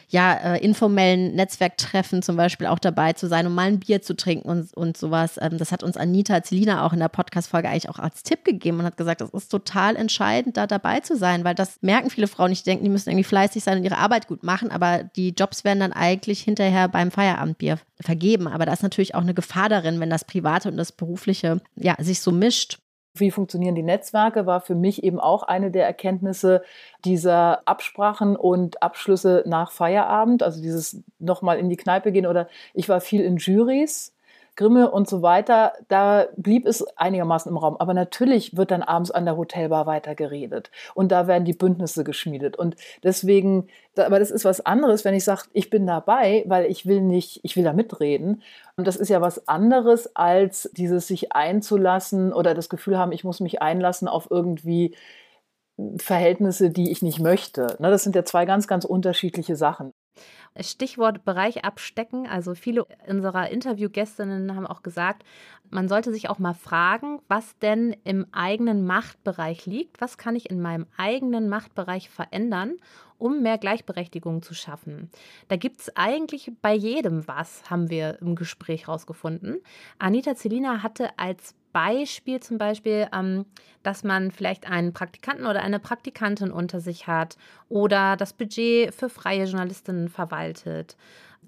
ja, 0.10 0.34
äh, 0.34 0.64
informellen 0.64 1.36
Netzwerktreffen 1.36 2.22
zum 2.22 2.36
Beispiel 2.36 2.68
auch 2.68 2.80
dabei 2.80 3.14
zu 3.14 3.28
sein, 3.28 3.48
um 3.48 3.56
mal 3.56 3.68
ein 3.68 3.80
Bier 3.80 4.02
zu 4.02 4.16
trinken 4.16 4.48
und, 4.48 4.74
und 4.74 4.98
sowas. 4.98 5.38
Ähm, 5.42 5.58
das 5.58 5.72
hat 5.72 5.84
uns 5.84 5.98
Anita 5.98 6.44
Zelina 6.44 6.86
auch 6.86 6.94
in 6.94 7.00
der 7.00 7.10
Podcast-Folge 7.10 7.70
eigentlich 7.70 7.90
auch 7.90 8.00
als 8.00 8.24
Tipp 8.24 8.44
gegeben 8.44 8.80
und 8.80 8.86
hat 8.86 8.98
gesagt, 8.98 9.22
das 9.22 9.30
ist 9.32 9.50
total 9.50 9.96
entscheidend, 9.96 10.58
da 10.58 10.68
dabei 10.68 11.00
zu 11.00 11.18
sein, 11.18 11.44
weil 11.44 11.56
das 11.56 11.78
merken 11.82 12.10
viele 12.10 12.28
Frauen 12.28 12.50
nicht. 12.50 12.66
Die 12.66 12.70
denken, 12.70 12.84
die 12.86 12.90
müssen 12.90 13.10
irgendwie 13.10 13.24
fleißig 13.24 13.64
sein 13.64 13.80
und 13.80 13.84
ihre 13.84 13.98
Arbeit 13.98 14.28
gut 14.28 14.44
machen, 14.44 14.72
aber 14.72 15.04
die 15.04 15.30
Jobs 15.30 15.64
werden 15.64 15.80
dann 15.80 15.94
eigentlich 15.94 16.42
hinterher 16.42 16.88
beim 16.88 17.12
Feierabendbier 17.12 17.80
vergeben. 18.02 18.48
Aber 18.48 18.66
da 18.66 18.74
ist 18.74 18.84
natürlich 18.84 19.16
auch 19.16 19.22
eine 19.22 19.34
Gefahr 19.34 19.70
darin, 19.70 20.00
wenn 20.00 20.10
das 20.10 20.26
Private 20.26 20.70
und 20.70 20.78
das 20.78 20.92
Berufliche 20.92 21.62
ja, 21.76 21.96
sich 22.00 22.22
so 22.22 22.32
mischt. 22.32 22.80
Wie 23.18 23.32
funktionieren 23.32 23.76
die 23.76 23.84
Netzwerke, 23.84 24.46
war 24.46 24.62
für 24.62 24.76
mich 24.76 25.04
eben 25.04 25.20
auch 25.20 25.44
eine 25.44 25.72
der 25.72 25.86
Erkenntnisse 25.86 26.64
dieser 27.06 27.68
Absprachen 27.68 28.36
und 28.36 28.84
Abschlüsse 28.84 29.44
nach 29.46 29.72
Feierabend. 29.72 30.44
Also 30.44 30.62
dieses 30.62 31.04
nochmal 31.20 31.58
in 31.58 31.70
die 31.70 31.78
Kneipe 31.78 32.12
gehen 32.12 32.26
oder 32.26 32.48
ich 32.74 32.90
war 32.90 33.00
viel 33.02 33.22
in 33.22 33.38
Juries 33.38 34.15
Grimme 34.56 34.90
und 34.92 35.08
so 35.08 35.22
weiter, 35.22 35.74
da 35.88 36.28
blieb 36.38 36.66
es 36.66 36.86
einigermaßen 36.98 37.52
im 37.52 37.58
Raum. 37.58 37.78
Aber 37.78 37.94
natürlich 37.94 38.56
wird 38.56 38.72
dann 38.72 38.84
abends 38.84 39.12
an 39.12 39.26
der 39.26 39.38
Hotelbar 39.38 39.86
weiter 39.86 40.16
geredet 40.16 40.72
und 40.94 41.12
da 41.12 41.28
werden 41.28 41.46
die 41.46 41.54
Bündnisse 41.54 42.04
geschmiedet. 42.04 42.58
Und 42.58 42.76
deswegen, 43.04 43.68
aber 43.98 44.20
das 44.20 44.32
ist 44.32 44.46
was 44.46 44.66
anderes, 44.66 45.06
wenn 45.06 45.14
ich 45.14 45.24
sage, 45.24 45.44
ich 45.54 45.70
bin 45.70 45.86
dabei, 45.86 46.44
weil 46.48 46.66
ich 46.66 46.86
will 46.86 47.02
nicht, 47.02 47.40
ich 47.44 47.56
will 47.56 47.64
da 47.64 47.74
mitreden. 47.74 48.42
Und 48.78 48.88
das 48.88 48.96
ist 48.96 49.10
ja 49.10 49.22
was 49.22 49.48
anderes 49.48 50.16
als 50.16 50.70
dieses 50.74 51.08
sich 51.08 51.34
einzulassen 51.34 52.34
oder 52.34 52.54
das 52.54 52.70
Gefühl 52.70 52.98
haben, 52.98 53.12
ich 53.12 53.24
muss 53.24 53.40
mich 53.40 53.62
einlassen 53.62 54.08
auf 54.08 54.28
irgendwie 54.30 54.96
Verhältnisse, 55.98 56.70
die 56.70 56.92
ich 56.92 57.02
nicht 57.02 57.20
möchte. 57.20 57.76
Ne, 57.80 57.90
das 57.90 58.04
sind 58.04 58.16
ja 58.16 58.24
zwei 58.24 58.46
ganz, 58.46 58.68
ganz 58.68 58.86
unterschiedliche 58.86 59.56
Sachen. 59.56 59.92
Stichwort 60.60 61.26
Bereich 61.26 61.66
abstecken. 61.66 62.28
Also 62.28 62.56
viele 62.56 62.86
unserer 63.08 63.50
Interviewgästinnen 63.50 64.56
haben 64.56 64.68
auch 64.68 64.84
gesagt, 64.84 65.24
man 65.70 65.90
sollte 65.90 66.14
sich 66.14 66.30
auch 66.30 66.40
mal 66.40 66.54
fragen, 66.54 67.20
was 67.28 67.58
denn 67.60 67.96
im 68.04 68.28
eigenen 68.32 68.86
Machtbereich 68.86 69.66
liegt. 69.66 70.00
Was 70.00 70.18
kann 70.18 70.36
ich 70.36 70.50
in 70.50 70.62
meinem 70.62 70.86
eigenen 70.98 71.50
Machtbereich 71.50 72.10
verändern, 72.10 72.76
um 73.18 73.42
mehr 73.42 73.58
Gleichberechtigung 73.58 74.42
zu 74.42 74.54
schaffen? 74.54 75.10
Da 75.48 75.56
gibt 75.56 75.82
es 75.82 75.96
eigentlich 75.96 76.52
bei 76.62 76.74
jedem 76.74 77.28
was, 77.28 77.70
haben 77.70 77.90
wir 77.90 78.20
im 78.22 78.36
Gespräch 78.36 78.88
rausgefunden. 78.88 79.58
Anita 80.00 80.36
Zelina 80.36 80.84
hatte 80.84 81.18
als 81.18 81.56
Beispiel 81.76 82.40
zum 82.40 82.58
Beispiel, 82.58 83.10
ähm, 83.14 83.46
dass 83.84 84.06
man 84.06 84.32
vielleicht 84.32 84.66
einen 84.66 84.94
Praktikanten 84.94 85.46
oder 85.46 85.62
eine 85.62 85.80
Praktikantin 85.80 86.50
unter 86.50 86.80
sich 86.80 87.06
hat 87.06 87.36
oder 87.68 88.16
das 88.16 88.32
Budget 88.32 88.96
für 88.96 89.10
freie 89.10 89.44
Journalistinnen 89.44 90.08
verwaltet. 90.08 90.96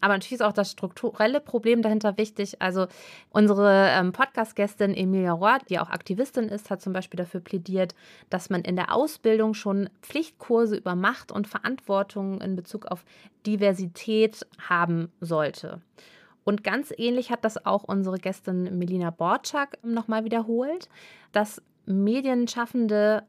Aber 0.02 0.14
natürlich 0.14 0.40
ist 0.40 0.44
auch 0.44 0.54
das 0.54 0.72
strukturelle 0.72 1.40
Problem 1.40 1.82
dahinter 1.82 2.18
wichtig. 2.18 2.62
Also 2.62 2.88
unsere 3.30 3.90
ähm, 3.92 4.12
Podcast-Gästin 4.12 4.94
Emilia 4.94 5.34
Rohr, 5.34 5.60
die 5.70 5.80
auch 5.80 5.90
Aktivistin 5.90 6.50
ist, 6.50 6.70
hat 6.70 6.82
zum 6.82 6.94
Beispiel 6.94 7.18
dafür 7.18 7.40
plädiert, 7.40 7.96
dass 8.30 8.50
man 8.50 8.62
in 8.62 8.76
der 8.76 8.94
Ausbildung 8.94 9.54
schon 9.54 9.90
Pflichtkurse 10.02 10.76
über 10.78 10.96
Macht 10.96 11.32
und 11.32 11.48
Verantwortung 11.48 12.42
in 12.42 12.56
Bezug 12.56 12.86
auf 12.88 13.06
Diversität 13.46 14.46
haben 14.70 15.12
sollte. 15.20 15.82
Und 16.44 16.64
ganz 16.64 16.94
ähnlich 16.96 17.30
hat 17.30 17.44
das 17.44 17.66
auch 17.66 17.84
unsere 17.84 18.20
Gästin 18.20 18.78
Melina 18.78 19.10
Borczak 19.10 19.80
nochmal 19.84 20.24
wiederholt, 20.24 20.88
dass 21.34 21.62
Medienschaffende 21.86 23.24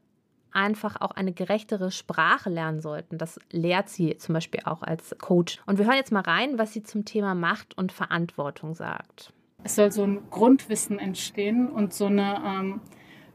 einfach 0.51 0.99
auch 1.01 1.11
eine 1.11 1.33
gerechtere 1.33 1.91
Sprache 1.91 2.49
lernen 2.49 2.81
sollten. 2.81 3.17
Das 3.17 3.39
lehrt 3.51 3.89
sie 3.89 4.17
zum 4.17 4.33
Beispiel 4.33 4.61
auch 4.65 4.81
als 4.81 5.15
Coach. 5.19 5.59
Und 5.65 5.77
wir 5.77 5.85
hören 5.85 5.95
jetzt 5.95 6.11
mal 6.11 6.21
rein, 6.21 6.57
was 6.57 6.73
sie 6.73 6.83
zum 6.83 7.05
Thema 7.05 7.35
Macht 7.35 7.77
und 7.77 7.91
Verantwortung 7.91 8.75
sagt. 8.75 9.33
Es 9.63 9.75
soll 9.75 9.91
so 9.91 10.03
ein 10.03 10.29
Grundwissen 10.29 10.99
entstehen 10.99 11.69
und 11.69 11.93
so 11.93 12.05
eine 12.05 12.41
ähm, 12.45 12.81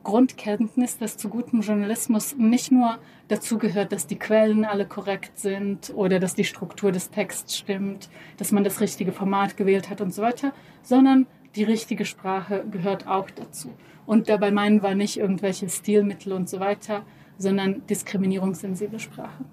Grundkenntnis, 0.04 0.98
dass 0.98 1.16
zu 1.16 1.28
gutem 1.28 1.60
Journalismus 1.60 2.36
nicht 2.36 2.70
nur 2.70 2.98
dazu 3.28 3.58
gehört, 3.58 3.92
dass 3.92 4.06
die 4.06 4.18
Quellen 4.18 4.64
alle 4.64 4.86
korrekt 4.86 5.38
sind 5.38 5.92
oder 5.94 6.20
dass 6.20 6.34
die 6.34 6.44
Struktur 6.44 6.92
des 6.92 7.10
Texts 7.10 7.56
stimmt, 7.56 8.08
dass 8.36 8.52
man 8.52 8.64
das 8.64 8.80
richtige 8.80 9.12
Format 9.12 9.56
gewählt 9.56 9.90
hat 9.90 10.00
und 10.00 10.14
so 10.14 10.22
weiter, 10.22 10.52
sondern 10.82 11.26
die 11.56 11.64
richtige 11.64 12.04
Sprache 12.04 12.64
gehört 12.70 13.06
auch 13.06 13.30
dazu. 13.30 13.70
Und 14.06 14.28
dabei 14.28 14.50
meinen 14.50 14.82
wir 14.82 14.94
nicht 14.94 15.18
irgendwelche 15.18 15.68
Stilmittel 15.68 16.32
und 16.32 16.48
so 16.48 16.60
weiter, 16.60 17.02
sondern 17.38 17.86
diskriminierungssensible 17.86 18.98
Sprache. 18.98 19.44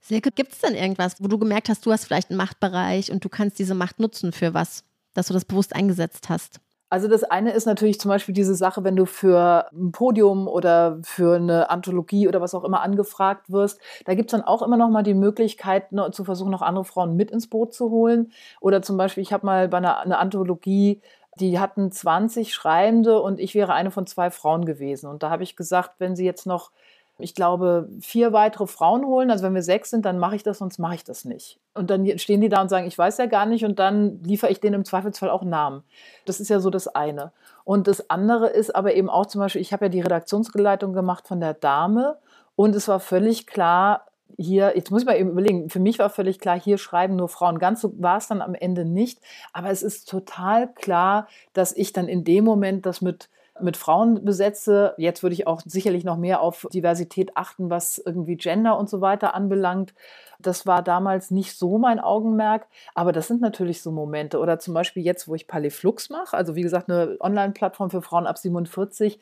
Silke, 0.00 0.30
gibt 0.30 0.52
es 0.52 0.60
denn 0.60 0.74
irgendwas, 0.74 1.16
wo 1.22 1.28
du 1.28 1.38
gemerkt 1.38 1.68
hast, 1.68 1.86
du 1.86 1.92
hast 1.92 2.04
vielleicht 2.04 2.30
einen 2.30 2.36
Machtbereich 2.36 3.10
und 3.10 3.24
du 3.24 3.28
kannst 3.28 3.58
diese 3.58 3.74
Macht 3.74 4.00
nutzen 4.00 4.32
für 4.32 4.52
was, 4.52 4.84
dass 5.14 5.28
du 5.28 5.32
das 5.32 5.46
bewusst 5.46 5.74
eingesetzt 5.74 6.28
hast? 6.28 6.60
Also 6.90 7.08
das 7.08 7.24
eine 7.24 7.52
ist 7.52 7.66
natürlich 7.66 7.98
zum 7.98 8.10
Beispiel 8.10 8.34
diese 8.34 8.54
Sache, 8.54 8.84
wenn 8.84 8.94
du 8.94 9.04
für 9.04 9.66
ein 9.72 9.90
Podium 9.90 10.46
oder 10.46 11.00
für 11.02 11.36
eine 11.36 11.68
Anthologie 11.68 12.28
oder 12.28 12.40
was 12.40 12.54
auch 12.54 12.62
immer 12.62 12.82
angefragt 12.82 13.50
wirst, 13.50 13.80
da 14.04 14.14
gibt 14.14 14.28
es 14.28 14.32
dann 14.32 14.46
auch 14.46 14.62
immer 14.62 14.76
noch 14.76 14.90
mal 14.90 15.02
die 15.02 15.14
Möglichkeit 15.14 15.90
ne, 15.90 16.10
zu 16.12 16.22
versuchen, 16.22 16.52
noch 16.52 16.62
andere 16.62 16.84
Frauen 16.84 17.16
mit 17.16 17.32
ins 17.32 17.48
Boot 17.48 17.74
zu 17.74 17.90
holen. 17.90 18.30
Oder 18.60 18.80
zum 18.80 18.96
Beispiel, 18.96 19.22
ich 19.22 19.32
habe 19.32 19.44
mal 19.44 19.68
bei 19.68 19.78
einer, 19.78 19.98
einer 19.98 20.20
Anthologie 20.20 21.00
die 21.40 21.58
hatten 21.58 21.90
20 21.90 22.54
Schreibende 22.54 23.20
und 23.20 23.40
ich 23.40 23.54
wäre 23.54 23.74
eine 23.74 23.90
von 23.90 24.06
zwei 24.06 24.30
Frauen 24.30 24.64
gewesen. 24.64 25.08
Und 25.08 25.22
da 25.22 25.30
habe 25.30 25.42
ich 25.42 25.56
gesagt, 25.56 25.92
wenn 25.98 26.16
sie 26.16 26.24
jetzt 26.24 26.46
noch 26.46 26.70
ich 27.18 27.34
glaube, 27.34 27.88
vier 28.00 28.32
weitere 28.32 28.66
Frauen 28.66 29.04
holen. 29.06 29.30
Also 29.30 29.44
wenn 29.44 29.54
wir 29.54 29.62
sechs 29.62 29.90
sind, 29.90 30.04
dann 30.04 30.18
mache 30.18 30.34
ich 30.34 30.42
das, 30.42 30.58
sonst 30.58 30.78
mache 30.78 30.96
ich 30.96 31.04
das 31.04 31.24
nicht. 31.24 31.60
Und 31.74 31.90
dann 31.90 32.18
stehen 32.18 32.40
die 32.40 32.48
da 32.48 32.60
und 32.60 32.68
sagen, 32.68 32.86
ich 32.86 32.98
weiß 32.98 33.18
ja 33.18 33.26
gar 33.26 33.46
nicht. 33.46 33.64
Und 33.64 33.78
dann 33.78 34.20
liefere 34.24 34.50
ich 34.50 34.60
denen 34.60 34.74
im 34.74 34.84
Zweifelsfall 34.84 35.30
auch 35.30 35.44
Namen. 35.44 35.84
Das 36.24 36.40
ist 36.40 36.48
ja 36.48 36.58
so 36.58 36.70
das 36.70 36.88
eine. 36.88 37.32
Und 37.62 37.86
das 37.86 38.10
andere 38.10 38.48
ist 38.48 38.74
aber 38.74 38.94
eben 38.94 39.08
auch 39.08 39.26
zum 39.26 39.40
Beispiel, 39.40 39.60
ich 39.60 39.72
habe 39.72 39.84
ja 39.84 39.88
die 39.90 40.00
Redaktionsgeleitung 40.00 40.92
gemacht 40.92 41.28
von 41.28 41.40
der 41.40 41.54
Dame. 41.54 42.18
Und 42.56 42.74
es 42.74 42.88
war 42.88 42.98
völlig 42.98 43.46
klar, 43.46 44.06
hier, 44.36 44.76
jetzt 44.76 44.90
muss 44.90 45.02
ich 45.02 45.06
mal 45.06 45.16
eben 45.16 45.30
überlegen, 45.30 45.70
für 45.70 45.80
mich 45.80 45.98
war 45.98 46.10
völlig 46.10 46.40
klar, 46.40 46.58
hier 46.58 46.78
schreiben 46.78 47.16
nur 47.16 47.28
Frauen. 47.28 47.58
Ganz 47.58 47.80
so 47.80 47.92
war 47.98 48.18
es 48.18 48.26
dann 48.26 48.42
am 48.42 48.54
Ende 48.54 48.84
nicht. 48.84 49.20
Aber 49.52 49.70
es 49.70 49.82
ist 49.82 50.08
total 50.08 50.72
klar, 50.74 51.28
dass 51.52 51.76
ich 51.76 51.92
dann 51.92 52.08
in 52.08 52.24
dem 52.24 52.44
Moment 52.44 52.86
das 52.86 53.00
mit 53.00 53.28
mit 53.60 53.76
Frauen 53.76 54.24
besetze. 54.24 54.94
Jetzt 54.96 55.22
würde 55.22 55.34
ich 55.34 55.46
auch 55.46 55.62
sicherlich 55.64 56.04
noch 56.04 56.16
mehr 56.16 56.40
auf 56.40 56.66
Diversität 56.72 57.36
achten, 57.36 57.70
was 57.70 57.98
irgendwie 57.98 58.36
Gender 58.36 58.78
und 58.78 58.90
so 58.90 59.00
weiter 59.00 59.34
anbelangt. 59.34 59.94
Das 60.40 60.66
war 60.66 60.82
damals 60.82 61.30
nicht 61.30 61.56
so 61.56 61.78
mein 61.78 62.00
Augenmerk, 62.00 62.66
aber 62.94 63.12
das 63.12 63.28
sind 63.28 63.40
natürlich 63.40 63.80
so 63.80 63.92
Momente. 63.92 64.40
Oder 64.40 64.58
zum 64.58 64.74
Beispiel 64.74 65.04
jetzt, 65.04 65.28
wo 65.28 65.34
ich 65.34 65.46
Paliflux 65.46 66.10
mache, 66.10 66.36
also 66.36 66.56
wie 66.56 66.62
gesagt, 66.62 66.90
eine 66.90 67.16
Online-Plattform 67.20 67.90
für 67.90 68.02
Frauen 68.02 68.26
ab 68.26 68.38
47, 68.38 69.20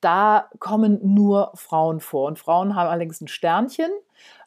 da 0.00 0.48
kommen 0.58 0.98
nur 1.02 1.52
Frauen 1.54 2.00
vor. 2.00 2.26
Und 2.26 2.38
Frauen 2.38 2.74
haben 2.74 2.88
allerdings 2.88 3.20
ein 3.20 3.28
Sternchen. 3.28 3.90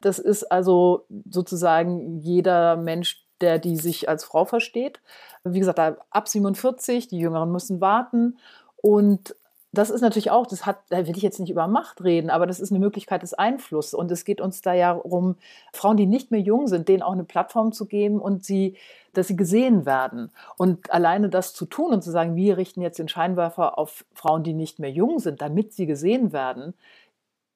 Das 0.01 0.19
ist 0.19 0.51
also 0.51 1.05
sozusagen 1.29 2.19
jeder 2.19 2.75
Mensch, 2.77 3.25
der 3.41 3.59
die 3.59 3.75
sich 3.75 4.07
als 4.07 4.23
Frau 4.23 4.45
versteht. 4.45 5.01
Wie 5.43 5.59
gesagt, 5.59 5.79
ab 5.79 6.27
47, 6.27 7.07
die 7.07 7.19
Jüngeren 7.19 7.51
müssen 7.51 7.81
warten. 7.81 8.37
Und 8.77 9.35
das 9.75 9.89
ist 9.89 10.01
natürlich 10.01 10.31
auch, 10.31 10.47
das 10.47 10.65
hat, 10.65 10.79
da 10.89 11.05
will 11.05 11.15
ich 11.15 11.23
jetzt 11.23 11.39
nicht 11.39 11.49
über 11.49 11.67
Macht 11.67 12.03
reden, 12.03 12.29
aber 12.29 12.47
das 12.47 12.59
ist 12.59 12.71
eine 12.71 12.79
Möglichkeit 12.79 13.21
des 13.21 13.33
Einflusses. 13.33 13.93
Und 13.93 14.11
es 14.11 14.25
geht 14.25 14.41
uns 14.41 14.61
da 14.61 14.73
ja 14.73 14.93
um 14.93 15.35
Frauen, 15.73 15.97
die 15.97 16.05
nicht 16.05 16.31
mehr 16.31 16.39
jung 16.39 16.67
sind, 16.67 16.87
denen 16.87 17.03
auch 17.03 17.11
eine 17.11 17.23
Plattform 17.23 17.71
zu 17.71 17.85
geben 17.85 18.19
und 18.19 18.45
sie, 18.45 18.77
dass 19.13 19.27
sie 19.27 19.35
gesehen 19.35 19.85
werden. 19.85 20.31
Und 20.57 20.91
alleine 20.91 21.29
das 21.29 21.53
zu 21.53 21.65
tun 21.65 21.93
und 21.93 22.03
zu 22.03 22.11
sagen, 22.11 22.35
wir 22.35 22.57
richten 22.57 22.81
jetzt 22.81 22.99
den 22.99 23.07
Scheinwerfer 23.07 23.77
auf 23.77 24.05
Frauen, 24.13 24.43
die 24.43 24.53
nicht 24.53 24.79
mehr 24.79 24.91
jung 24.91 25.19
sind, 25.19 25.41
damit 25.41 25.73
sie 25.73 25.85
gesehen 25.85 26.31
werden, 26.31 26.73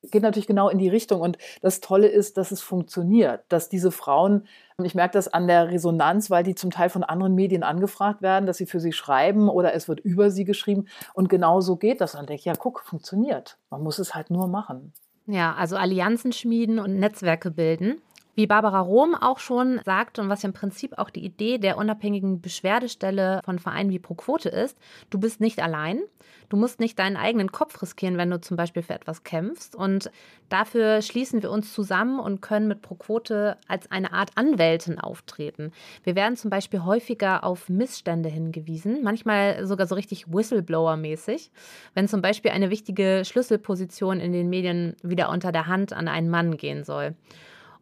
geht 0.03 0.23
natürlich 0.23 0.47
genau 0.47 0.69
in 0.69 0.77
die 0.77 0.89
Richtung. 0.89 1.21
Und 1.21 1.37
das 1.61 1.79
Tolle 1.79 2.07
ist, 2.07 2.37
dass 2.37 2.51
es 2.51 2.61
funktioniert, 2.61 3.43
dass 3.49 3.69
diese 3.69 3.91
Frauen, 3.91 4.47
ich 4.81 4.95
merke 4.95 5.13
das 5.13 5.27
an 5.27 5.47
der 5.47 5.69
Resonanz, 5.69 6.29
weil 6.29 6.43
die 6.43 6.55
zum 6.55 6.71
Teil 6.71 6.89
von 6.89 7.03
anderen 7.03 7.35
Medien 7.35 7.63
angefragt 7.63 8.21
werden, 8.21 8.45
dass 8.45 8.57
sie 8.57 8.65
für 8.65 8.79
sie 8.79 8.93
schreiben 8.93 9.49
oder 9.49 9.73
es 9.73 9.87
wird 9.87 9.99
über 9.99 10.31
sie 10.31 10.45
geschrieben. 10.45 10.87
Und 11.13 11.29
genau 11.29 11.61
so 11.61 11.75
geht 11.75 12.01
das. 12.01 12.13
Und 12.13 12.19
dann 12.19 12.27
denke 12.27 12.39
ich, 12.39 12.45
ja, 12.45 12.53
guck, 12.55 12.81
funktioniert. 12.81 13.57
Man 13.69 13.83
muss 13.83 13.99
es 13.99 14.15
halt 14.15 14.29
nur 14.29 14.47
machen. 14.47 14.93
Ja, 15.27 15.53
also 15.53 15.75
Allianzen 15.75 16.31
schmieden 16.31 16.79
und 16.79 16.97
Netzwerke 16.97 17.51
bilden. 17.51 18.01
Wie 18.39 18.47
Barbara 18.47 18.79
Rohm 18.79 19.15
auch 19.15 19.39
schon 19.39 19.81
sagte 19.83 20.21
und 20.21 20.29
was 20.29 20.43
ja 20.43 20.47
im 20.47 20.53
Prinzip 20.53 20.97
auch 20.97 21.09
die 21.09 21.25
Idee 21.25 21.57
der 21.57 21.75
unabhängigen 21.75 22.39
Beschwerdestelle 22.39 23.41
von 23.43 23.59
Vereinen 23.59 23.89
wie 23.89 23.99
ProQuote 23.99 24.47
ist, 24.47 24.77
du 25.09 25.19
bist 25.19 25.41
nicht 25.41 25.61
allein. 25.61 25.99
Du 26.47 26.55
musst 26.55 26.79
nicht 26.79 26.97
deinen 26.99 27.17
eigenen 27.17 27.51
Kopf 27.51 27.81
riskieren, 27.81 28.15
wenn 28.15 28.29
du 28.29 28.39
zum 28.39 28.55
Beispiel 28.55 28.81
für 28.81 28.93
etwas 28.93 29.25
kämpfst. 29.25 29.75
Und 29.75 30.09
dafür 30.47 31.01
schließen 31.01 31.43
wir 31.43 31.51
uns 31.51 31.73
zusammen 31.73 32.17
und 32.17 32.39
können 32.41 32.69
mit 32.69 32.81
ProQuote 32.81 33.57
als 33.67 33.91
eine 33.91 34.13
Art 34.13 34.31
Anwältin 34.35 34.99
auftreten. 34.99 35.73
Wir 36.05 36.15
werden 36.15 36.37
zum 36.37 36.49
Beispiel 36.49 36.85
häufiger 36.85 37.43
auf 37.43 37.67
Missstände 37.67 38.29
hingewiesen, 38.29 39.03
manchmal 39.03 39.67
sogar 39.67 39.85
so 39.85 39.95
richtig 39.95 40.27
Whistleblower-mäßig, 40.27 41.51
wenn 41.93 42.07
zum 42.07 42.21
Beispiel 42.21 42.51
eine 42.51 42.69
wichtige 42.69 43.23
Schlüsselposition 43.25 44.21
in 44.21 44.31
den 44.31 44.49
Medien 44.49 44.95
wieder 45.03 45.29
unter 45.29 45.51
der 45.51 45.67
Hand 45.67 45.91
an 45.91 46.07
einen 46.07 46.29
Mann 46.29 46.55
gehen 46.55 46.85
soll. 46.85 47.15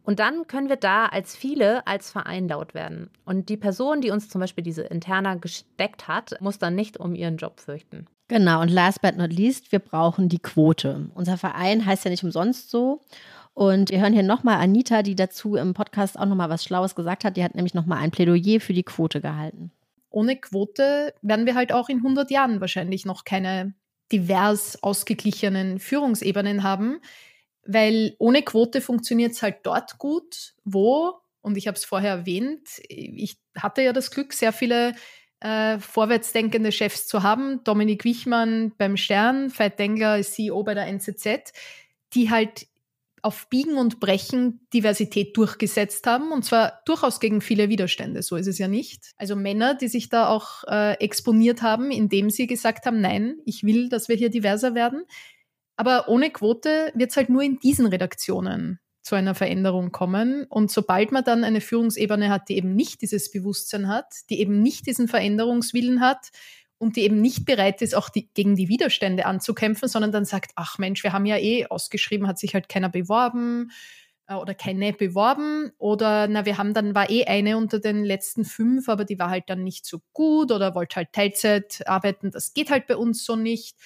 Und 0.08 0.20
dann 0.20 0.46
können 0.46 0.70
wir 0.70 0.76
da 0.76 1.04
als 1.04 1.36
viele 1.36 1.86
als 1.86 2.10
Verein 2.10 2.48
laut 2.48 2.72
werden. 2.72 3.10
Und 3.26 3.50
die 3.50 3.58
Person, 3.58 4.00
die 4.00 4.10
uns 4.10 4.30
zum 4.30 4.40
Beispiel 4.40 4.64
diese 4.64 4.84
Interna 4.84 5.34
gesteckt 5.34 6.08
hat, 6.08 6.34
muss 6.40 6.58
dann 6.58 6.74
nicht 6.74 6.96
um 6.96 7.14
ihren 7.14 7.36
Job 7.36 7.60
fürchten. 7.60 8.06
Genau, 8.28 8.62
und 8.62 8.70
last 8.70 9.02
but 9.02 9.18
not 9.18 9.34
least, 9.34 9.70
wir 9.70 9.80
brauchen 9.80 10.30
die 10.30 10.38
Quote. 10.38 11.10
Unser 11.14 11.36
Verein 11.36 11.84
heißt 11.84 12.06
ja 12.06 12.10
nicht 12.10 12.24
umsonst 12.24 12.70
so. 12.70 13.02
Und 13.52 13.90
wir 13.90 14.00
hören 14.00 14.14
hier 14.14 14.22
nochmal 14.22 14.62
Anita, 14.62 15.02
die 15.02 15.14
dazu 15.14 15.56
im 15.56 15.74
Podcast 15.74 16.18
auch 16.18 16.24
nochmal 16.24 16.48
was 16.48 16.64
Schlaues 16.64 16.94
gesagt 16.94 17.24
hat. 17.24 17.36
Die 17.36 17.44
hat 17.44 17.54
nämlich 17.54 17.74
nochmal 17.74 17.98
ein 17.98 18.10
Plädoyer 18.10 18.60
für 18.60 18.72
die 18.72 18.84
Quote 18.84 19.20
gehalten. 19.20 19.72
Ohne 20.08 20.36
Quote 20.36 21.12
werden 21.20 21.44
wir 21.44 21.54
halt 21.54 21.70
auch 21.70 21.90
in 21.90 21.98
100 21.98 22.30
Jahren 22.30 22.62
wahrscheinlich 22.62 23.04
noch 23.04 23.26
keine 23.26 23.74
divers 24.10 24.82
ausgeglichenen 24.82 25.78
Führungsebenen 25.78 26.62
haben, 26.62 26.98
weil 27.68 28.16
ohne 28.18 28.42
Quote 28.42 28.80
funktioniert 28.80 29.32
es 29.32 29.42
halt 29.42 29.58
dort 29.62 29.98
gut, 29.98 30.54
wo, 30.64 31.12
und 31.42 31.58
ich 31.58 31.68
habe 31.68 31.76
es 31.76 31.84
vorher 31.84 32.12
erwähnt, 32.12 32.66
ich 32.88 33.36
hatte 33.56 33.82
ja 33.82 33.92
das 33.92 34.10
Glück, 34.10 34.32
sehr 34.32 34.52
viele 34.54 34.94
äh, 35.40 35.78
vorwärtsdenkende 35.78 36.72
Chefs 36.72 37.06
zu 37.06 37.22
haben. 37.22 37.62
Dominik 37.64 38.04
Wichmann 38.04 38.72
beim 38.78 38.96
Stern, 38.96 39.52
Veit 39.56 39.78
Dengler 39.78 40.18
ist 40.18 40.32
CEO 40.32 40.62
bei 40.62 40.72
der 40.72 40.86
NZZ, 40.86 41.52
die 42.14 42.30
halt 42.30 42.66
auf 43.20 43.48
Biegen 43.50 43.76
und 43.76 44.00
Brechen 44.00 44.60
Diversität 44.72 45.36
durchgesetzt 45.36 46.06
haben 46.06 46.32
und 46.32 46.44
zwar 46.44 46.80
durchaus 46.86 47.20
gegen 47.20 47.42
viele 47.42 47.68
Widerstände. 47.68 48.22
So 48.22 48.36
ist 48.36 48.46
es 48.46 48.58
ja 48.58 48.68
nicht. 48.68 49.12
Also 49.16 49.36
Männer, 49.36 49.74
die 49.74 49.88
sich 49.88 50.08
da 50.08 50.28
auch 50.28 50.64
äh, 50.64 50.94
exponiert 50.94 51.60
haben, 51.60 51.90
indem 51.90 52.30
sie 52.30 52.46
gesagt 52.46 52.86
haben, 52.86 53.02
nein, 53.02 53.36
ich 53.44 53.64
will, 53.64 53.90
dass 53.90 54.08
wir 54.08 54.16
hier 54.16 54.30
diverser 54.30 54.74
werden. 54.74 55.04
Aber 55.78 56.08
ohne 56.08 56.30
Quote 56.30 56.90
wird 56.96 57.12
es 57.12 57.16
halt 57.16 57.28
nur 57.28 57.40
in 57.42 57.60
diesen 57.60 57.86
Redaktionen 57.86 58.80
zu 59.02 59.14
einer 59.14 59.36
Veränderung 59.36 59.92
kommen. 59.92 60.44
Und 60.48 60.72
sobald 60.72 61.12
man 61.12 61.22
dann 61.22 61.44
eine 61.44 61.60
Führungsebene 61.60 62.30
hat, 62.30 62.48
die 62.48 62.56
eben 62.56 62.74
nicht 62.74 63.00
dieses 63.00 63.30
Bewusstsein 63.30 63.86
hat, 63.86 64.12
die 64.28 64.40
eben 64.40 64.60
nicht 64.60 64.88
diesen 64.88 65.06
Veränderungswillen 65.06 66.00
hat 66.00 66.30
und 66.78 66.96
die 66.96 67.02
eben 67.02 67.20
nicht 67.20 67.44
bereit 67.44 67.80
ist, 67.80 67.94
auch 67.94 68.08
die, 68.08 68.28
gegen 68.34 68.56
die 68.56 68.68
Widerstände 68.68 69.24
anzukämpfen, 69.24 69.88
sondern 69.88 70.10
dann 70.10 70.24
sagt, 70.24 70.50
ach 70.56 70.78
Mensch, 70.78 71.04
wir 71.04 71.12
haben 71.12 71.26
ja 71.26 71.38
eh 71.38 71.66
ausgeschrieben, 71.66 72.26
hat 72.26 72.40
sich 72.40 72.54
halt 72.54 72.68
keiner 72.68 72.88
beworben 72.88 73.70
äh, 74.26 74.34
oder 74.34 74.54
keine 74.54 74.92
beworben 74.92 75.70
oder 75.78 76.26
na, 76.26 76.44
wir 76.44 76.58
haben 76.58 76.74
dann 76.74 76.92
war 76.96 77.08
eh 77.08 77.24
eine 77.26 77.56
unter 77.56 77.78
den 77.78 78.04
letzten 78.04 78.44
fünf, 78.44 78.88
aber 78.88 79.04
die 79.04 79.20
war 79.20 79.30
halt 79.30 79.44
dann 79.46 79.62
nicht 79.62 79.86
so 79.86 80.00
gut 80.12 80.50
oder 80.50 80.74
wollte 80.74 80.96
halt 80.96 81.12
Teilzeit 81.12 81.84
arbeiten, 81.86 82.32
das 82.32 82.52
geht 82.52 82.68
halt 82.68 82.88
bei 82.88 82.96
uns 82.96 83.24
so 83.24 83.36
nicht. 83.36 83.76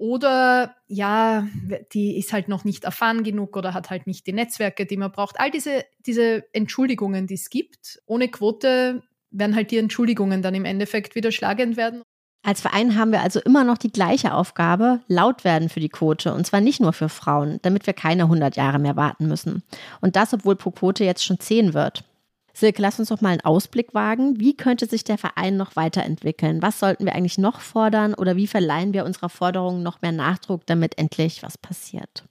Oder 0.00 0.76
ja, 0.86 1.46
die 1.92 2.16
ist 2.16 2.32
halt 2.32 2.48
noch 2.48 2.64
nicht 2.64 2.84
erfahren 2.84 3.22
genug 3.22 3.54
oder 3.54 3.74
hat 3.74 3.90
halt 3.90 4.06
nicht 4.06 4.26
die 4.26 4.32
Netzwerke, 4.32 4.86
die 4.86 4.96
man 4.96 5.12
braucht. 5.12 5.38
All 5.38 5.50
diese, 5.50 5.84
diese 6.06 6.42
Entschuldigungen, 6.54 7.26
die 7.26 7.34
es 7.34 7.50
gibt, 7.50 8.00
ohne 8.06 8.28
Quote 8.28 9.02
werden 9.30 9.54
halt 9.54 9.70
die 9.70 9.76
Entschuldigungen 9.76 10.40
dann 10.40 10.54
im 10.54 10.64
Endeffekt 10.64 11.16
wieder 11.16 11.32
schlagend 11.32 11.76
werden. 11.76 12.02
Als 12.42 12.62
Verein 12.62 12.96
haben 12.96 13.12
wir 13.12 13.20
also 13.20 13.40
immer 13.40 13.62
noch 13.62 13.76
die 13.76 13.92
gleiche 13.92 14.32
Aufgabe, 14.32 15.00
laut 15.06 15.44
werden 15.44 15.68
für 15.68 15.80
die 15.80 15.90
Quote. 15.90 16.32
Und 16.32 16.46
zwar 16.46 16.62
nicht 16.62 16.80
nur 16.80 16.94
für 16.94 17.10
Frauen, 17.10 17.58
damit 17.60 17.86
wir 17.86 17.92
keine 17.92 18.22
100 18.22 18.56
Jahre 18.56 18.78
mehr 18.78 18.96
warten 18.96 19.28
müssen. 19.28 19.62
Und 20.00 20.16
das, 20.16 20.32
obwohl 20.32 20.56
pro 20.56 20.70
Quote 20.70 21.04
jetzt 21.04 21.26
schon 21.26 21.38
10 21.38 21.74
wird. 21.74 22.04
Silke, 22.52 22.82
lass 22.82 22.98
uns 22.98 23.08
doch 23.08 23.20
mal 23.20 23.30
einen 23.30 23.40
Ausblick 23.40 23.94
wagen. 23.94 24.40
Wie 24.40 24.56
könnte 24.56 24.86
sich 24.86 25.04
der 25.04 25.18
Verein 25.18 25.56
noch 25.56 25.76
weiterentwickeln? 25.76 26.62
Was 26.62 26.78
sollten 26.78 27.04
wir 27.04 27.14
eigentlich 27.14 27.38
noch 27.38 27.60
fordern 27.60 28.14
oder 28.14 28.36
wie 28.36 28.46
verleihen 28.46 28.92
wir 28.92 29.04
unserer 29.04 29.28
Forderung 29.28 29.82
noch 29.82 30.02
mehr 30.02 30.12
Nachdruck, 30.12 30.66
damit 30.66 30.98
endlich 30.98 31.42
was 31.42 31.58
passiert? 31.58 32.24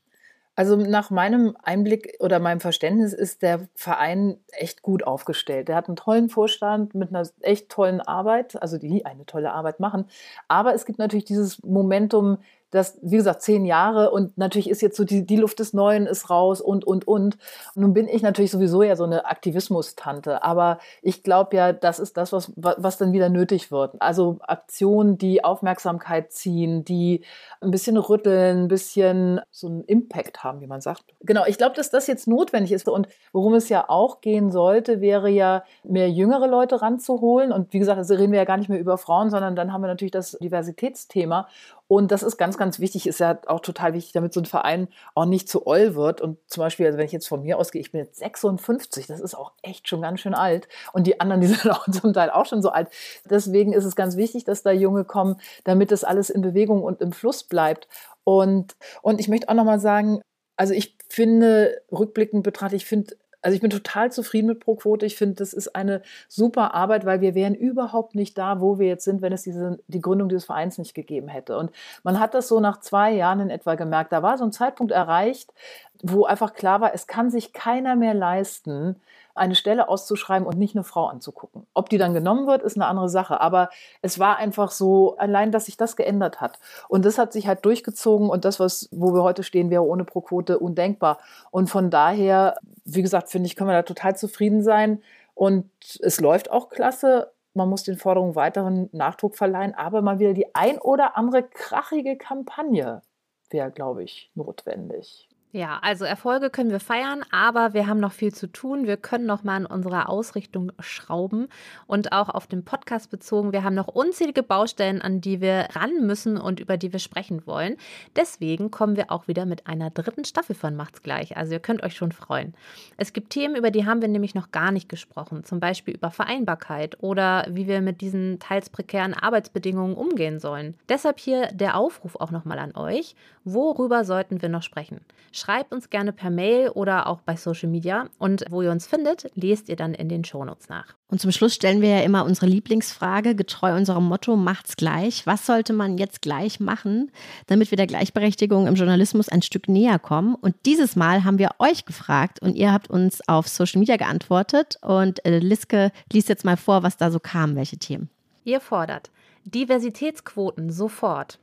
Also 0.60 0.76
nach 0.76 1.10
meinem 1.10 1.56
Einblick 1.64 2.18
oder 2.20 2.40
meinem 2.40 2.60
Verständnis 2.60 3.14
ist 3.14 3.44
der 3.44 3.70
Verein 3.76 4.42
echt 4.50 4.82
gut 4.82 5.08
aufgestellt. 5.08 5.70
Der 5.70 5.78
hat 5.78 5.88
einen 5.88 5.96
tollen 5.96 6.28
Vorstand 6.28 6.94
mit 6.96 7.16
einer 7.16 7.26
echt 7.40 7.70
tollen 7.70 8.02
Arbeit, 8.02 8.62
also 8.62 8.78
die 8.78 9.06
eine 9.06 9.26
tolle 9.26 9.54
Arbeit 9.54 9.80
machen. 9.80 10.08
Aber 10.50 10.74
es 10.74 10.86
gibt 10.86 11.00
natürlich 11.00 11.24
dieses 11.24 11.64
Momentum, 11.64 12.40
das, 12.72 12.98
wie 13.02 13.18
gesagt, 13.18 13.42
zehn 13.42 13.66
Jahre 13.66 14.12
und 14.12 14.38
natürlich 14.38 14.70
ist 14.70 14.82
jetzt 14.82 14.96
so 14.96 15.04
die, 15.04 15.26
die 15.26 15.38
Luft 15.38 15.60
des 15.60 15.74
Neuen 15.74 16.06
ist 16.06 16.30
raus 16.30 16.62
und, 16.62 16.86
und, 16.86 17.08
und. 17.08 17.38
Nun 17.76 17.94
bin 17.94 18.08
ich 18.08 18.22
natürlich 18.22 18.52
sowieso 18.52 18.84
ja 18.84 18.96
so 18.96 19.06
eine 19.06 19.26
Aktivismus-Tante, 19.26 20.44
aber 20.44 20.80
ich 21.02 21.24
glaube 21.24 21.56
ja, 21.56 21.74
das 21.74 22.00
ist 22.00 22.18
das, 22.18 22.32
was, 22.32 22.52
was 22.56 22.98
dann 22.98 23.12
wieder 23.12 23.30
nötig 23.30 23.72
wird. 23.72 24.00
Also 24.00 24.38
Aktionen, 24.42 25.18
die 25.18 25.44
Aufmerksamkeit 25.44 26.32
ziehen, 26.32 26.86
die 26.86 27.24
ein 27.62 27.72
bisschen 27.72 27.98
rütteln, 27.98 28.66
ein 28.66 28.68
bisschen 28.68 29.42
so 29.50 29.68
einen 29.68 29.84
Impact 29.86 30.44
haben, 30.44 30.62
wie 30.62 30.68
man 30.68 30.82
sagt. 30.82 31.04
Genau, 31.22 31.46
ich 31.46 31.58
glaube, 31.58 31.76
dass 31.76 31.90
das 31.90 32.08
jetzt 32.08 32.28
notwendig 32.28 32.72
ist 32.72 32.88
und 32.88 33.08
worum 33.34 33.56
es 33.56 33.70
ja 33.70 33.90
auch 33.90 34.22
gehen 34.22 34.52
sollte, 34.52 35.02
wäre 35.02 35.30
ja, 35.30 35.64
mehr 35.84 36.10
jüngere 36.10 36.48
Leute 36.48 36.82
ranzuholen 36.82 37.52
und 37.52 37.74
wie 37.74 37.80
gesagt, 37.80 37.98
also 37.98 38.14
reden 38.14 38.32
wir 38.32 38.40
ja 38.40 38.46
gar 38.46 38.58
nicht 38.58 38.70
mehr 38.70 38.80
über 38.80 38.98
Frauen, 38.98 39.30
sondern 39.30 39.56
dann 39.56 39.74
haben 39.74 39.82
wir 39.82 39.88
natürlich 39.88 40.12
das 40.12 40.38
Diversitätsthema 40.40 41.48
und 41.92 42.12
das 42.12 42.22
ist 42.22 42.38
ganz, 42.38 42.56
ganz 42.56 42.80
wichtig, 42.80 43.08
ist 43.08 43.20
ja 43.20 43.40
auch 43.48 43.62
total 43.62 43.94
wichtig, 43.96 44.14
damit 44.14 44.32
so 44.32 44.40
ein 44.40 44.46
Verein 44.46 44.90
auch 45.16 45.26
nicht 45.26 45.50
zu 45.50 45.66
oll 45.66 45.96
wird. 45.96 46.22
Und 46.22 46.38
zum 46.46 46.62
Beispiel, 46.62 46.86
also 46.86 47.00
wenn 47.00 47.08
ich 47.08 47.12
jetzt 47.12 47.28
von 47.28 47.42
mir 47.42 47.58
ausgehe, 47.58 47.82
ich 47.82 47.92
bin 47.92 48.00
jetzt 48.00 48.20
56, 48.20 49.08
das 49.08 49.20
ist 49.20 49.34
auch 49.34 49.54
echt 49.64 49.90
schon 49.90 50.04
ganz 50.04 50.20
schön 50.20 50.36
alt. 50.36 50.68
Und 50.94 51.08
die 51.08 51.20
anderen, 51.20 51.42
die 51.42 51.48
sind 51.48 51.68
auch 51.68 51.90
zum 51.90 52.14
Teil 52.14 52.30
auch 52.30 52.46
schon 52.46 52.62
so 52.62 52.70
alt. 52.70 52.90
Deswegen 53.28 53.74
ist 53.74 53.86
es 53.86 53.96
ganz 53.96 54.18
wichtig, 54.18 54.44
dass 54.44 54.62
da 54.62 54.72
Junge 54.72 55.04
kommen, 55.04 55.42
damit 55.64 55.90
das 55.90 56.04
alles 56.04 56.30
in 56.30 56.44
Bewegung 56.44 56.84
und 56.84 57.02
im 57.02 57.12
Fluss 57.12 57.44
bleibt. 57.44 57.88
Und, 58.24 58.76
und 59.02 59.20
ich 59.20 59.28
möchte 59.28 59.50
auch 59.50 59.56
nochmal 59.56 59.80
sagen, 59.80 60.22
also 60.58 60.76
ich 60.76 60.96
finde, 61.10 61.82
rückblickend 61.92 62.44
betrachtet, 62.44 62.84
ich 62.84 62.86
finde 62.86 63.16
also 63.42 63.56
ich 63.56 63.62
bin 63.62 63.70
total 63.70 64.12
zufrieden 64.12 64.48
mit 64.48 64.60
ProQuote. 64.60 65.06
Ich 65.06 65.16
finde, 65.16 65.36
das 65.36 65.54
ist 65.54 65.76
eine 65.76 66.02
super 66.28 66.74
Arbeit, 66.74 67.06
weil 67.06 67.22
wir 67.22 67.36
wären 67.36 67.56
überhaupt 67.56 68.16
nicht 68.16 68.38
da, 68.38 68.60
wo 68.60 68.80
wir 68.80 68.88
jetzt 68.88 69.06
sind, 69.06 69.22
wenn 69.22 69.34
es 69.34 69.44
diese, 69.44 69.80
die 69.88 70.02
Gründung 70.02 70.30
dieses 70.30 70.46
Vereins 70.46 70.78
nicht 70.78 70.94
gegeben 70.94 71.28
hätte. 71.30 71.58
Und 71.58 71.72
man 72.04 72.20
hat 72.20 72.34
das 72.34 72.48
so 72.48 72.60
nach 72.60 72.80
zwei 72.82 73.12
Jahren 73.12 73.40
in 73.40 73.50
etwa 73.50 73.76
gemerkt. 73.76 74.12
Da 74.12 74.24
war 74.24 74.38
so 74.38 74.44
ein 74.44 74.52
Zeitpunkt 74.52 74.92
erreicht, 74.92 75.54
wo 76.02 76.26
einfach 76.26 76.54
klar 76.54 76.82
war, 76.82 76.94
es 76.94 77.08
kann 77.08 77.30
sich 77.30 77.54
keiner 77.54 77.96
mehr 77.96 78.14
leisten, 78.14 78.96
eine 79.40 79.56
Stelle 79.56 79.90
auszuschreiben 79.90 80.48
und 80.48 80.58
nicht 80.58 80.76
eine 80.76 80.84
Frau 80.84 81.08
anzugucken. 81.08 81.66
Ob 81.74 81.90
die 81.90 81.98
dann 81.98 82.14
genommen 82.14 82.48
wird, 82.48 82.62
ist 82.62 82.76
eine 82.76 82.88
andere 82.88 83.10
Sache. 83.10 83.42
Aber 83.42 83.70
es 84.02 84.20
war 84.20 84.38
einfach 84.38 84.72
so, 84.72 85.18
allein, 85.18 85.52
dass 85.52 85.66
sich 85.66 85.78
das 85.78 85.96
geändert 85.96 86.42
hat. 86.42 86.60
Und 86.88 87.06
das 87.06 87.18
hat 87.18 87.34
sich 87.34 87.48
halt 87.48 87.66
durchgezogen 87.66 88.30
und 88.30 88.46
das, 88.46 88.60
was, 88.60 88.90
wo 88.92 89.14
wir 89.14 89.24
heute 89.24 89.44
stehen, 89.44 89.70
wäre 89.70 89.84
ohne 89.84 90.04
Pro-Quote 90.04 90.60
undenkbar. 90.60 91.20
Und 91.52 91.70
von 91.70 91.90
daher, 91.90 92.58
wie 92.86 93.02
gesagt, 93.02 93.30
finde 93.30 93.48
ich, 93.48 93.56
können 93.56 93.70
wir 93.70 93.76
da 93.76 93.84
total 93.84 94.16
zufrieden 94.16 94.62
sein. 94.62 95.02
Und 95.34 95.70
es 96.02 96.20
läuft 96.20 96.52
auch 96.52 96.70
klasse. 96.70 97.32
Man 97.54 97.70
muss 97.70 97.84
den 97.84 97.98
Forderungen 97.98 98.36
weiteren 98.36 98.90
Nachdruck 98.92 99.38
verleihen, 99.38 99.74
aber 99.74 100.02
mal 100.02 100.20
wieder 100.20 100.34
die 100.34 100.54
ein 100.54 100.78
oder 100.80 101.18
andere 101.18 101.44
krachige 101.44 102.18
Kampagne 102.18 103.02
wäre, 103.50 103.72
glaube 103.72 104.04
ich, 104.04 104.32
notwendig. 104.36 105.29
Ja, 105.52 105.80
also 105.82 106.06
Erfolge 106.06 106.52
können 106.52 106.70
wir 106.70 106.80
feiern, 106.80 107.26
aber 107.32 107.74
wir 107.74 107.88
haben 107.88 108.00
noch 108.00 108.12
viel 108.12 108.32
zu 108.32 108.46
tun. 108.46 108.86
Wir 108.86 108.98
können 108.98 109.26
noch 109.26 109.44
mal 109.44 109.56
an 109.56 109.66
unserer 109.66 110.08
Ausrichtung 110.08 110.72
schrauben 110.78 111.48
und 111.88 112.12
auch 112.12 112.30
auf 112.30 112.46
den 112.46 112.64
Podcast 112.64 113.10
bezogen. 113.10 113.52
Wir 113.52 113.64
haben 113.64 113.74
noch 113.74 113.88
unzählige 113.88 114.44
Baustellen, 114.44 115.02
an 115.02 115.22
die 115.22 115.42
wir 115.42 115.70
ran 115.72 116.06
müssen 116.06 116.38
und 116.38 116.60
über 116.60 116.78
die 116.78 116.94
wir 116.94 117.00
sprechen 117.00 117.48
wollen. 117.48 117.78
Deswegen 118.16 118.70
kommen 118.70 118.96
wir 118.96 119.12
auch 119.12 119.28
wieder 119.28 119.48
mit 119.48 119.66
einer 119.66 119.90
dritten 119.90 120.24
Staffel 120.24 120.56
von 120.56 120.76
Macht's 120.76 121.02
gleich. 121.02 121.36
Also 121.36 121.54
ihr 121.54 121.60
könnt 121.60 121.82
euch 121.82 121.96
schon 121.96 122.12
freuen. 122.12 122.54
Es 122.98 123.12
gibt 123.12 123.32
Themen, 123.32 123.56
über 123.56 123.72
die 123.72 123.88
haben 123.88 124.02
wir 124.02 124.08
nämlich 124.08 124.36
noch 124.36 124.52
gar 124.52 124.72
nicht 124.72 124.88
gesprochen. 124.88 125.44
Zum 125.46 125.60
Beispiel 125.60 125.96
über 125.96 126.12
Vereinbarkeit 126.12 127.02
oder 127.02 127.48
wie 127.50 127.66
wir 127.66 127.82
mit 127.82 128.02
diesen 128.02 128.38
teils 128.38 128.70
prekären 128.70 129.16
Arbeitsbedingungen 129.16 129.96
umgehen 129.96 130.40
sollen. 130.40 130.78
Deshalb 130.90 131.20
hier 131.20 131.48
der 131.48 131.76
Aufruf 131.76 132.18
auch 132.18 132.30
noch 132.30 132.46
mal 132.46 132.60
an 132.60 132.76
euch. 132.76 133.16
Worüber 133.46 134.06
sollten 134.06 134.44
wir 134.44 134.50
noch 134.50 134.62
sprechen? 134.62 135.02
Schreibt 135.40 135.72
uns 135.72 135.90
gerne 135.90 136.12
per 136.12 136.30
Mail 136.30 136.70
oder 136.70 137.08
auch 137.08 137.22
bei 137.22 137.38
Social 137.38 137.70
Media. 137.70 138.08
Und 138.18 138.44
wo 138.50 138.62
ihr 138.62 138.72
uns 138.72 138.88
findet, 138.88 139.32
lest 139.36 139.70
ihr 139.70 139.78
dann 139.78 139.94
in 139.94 140.10
den 140.10 140.26
Shownotes 140.26 140.68
nach. 140.68 140.96
Und 141.08 141.22
zum 141.22 141.32
Schluss 141.32 141.56
stellen 141.56 141.82
wir 141.82 141.90
ja 141.90 142.02
immer 142.02 142.26
unsere 142.26 142.46
Lieblingsfrage, 142.46 143.36
getreu 143.36 143.74
unserem 143.76 144.04
Motto, 144.04 144.36
macht's 144.36 144.76
gleich. 144.76 145.26
Was 145.26 145.46
sollte 145.46 145.72
man 145.72 145.98
jetzt 145.98 146.22
gleich 146.22 146.60
machen, 146.60 147.12
damit 147.48 147.72
wir 147.72 147.78
der 147.78 147.88
Gleichberechtigung 147.88 148.68
im 148.68 148.76
Journalismus 148.76 149.30
ein 149.30 149.42
Stück 149.42 149.70
näher 149.70 149.98
kommen? 149.98 150.36
Und 150.36 150.56
dieses 150.66 150.98
Mal 150.98 151.24
haben 151.24 151.40
wir 151.40 151.52
euch 151.60 151.86
gefragt 151.86 152.42
und 152.42 152.56
ihr 152.56 152.74
habt 152.74 152.90
uns 152.90 153.26
auf 153.28 153.48
Social 153.48 153.80
Media 153.80 153.96
geantwortet. 153.96 154.78
Und 154.82 155.26
äh, 155.26 155.40
Liske 155.40 155.92
liest 156.12 156.28
jetzt 156.28 156.44
mal 156.44 156.58
vor, 156.58 156.84
was 156.84 156.98
da 156.98 157.12
so 157.12 157.20
kam, 157.20 157.56
welche 157.56 157.78
Themen. 157.78 158.10
Ihr 158.44 158.60
fordert 158.60 159.10
Diversitätsquoten 159.46 160.70
sofort. 160.70 161.40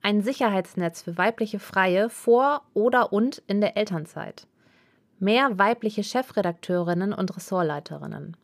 Ein 0.00 0.22
Sicherheitsnetz 0.22 1.02
für 1.02 1.18
weibliche 1.18 1.58
Freie 1.58 2.08
vor 2.08 2.62
oder 2.72 3.12
und 3.12 3.42
in 3.46 3.60
der 3.60 3.76
Elternzeit. 3.76 4.46
Mehr 5.18 5.58
weibliche 5.58 6.04
Chefredakteurinnen 6.04 7.12
und 7.12 7.36
Ressortleiterinnen. 7.36 8.36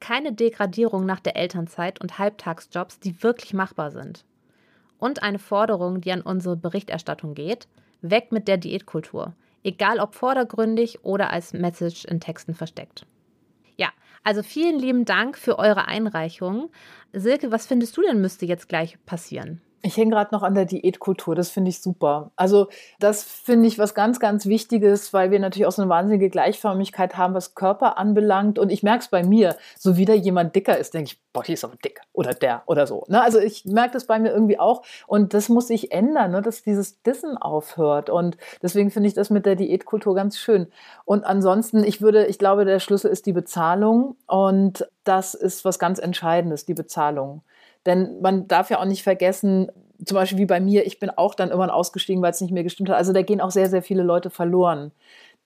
Keine 0.00 0.32
Degradierung 0.32 1.04
nach 1.04 1.18
der 1.18 1.36
Elternzeit 1.36 2.00
und 2.00 2.18
Halbtagsjobs, 2.18 3.00
die 3.00 3.22
wirklich 3.22 3.52
machbar 3.52 3.90
sind. 3.90 4.24
Und 4.98 5.22
eine 5.22 5.40
Forderung, 5.40 6.00
die 6.00 6.12
an 6.12 6.22
unsere 6.22 6.56
Berichterstattung 6.56 7.34
geht. 7.34 7.66
Weg 8.00 8.30
mit 8.30 8.46
der 8.46 8.58
Diätkultur. 8.58 9.34
Egal 9.64 9.98
ob 9.98 10.14
vordergründig 10.14 11.04
oder 11.04 11.30
als 11.30 11.52
Message 11.52 12.04
in 12.04 12.20
Texten 12.20 12.54
versteckt. 12.54 13.06
Ja, 13.76 13.88
also 14.22 14.44
vielen 14.44 14.78
lieben 14.78 15.04
Dank 15.04 15.36
für 15.36 15.58
eure 15.58 15.88
Einreichung. 15.88 16.70
Silke, 17.12 17.50
was 17.50 17.66
findest 17.66 17.96
du 17.96 18.02
denn 18.02 18.20
müsste 18.20 18.46
jetzt 18.46 18.68
gleich 18.68 19.04
passieren? 19.04 19.60
Ich 19.82 19.96
hänge 19.96 20.10
gerade 20.10 20.34
noch 20.34 20.42
an 20.42 20.54
der 20.54 20.64
Diätkultur, 20.64 21.36
das 21.36 21.50
finde 21.50 21.68
ich 21.68 21.80
super. 21.80 22.32
Also 22.34 22.68
das 22.98 23.22
finde 23.22 23.68
ich 23.68 23.78
was 23.78 23.94
ganz, 23.94 24.18
ganz 24.18 24.46
Wichtiges, 24.46 25.12
weil 25.12 25.30
wir 25.30 25.38
natürlich 25.38 25.66
auch 25.66 25.72
so 25.72 25.82
eine 25.82 25.88
wahnsinnige 25.88 26.30
Gleichförmigkeit 26.30 27.16
haben, 27.16 27.34
was 27.34 27.54
Körper 27.54 27.96
anbelangt. 27.96 28.58
Und 28.58 28.70
ich 28.70 28.82
merke 28.82 29.04
es 29.04 29.08
bei 29.08 29.22
mir, 29.22 29.56
so 29.78 29.96
wie 29.96 30.04
da 30.04 30.14
jemand 30.14 30.56
dicker 30.56 30.76
ist, 30.76 30.94
denke 30.94 31.12
ich, 31.12 31.20
boah, 31.32 31.44
die 31.44 31.52
ist 31.52 31.62
aber 31.62 31.76
dick 31.76 32.00
oder 32.12 32.34
der 32.34 32.62
oder 32.66 32.88
so. 32.88 33.04
Ne? 33.08 33.22
Also 33.22 33.38
ich 33.38 33.64
merke 33.66 33.92
das 33.92 34.06
bei 34.06 34.18
mir 34.18 34.30
irgendwie 34.30 34.58
auch 34.58 34.82
und 35.06 35.32
das 35.32 35.48
muss 35.48 35.68
sich 35.68 35.92
ändern, 35.92 36.32
ne? 36.32 36.42
dass 36.42 36.62
dieses 36.62 37.00
Dissen 37.02 37.36
aufhört. 37.36 38.10
Und 38.10 38.36
deswegen 38.62 38.90
finde 38.90 39.08
ich 39.08 39.14
das 39.14 39.30
mit 39.30 39.46
der 39.46 39.54
Diätkultur 39.54 40.16
ganz 40.16 40.38
schön. 40.38 40.66
Und 41.04 41.24
ansonsten, 41.24 41.84
ich 41.84 42.00
würde, 42.00 42.26
ich 42.26 42.38
glaube, 42.38 42.64
der 42.64 42.80
Schlüssel 42.80 43.10
ist 43.10 43.26
die 43.26 43.32
Bezahlung 43.32 44.16
und 44.26 44.88
das 45.04 45.34
ist 45.34 45.64
was 45.64 45.78
ganz 45.78 46.00
Entscheidendes, 46.00 46.64
die 46.64 46.74
Bezahlung. 46.74 47.42
Denn 47.88 48.20
man 48.20 48.46
darf 48.46 48.68
ja 48.68 48.78
auch 48.78 48.84
nicht 48.84 49.02
vergessen, 49.02 49.72
zum 50.04 50.14
Beispiel 50.14 50.38
wie 50.38 50.46
bei 50.46 50.60
mir, 50.60 50.86
ich 50.86 51.00
bin 51.00 51.10
auch 51.10 51.34
dann 51.34 51.48
irgendwann 51.48 51.70
ausgestiegen, 51.70 52.22
weil 52.22 52.30
es 52.30 52.40
nicht 52.40 52.52
mehr 52.52 52.62
gestimmt 52.62 52.90
hat. 52.90 52.96
Also 52.96 53.12
da 53.12 53.22
gehen 53.22 53.40
auch 53.40 53.50
sehr, 53.50 53.70
sehr 53.70 53.82
viele 53.82 54.02
Leute 54.02 54.28
verloren, 54.28 54.92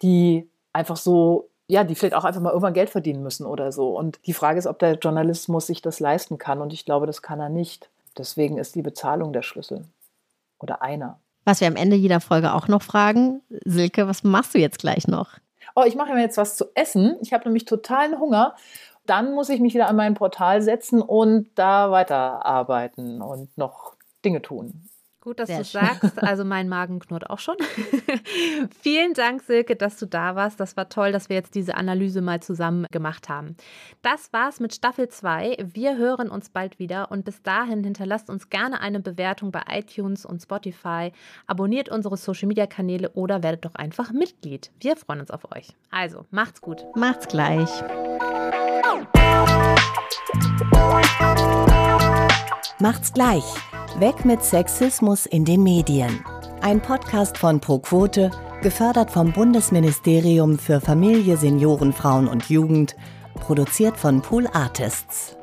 die 0.02 0.50
einfach 0.72 0.96
so, 0.96 1.48
ja, 1.68 1.84
die 1.84 1.94
vielleicht 1.94 2.14
auch 2.14 2.24
einfach 2.24 2.40
mal 2.40 2.50
irgendwann 2.50 2.74
Geld 2.74 2.90
verdienen 2.90 3.22
müssen 3.22 3.46
oder 3.46 3.70
so. 3.70 3.96
Und 3.96 4.18
die 4.26 4.34
Frage 4.34 4.58
ist, 4.58 4.66
ob 4.66 4.80
der 4.80 4.94
Journalismus 4.94 5.68
sich 5.68 5.82
das 5.82 6.00
leisten 6.00 6.36
kann. 6.36 6.60
Und 6.60 6.72
ich 6.72 6.84
glaube, 6.84 7.06
das 7.06 7.22
kann 7.22 7.38
er 7.38 7.48
nicht. 7.48 7.88
Deswegen 8.18 8.58
ist 8.58 8.74
die 8.74 8.82
Bezahlung 8.82 9.32
der 9.32 9.42
Schlüssel. 9.42 9.84
Oder 10.58 10.82
einer. 10.82 11.20
Was 11.44 11.60
wir 11.60 11.68
am 11.68 11.76
Ende 11.76 11.96
jeder 11.96 12.20
Folge 12.20 12.52
auch 12.54 12.66
noch 12.66 12.82
fragen, 12.82 13.40
Silke, 13.64 14.08
was 14.08 14.24
machst 14.24 14.54
du 14.54 14.58
jetzt 14.58 14.80
gleich 14.80 15.06
noch? 15.08 15.30
Oh, 15.74 15.84
ich 15.86 15.94
mache 15.94 16.12
mir 16.12 16.20
jetzt 16.20 16.36
was 16.36 16.56
zu 16.56 16.66
essen. 16.74 17.16
Ich 17.22 17.32
habe 17.32 17.44
nämlich 17.44 17.64
totalen 17.64 18.18
Hunger 18.18 18.54
dann 19.06 19.34
muss 19.34 19.48
ich 19.48 19.60
mich 19.60 19.74
wieder 19.74 19.88
an 19.88 19.96
mein 19.96 20.14
Portal 20.14 20.62
setzen 20.62 21.02
und 21.02 21.50
da 21.56 21.90
weiterarbeiten 21.90 23.20
und 23.22 23.56
noch 23.56 23.96
Dinge 24.24 24.42
tun. 24.42 24.88
Gut, 25.22 25.38
dass 25.38 25.48
du 25.48 25.62
sagst. 25.62 26.20
Also 26.20 26.44
mein 26.44 26.68
Magen 26.68 26.98
knurrt 26.98 27.30
auch 27.30 27.38
schon. 27.38 27.54
Vielen 28.80 29.14
Dank, 29.14 29.42
Silke, 29.42 29.76
dass 29.76 29.96
du 29.96 30.06
da 30.06 30.34
warst. 30.34 30.58
Das 30.58 30.76
war 30.76 30.88
toll, 30.88 31.12
dass 31.12 31.28
wir 31.28 31.36
jetzt 31.36 31.54
diese 31.54 31.76
Analyse 31.76 32.20
mal 32.20 32.42
zusammen 32.42 32.86
gemacht 32.90 33.28
haben. 33.28 33.56
Das 34.02 34.32
war's 34.32 34.58
mit 34.58 34.74
Staffel 34.74 35.08
2. 35.08 35.58
Wir 35.72 35.96
hören 35.96 36.28
uns 36.28 36.48
bald 36.48 36.80
wieder 36.80 37.12
und 37.12 37.24
bis 37.24 37.40
dahin 37.40 37.84
hinterlasst 37.84 38.30
uns 38.30 38.50
gerne 38.50 38.80
eine 38.80 38.98
Bewertung 38.98 39.52
bei 39.52 39.62
iTunes 39.70 40.26
und 40.26 40.42
Spotify. 40.42 41.12
Abonniert 41.46 41.88
unsere 41.88 42.16
Social 42.16 42.48
Media 42.48 42.66
Kanäle 42.66 43.10
oder 43.10 43.44
werdet 43.44 43.64
doch 43.64 43.76
einfach 43.76 44.10
Mitglied. 44.10 44.72
Wir 44.80 44.96
freuen 44.96 45.20
uns 45.20 45.30
auf 45.30 45.52
euch. 45.52 45.68
Also, 45.92 46.26
macht's 46.32 46.60
gut. 46.60 46.84
Macht's 46.96 47.28
gleich. 47.28 47.70
Macht's 52.78 53.12
gleich. 53.12 53.44
Weg 53.98 54.24
mit 54.24 54.42
Sexismus 54.42 55.26
in 55.26 55.44
den 55.44 55.62
Medien. 55.62 56.24
Ein 56.62 56.80
Podcast 56.80 57.38
von 57.38 57.60
ProQuote, 57.60 58.30
gefördert 58.62 59.10
vom 59.10 59.32
Bundesministerium 59.32 60.58
für 60.58 60.80
Familie, 60.80 61.36
Senioren, 61.36 61.92
Frauen 61.92 62.26
und 62.26 62.48
Jugend, 62.48 62.96
produziert 63.34 63.96
von 63.96 64.22
Pool 64.22 64.48
Artists. 64.52 65.36